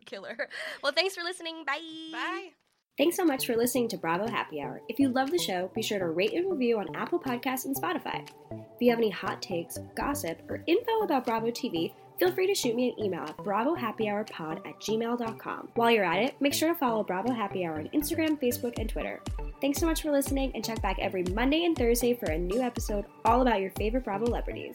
Killer. 0.07 0.49
Well, 0.83 0.93
thanks 0.93 1.15
for 1.15 1.23
listening. 1.23 1.65
Bye. 1.67 1.81
Bye. 2.13 2.51
Thanks 2.99 3.17
so 3.17 3.25
much 3.27 3.45
for 3.45 3.57
listening 3.57 3.89
to 3.89 3.99
Bravo 3.99 4.27
Happy 4.27 4.61
Hour. 4.63 4.81
If 4.89 4.99
you 4.99 5.11
love 5.11 5.31
the 5.31 5.39
show, 5.39 5.71
be 5.75 5.83
sure 5.83 5.99
to 5.99 6.09
rate 6.09 6.33
and 6.33 6.51
review 6.51 6.79
on 6.79 6.95
Apple 6.97 7.19
Podcasts 7.19 7.67
and 7.67 7.77
Spotify. 7.77 8.27
If 8.51 8.81
you 8.81 8.91
have 8.91 8.99
any 8.99 9.11
hot 9.11 9.43
takes, 9.43 9.77
gossip, 9.95 10.41
or 10.49 10.65
info 10.67 11.01
about 11.01 11.27
Bravo 11.27 11.51
TV, 11.51 11.93
feel 12.19 12.33
free 12.33 12.47
to 12.47 12.55
shoot 12.55 12.75
me 12.75 12.91
an 12.91 13.05
email 13.05 13.21
at 13.21 13.37
bravohappyhourpod 13.37 14.67
at 14.67 14.81
gmail.com. 14.81 15.69
While 15.75 15.91
you're 15.91 16.05
at 16.05 16.23
it, 16.23 16.37
make 16.41 16.55
sure 16.55 16.73
to 16.73 16.79
follow 16.79 17.05
Bravo 17.05 17.35
Happy 17.35 17.67
Hour 17.67 17.81
on 17.81 17.89
Instagram, 17.89 18.41
Facebook, 18.41 18.79
and 18.79 18.89
Twitter. 18.89 19.21
Thanks 19.61 19.79
so 19.79 19.87
much 19.87 20.01
for 20.01 20.11
listening, 20.11 20.53
and 20.55 20.65
check 20.65 20.81
back 20.81 20.99
every 20.99 21.25
Monday 21.25 21.65
and 21.65 21.77
Thursday 21.77 22.15
for 22.15 22.31
a 22.31 22.39
new 22.39 22.63
episode 22.63 23.05
all 23.27 23.43
about 23.43 23.61
your 23.61 23.73
favorite 23.73 24.05
Bravo 24.05 24.25
celebrities. 24.25 24.75